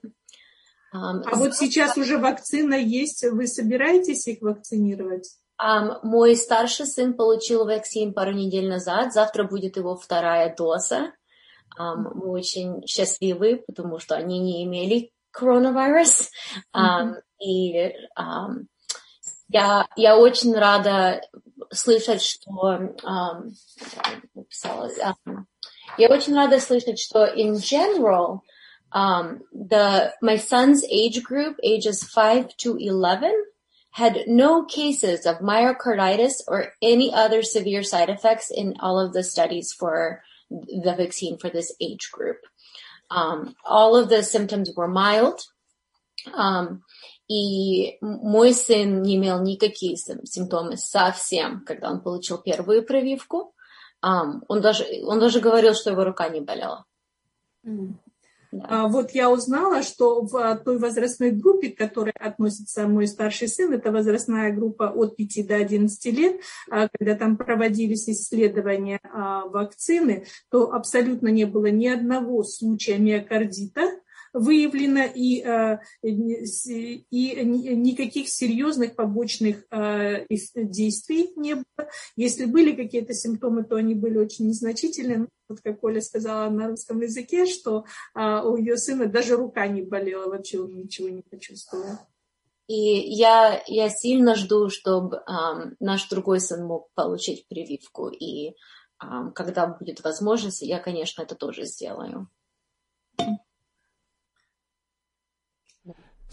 Um, 0.95 1.24
а 1.26 1.36
вот 1.36 1.56
сейчас 1.56 1.97
уже 1.97 2.20
вакцина 2.20 2.76
есть, 2.76 3.26
вы 3.30 3.47
собираетесь 3.47 4.28
их 4.28 4.41
вакцинировать? 4.41 5.36
Um, 5.60 5.97
мой 6.04 6.36
старший 6.36 6.86
сын 6.86 7.16
получил 7.16 7.66
вакцин 7.66 8.14
пару 8.14 8.32
недель 8.32 8.70
назад, 8.70 9.12
завтра 9.12 9.43
будет 9.43 9.76
его 9.76 9.95
вторая 9.95 10.56
доза. 10.56 11.12
Um, 11.80 12.12
мы 12.14 12.30
очень 12.30 12.86
счастливы, 12.86 13.64
потому 13.66 13.97
что 13.97 14.16
они 14.16 14.39
не 14.39 14.64
имели 14.64 15.12
коронавирус. 15.32 16.30
Um, 16.76 17.16
mm-hmm. 17.16 17.22
И 17.39 17.93
я, 19.49 19.88
я 19.95 20.18
очень 20.18 20.54
рада 20.54 21.22
слышать, 21.72 22.22
что 22.22 22.95
um, 23.05 23.53
написала, 24.34 24.91
um, 25.03 25.45
я 25.97 26.09
очень 26.09 26.34
рада 26.34 26.61
слышать, 26.61 26.99
что 26.99 27.26
in 27.26 27.55
general 27.57 28.43
Um, 28.91 29.43
the 29.53 30.14
my 30.22 30.36
son's 30.36 30.82
age 30.91 31.22
group, 31.22 31.57
ages 31.62 32.03
five 32.05 32.57
to 32.59 32.78
eleven, 32.78 33.34
had 33.91 34.24
no 34.26 34.64
cases 34.64 35.26
of 35.26 35.41
myocarditis 35.41 36.41
or 36.47 36.72
any 36.80 37.12
other 37.12 37.43
severe 37.43 37.82
side 37.82 38.09
effects 38.09 38.51
in 38.51 38.76
all 38.80 38.99
of 38.99 39.12
the 39.12 39.22
studies 39.22 39.74
for 39.78 40.22
the 40.49 40.95
vaccine 40.97 41.36
for 41.36 41.51
this 41.51 41.74
age 41.80 42.11
group. 42.11 42.39
Um, 43.11 43.55
all 43.64 43.95
of 43.95 44.09
the 44.09 44.22
symptoms 44.22 44.70
were 44.74 44.89
mild. 44.89 45.43
Um, 46.32 46.82
и 47.28 47.97
мой 48.01 48.53
сын 48.53 49.01
не 49.01 49.15
имел 49.15 49.41
никакие 49.41 49.95
симптомы 49.95 50.78
совсем, 50.78 51.63
когда 51.65 51.91
он 51.91 52.01
получил 52.01 52.38
первую 52.38 52.84
прививку. 52.84 53.53
Um, 54.03 54.41
он, 54.49 54.61
даже, 54.61 54.86
он 55.05 55.19
даже 55.19 55.39
говорил, 55.39 55.74
что 55.74 55.91
его 55.91 56.03
рука 56.03 56.28
не 56.28 56.41
болела. 56.41 56.86
Mm. 57.65 57.93
Да. 58.53 58.88
Вот 58.88 59.11
я 59.11 59.32
узнала, 59.32 59.82
что 59.82 60.21
в 60.21 60.61
той 60.63 60.78
возрастной 60.78 61.32
группе, 61.32 61.69
к 61.69 61.78
которой 61.78 62.11
относится 62.11 62.88
мой 62.88 63.07
старший 63.07 63.47
сын, 63.47 63.74
это 63.74 63.91
возрастная 63.91 64.53
группа 64.53 64.91
от 64.91 65.15
5 65.15 65.47
до 65.47 65.55
11 65.55 66.05
лет, 66.15 66.39
а 66.69 66.88
когда 66.88 67.15
там 67.15 67.36
проводились 67.36 68.07
исследования 68.07 68.99
а, 69.03 69.45
вакцины, 69.45 70.28
то 70.51 70.71
абсолютно 70.71 71.30
не 71.30 71.45
было 71.45 71.67
ни 71.67 71.88
одного 71.88 72.43
случая 72.43 72.99
миокардита, 72.99 73.89
выявлено 74.34 75.03
и, 75.03 75.41
э, 75.41 75.79
и 76.01 77.45
никаких 77.45 78.27
серьезных 78.27 78.95
побочных 78.95 79.65
э, 79.71 80.25
действий 80.55 81.31
не 81.36 81.55
было. 81.55 81.89
Если 82.15 82.45
были 82.45 82.73
какие-то 82.73 83.13
симптомы, 83.13 83.63
то 83.63 83.75
они 83.75 83.95
были 83.95 84.17
очень 84.17 84.47
незначительные. 84.47 85.27
Вот 85.47 85.61
как 85.61 85.84
Оля 85.84 86.01
сказала 86.01 86.49
на 86.49 86.67
русском 86.67 87.01
языке, 87.01 87.45
что 87.45 87.86
а, 88.13 88.43
у 88.43 88.57
ее 88.57 88.77
сына 88.77 89.05
даже 89.05 89.36
рука 89.36 89.67
не 89.67 89.81
болела, 89.81 90.29
вообще 90.29 90.59
он 90.59 90.75
ничего 90.75 91.09
не 91.09 91.21
почувствовал. 91.21 91.99
И 92.67 92.75
я, 92.75 93.61
я 93.67 93.89
сильно 93.89 94.36
жду, 94.36 94.69
чтобы 94.69 95.21
um, 95.27 95.75
наш 95.79 96.07
другой 96.07 96.39
сын 96.39 96.65
мог 96.65 96.89
получить 96.93 97.47
прививку. 97.49 98.07
И 98.07 98.55
um, 99.03 99.34
когда 99.34 99.67
будет 99.67 100.01
возможность, 100.03 100.61
я, 100.61 100.79
конечно, 100.79 101.21
это 101.21 101.36
тоже 101.36 101.65
сделаю. 101.65 102.29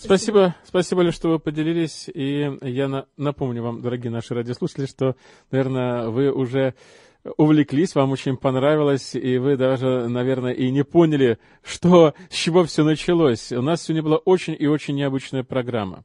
Спасибо, 0.02 0.56
спасибо, 0.64 1.12
что 1.12 1.28
вы 1.28 1.38
поделились. 1.38 2.08
И 2.12 2.50
я 2.62 2.88
на, 2.88 3.04
напомню 3.18 3.62
вам, 3.62 3.82
дорогие 3.82 4.10
наши 4.10 4.32
радиослушатели, 4.32 4.86
что, 4.86 5.14
наверное, 5.50 6.08
вы 6.08 6.32
уже 6.32 6.74
увлеклись, 7.36 7.94
вам 7.94 8.12
очень 8.12 8.38
понравилось, 8.38 9.14
и 9.14 9.36
вы 9.36 9.58
даже, 9.58 10.08
наверное, 10.08 10.52
и 10.52 10.70
не 10.70 10.84
поняли, 10.84 11.38
что, 11.62 12.14
с 12.30 12.34
чего 12.34 12.64
все 12.64 12.82
началось. 12.82 13.52
У 13.52 13.60
нас 13.60 13.82
сегодня 13.82 14.02
была 14.02 14.16
очень 14.16 14.56
и 14.58 14.66
очень 14.66 14.94
необычная 14.94 15.44
программа. 15.44 16.02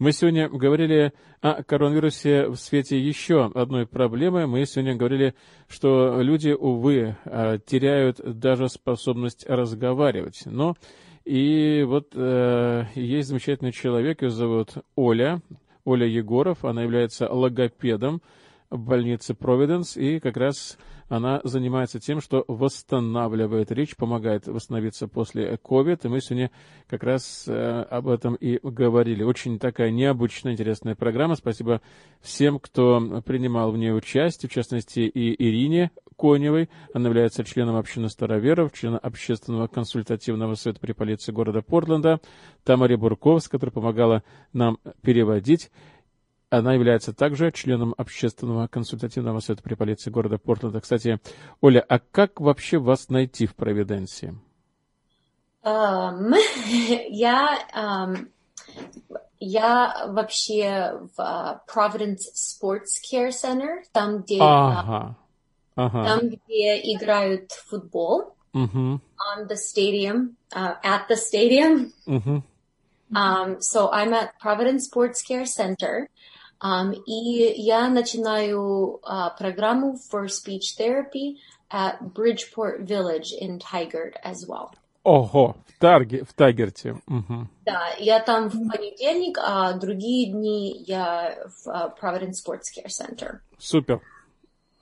Мы 0.00 0.10
сегодня 0.10 0.48
говорили 0.48 1.12
о 1.40 1.62
коронавирусе 1.62 2.48
в 2.48 2.56
свете 2.56 2.98
еще 2.98 3.46
одной 3.54 3.86
проблемы. 3.86 4.48
Мы 4.48 4.66
сегодня 4.66 4.96
говорили, 4.96 5.34
что 5.68 6.20
люди, 6.20 6.50
увы, 6.50 7.16
а, 7.24 7.58
теряют 7.58 8.20
даже 8.20 8.68
способность 8.68 9.46
разговаривать. 9.48 10.42
Но 10.46 10.74
и 11.26 11.82
вот 11.82 12.12
э, 12.14 12.84
есть 12.94 13.28
замечательный 13.28 13.72
человек, 13.72 14.22
ее 14.22 14.30
зовут 14.30 14.74
Оля, 14.94 15.42
Оля 15.84 16.06
Егоров, 16.06 16.64
она 16.64 16.84
является 16.84 17.28
логопедом 17.28 18.22
в 18.70 18.78
больнице 18.78 19.34
Провиденс, 19.34 19.96
и 19.96 20.20
как 20.20 20.36
раз 20.36 20.78
она 21.08 21.40
занимается 21.42 21.98
тем, 21.98 22.20
что 22.20 22.44
восстанавливает 22.46 23.72
речь, 23.72 23.96
помогает 23.96 24.46
восстановиться 24.46 25.08
после 25.08 25.58
COVID. 25.62 26.00
И 26.04 26.08
мы 26.08 26.20
сегодня 26.20 26.50
как 26.88 27.02
раз 27.02 27.44
э, 27.46 27.52
об 27.90 28.08
этом 28.08 28.34
и 28.34 28.58
говорили. 28.62 29.22
Очень 29.22 29.58
такая 29.58 29.90
необычная, 29.90 30.52
интересная 30.52 30.94
программа. 30.94 31.34
Спасибо 31.34 31.80
всем, 32.20 32.58
кто 32.58 33.22
принимал 33.24 33.70
в 33.72 33.78
ней 33.78 33.92
участие, 33.92 34.48
в 34.48 34.52
частности 34.52 35.00
и 35.00 35.34
Ирине 35.42 35.90
Коневой. 36.16 36.68
Она 36.94 37.08
является 37.08 37.44
членом 37.44 37.76
общины 37.76 38.08
староверов, 38.08 38.72
членом 38.72 39.00
общественного 39.02 39.66
консультативного 39.66 40.54
совета 40.54 40.80
при 40.80 40.92
полиции 40.92 41.32
города 41.32 41.62
Портленда. 41.62 42.20
Тамаре 42.64 42.96
Бурковс, 42.96 43.48
которая 43.48 43.72
помогала 43.72 44.22
нам 44.52 44.78
переводить. 45.02 45.70
Она 46.48 46.74
является 46.74 47.12
также 47.12 47.50
членом 47.50 47.94
общественного 47.98 48.68
консультативного 48.68 49.40
совета 49.40 49.62
при 49.62 49.74
полиции 49.74 50.10
города 50.10 50.38
Портленда. 50.38 50.80
Кстати, 50.80 51.20
Оля, 51.60 51.84
а 51.88 51.98
как 51.98 52.40
вообще 52.40 52.78
вас 52.78 53.08
найти 53.08 53.46
в 53.46 53.54
Провиденции? 53.56 54.38
Um, 55.64 56.32
я, 57.08 57.58
um, 57.74 58.28
я 59.40 60.06
вообще 60.08 60.92
в 61.16 61.20
uh, 61.20 61.58
Providence 61.68 62.30
Sports 62.36 63.02
Care 63.12 63.30
Center, 63.30 63.82
там, 63.92 64.22
где, 64.22 64.38
ага. 64.40 65.16
Uh, 65.77 65.85
ага. 65.85 66.03
там, 66.03 66.29
где 66.29 66.81
играют 66.93 67.51
футбол. 67.51 68.35
Uh-huh. 68.53 68.99
On 69.33 69.47
the 69.47 69.55
stadium, 69.55 70.35
uh, 70.53 70.75
at 70.83 71.07
the 71.07 71.15
stadium. 71.15 71.93
Uh-huh. 72.05 72.41
Um, 73.15 73.61
so 73.61 73.89
I'm 73.91 74.13
at 74.13 74.37
Providence 74.39 74.85
Sports 74.85 75.21
Care 75.21 75.45
Center. 75.45 76.09
Um, 76.61 76.93
и 77.07 77.53
я 77.57 77.89
начинаю 77.89 78.99
uh, 79.03 79.29
программу 79.37 79.97
for 80.09 80.27
speech 80.27 80.75
therapy 80.77 81.37
at 81.71 82.13
Bridgeport 82.13 82.81
Village 82.81 83.31
in 83.31 83.57
Tigard 83.57 84.15
as 84.23 84.45
well. 84.47 84.71
Ого, 85.03 85.55
в, 85.65 85.79
Тарге, 85.79 86.23
в 86.23 86.33
Тайгерте. 86.33 86.95
Угу. 87.07 87.47
Да, 87.65 87.89
я 87.97 88.19
там 88.19 88.49
в 88.49 88.69
понедельник, 88.69 89.39
а 89.41 89.73
другие 89.73 90.31
дни 90.31 90.83
я 90.85 91.37
в 91.63 91.67
uh, 91.67 91.91
Providence 91.99 92.35
Sports 92.45 92.69
Care 92.77 92.89
Center. 92.89 93.39
Супер. 93.57 94.01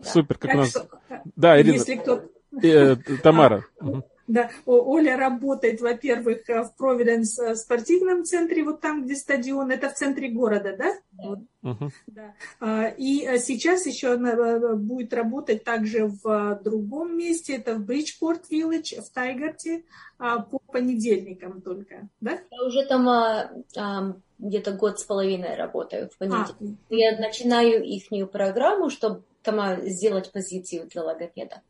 Да. 0.04 0.10
Супер, 0.10 0.38
как 0.38 0.50
так 0.50 0.54
у 0.54 0.58
нас... 0.58 0.70
Что, 0.70 0.88
да, 1.36 1.60
Ирина. 1.60 1.74
Если 1.74 1.96
кто... 1.96 2.22
Э, 2.62 2.96
Тамара. 3.22 3.64
А. 3.80 4.02
Да, 4.26 4.50
Оля 4.64 5.16
работает, 5.16 5.82
во-первых, 5.82 6.48
в 6.48 6.72
Провиденс 6.78 7.38
э, 7.38 7.54
спортивном 7.56 8.24
центре, 8.24 8.64
вот 8.64 8.80
там, 8.80 9.04
где 9.04 9.16
стадион, 9.16 9.70
это 9.70 9.90
в 9.90 9.94
центре 9.94 10.30
города, 10.30 10.74
да? 10.76 10.94
Вот. 11.12 11.40
Uh-huh. 11.62 11.90
да. 12.06 12.34
А, 12.58 12.86
и 12.86 13.26
э, 13.26 13.38
сейчас 13.38 13.84
еще 13.86 14.14
она 14.14 14.32
э, 14.32 14.74
будет 14.76 15.12
работать 15.12 15.62
также 15.64 16.06
в 16.06 16.60
другом 16.64 17.18
месте, 17.18 17.56
это 17.56 17.74
в 17.74 17.84
Бриджпорт 17.84 18.50
Виллидж, 18.50 18.94
в 18.98 19.10
Тайгарте, 19.10 19.84
а, 20.18 20.40
по 20.40 20.58
понедельникам 20.58 21.60
только, 21.60 22.08
да? 22.22 22.38
Я 22.50 22.64
уже 22.64 22.86
там 22.86 23.06
а, 23.06 24.16
где-то 24.38 24.72
год 24.72 25.00
с 25.00 25.04
половиной 25.04 25.54
работаю 25.54 26.08
в 26.08 26.16
понедельник. 26.16 26.78
А. 26.90 26.94
Я 26.94 27.18
начинаю 27.18 27.84
их 27.84 28.30
программу, 28.30 28.88
чтобы 28.88 29.22
там 29.44 29.82
сделать 29.88 30.32
позицию 30.32 30.88
для 30.88 31.02
логопеда. 31.02 31.62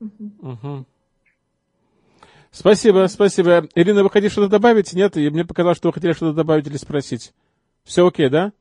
Uh-huh. 0.00 0.84
Спасибо, 2.50 3.06
спасибо. 3.08 3.68
Ирина, 3.74 4.02
вы 4.02 4.10
хотите 4.10 4.32
что-то 4.32 4.48
добавить? 4.48 4.92
Нет? 4.92 5.16
И 5.16 5.28
мне 5.30 5.44
показалось, 5.44 5.78
что 5.78 5.88
вы 5.88 5.94
хотели 5.94 6.12
что-то 6.12 6.34
добавить 6.34 6.66
или 6.66 6.76
спросить. 6.76 7.32
Все 7.84 8.06
окей, 8.06 8.28
да? 8.28 8.52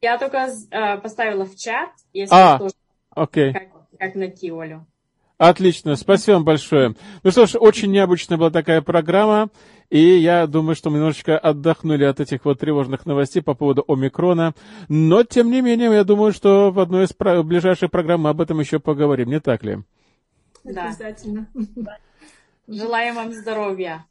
Я 0.00 0.18
только 0.18 0.48
э, 0.70 0.98
поставила 0.98 1.44
в 1.44 1.54
чат, 1.54 1.90
если 2.12 2.34
а, 2.34 2.58
тоже, 2.58 2.74
окей. 3.10 3.52
Как, 3.52 3.68
как 3.98 4.14
найти 4.16 4.50
Олю. 4.50 4.84
Отлично, 5.42 5.96
спасибо 5.96 6.34
вам 6.36 6.44
большое. 6.44 6.94
Ну 7.24 7.30
что 7.32 7.46
ж, 7.46 7.56
очень 7.58 7.90
необычная 7.90 8.38
была 8.38 8.50
такая 8.50 8.80
программа, 8.80 9.50
и 9.90 9.98
я 9.98 10.46
думаю, 10.46 10.76
что 10.76 10.88
мы 10.88 10.98
немножечко 10.98 11.36
отдохнули 11.36 12.04
от 12.04 12.20
этих 12.20 12.44
вот 12.44 12.60
тревожных 12.60 13.06
новостей 13.06 13.42
по 13.42 13.54
поводу 13.54 13.84
омикрона, 13.88 14.54
но 14.88 15.24
тем 15.24 15.50
не 15.50 15.60
менее, 15.60 15.92
я 15.92 16.04
думаю, 16.04 16.32
что 16.32 16.70
в 16.70 16.78
одной 16.78 17.06
из 17.06 17.44
ближайших 17.44 17.90
программ 17.90 18.20
мы 18.20 18.30
об 18.30 18.40
этом 18.40 18.60
еще 18.60 18.78
поговорим, 18.78 19.30
не 19.30 19.40
так 19.40 19.64
ли? 19.64 19.78
Да. 20.62 20.84
Обязательно. 20.84 21.48
Желаем 22.68 23.16
вам 23.16 23.32
здоровья. 23.32 24.06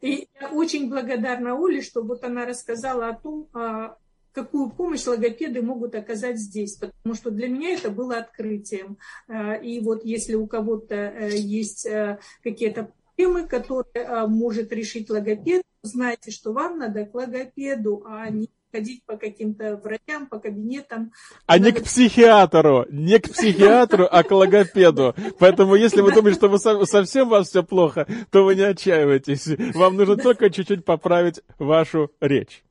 И 0.00 0.26
я 0.40 0.48
очень 0.48 0.90
благодарна 0.90 1.54
Оле, 1.54 1.82
что 1.82 2.02
вот 2.02 2.24
она 2.24 2.46
рассказала 2.46 3.10
о 3.10 3.14
том, 3.14 3.46
а, 3.54 3.94
какую 4.32 4.70
помощь 4.70 5.06
логопеды 5.06 5.62
могут 5.62 5.94
оказать 5.94 6.38
здесь, 6.38 6.76
потому 6.76 7.14
что 7.14 7.30
для 7.30 7.48
меня 7.48 7.70
это 7.70 7.90
было 7.90 8.18
открытием. 8.18 8.98
А, 9.28 9.54
и 9.54 9.80
вот 9.80 10.04
если 10.04 10.34
у 10.34 10.46
кого-то 10.46 10.94
э, 10.94 11.36
есть 11.36 11.86
э, 11.86 12.18
какие-то 12.42 12.92
проблемы, 13.16 13.46
которые 13.46 14.26
может 14.26 14.72
решить 14.72 15.10
логопед, 15.10 15.62
знайте, 15.82 16.30
что 16.30 16.52
вам 16.52 16.78
надо 16.78 17.04
к 17.06 17.14
логопеду, 17.14 18.02
а 18.06 18.28
не 18.30 18.48
ходить 18.72 19.04
по 19.04 19.16
каким-то 19.16 19.80
врачам, 19.82 20.26
по 20.26 20.38
кабинетам. 20.38 21.12
А 21.46 21.58
Надо... 21.58 21.64
не 21.64 21.72
к 21.72 21.84
психиатру, 21.84 22.86
не 22.90 23.18
к 23.18 23.30
психиатру, 23.30 24.06
а 24.10 24.22
к 24.22 24.30
логопеду. 24.30 25.14
Поэтому, 25.38 25.74
если 25.74 26.00
вы 26.00 26.12
думаете, 26.12 26.38
что 26.38 26.48
вы 26.48 26.58
совсем 26.58 27.28
у 27.28 27.30
вас 27.30 27.48
все 27.48 27.62
плохо, 27.62 28.06
то 28.30 28.44
вы 28.44 28.54
не 28.54 28.62
отчаивайтесь. 28.62 29.48
Вам 29.74 29.96
нужно 29.96 30.16
только 30.16 30.50
чуть-чуть 30.50 30.84
поправить 30.84 31.40
вашу 31.58 32.10
речь. 32.20 32.62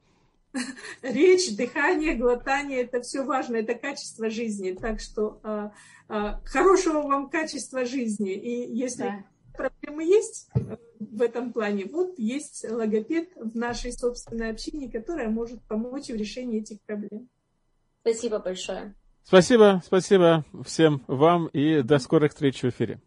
Речь, 1.01 1.55
дыхание, 1.55 2.15
глотание– 2.15 2.81
это 2.83 3.01
все 3.01 3.23
важно, 3.23 3.57
это 3.57 3.75
качество 3.75 4.29
жизни. 4.29 4.71
Так 4.71 4.99
что 4.99 5.39
а, 5.43 5.71
а, 6.07 6.41
хорошего 6.45 7.01
вам 7.01 7.29
качества 7.29 7.85
жизни. 7.85 8.33
И 8.33 8.75
если 8.75 9.03
да. 9.03 9.23
проблемы 9.55 10.03
есть, 10.03 10.49
в 10.99 11.21
этом 11.21 11.51
плане. 11.51 11.85
Вот 11.85 12.17
есть 12.17 12.65
логопед 12.69 13.29
в 13.35 13.57
нашей 13.57 13.91
собственной 13.91 14.51
общине, 14.51 14.91
которая 14.91 15.29
может 15.29 15.61
помочь 15.63 16.07
в 16.07 16.15
решении 16.15 16.61
этих 16.61 16.81
проблем. 16.81 17.29
Спасибо 18.01 18.39
большое. 18.39 18.95
Спасибо, 19.23 19.81
спасибо 19.85 20.45
всем 20.65 21.03
вам 21.07 21.47
и 21.47 21.81
до 21.81 21.99
скорых 21.99 22.31
встреч 22.31 22.61
в 22.61 22.69
эфире. 22.69 22.99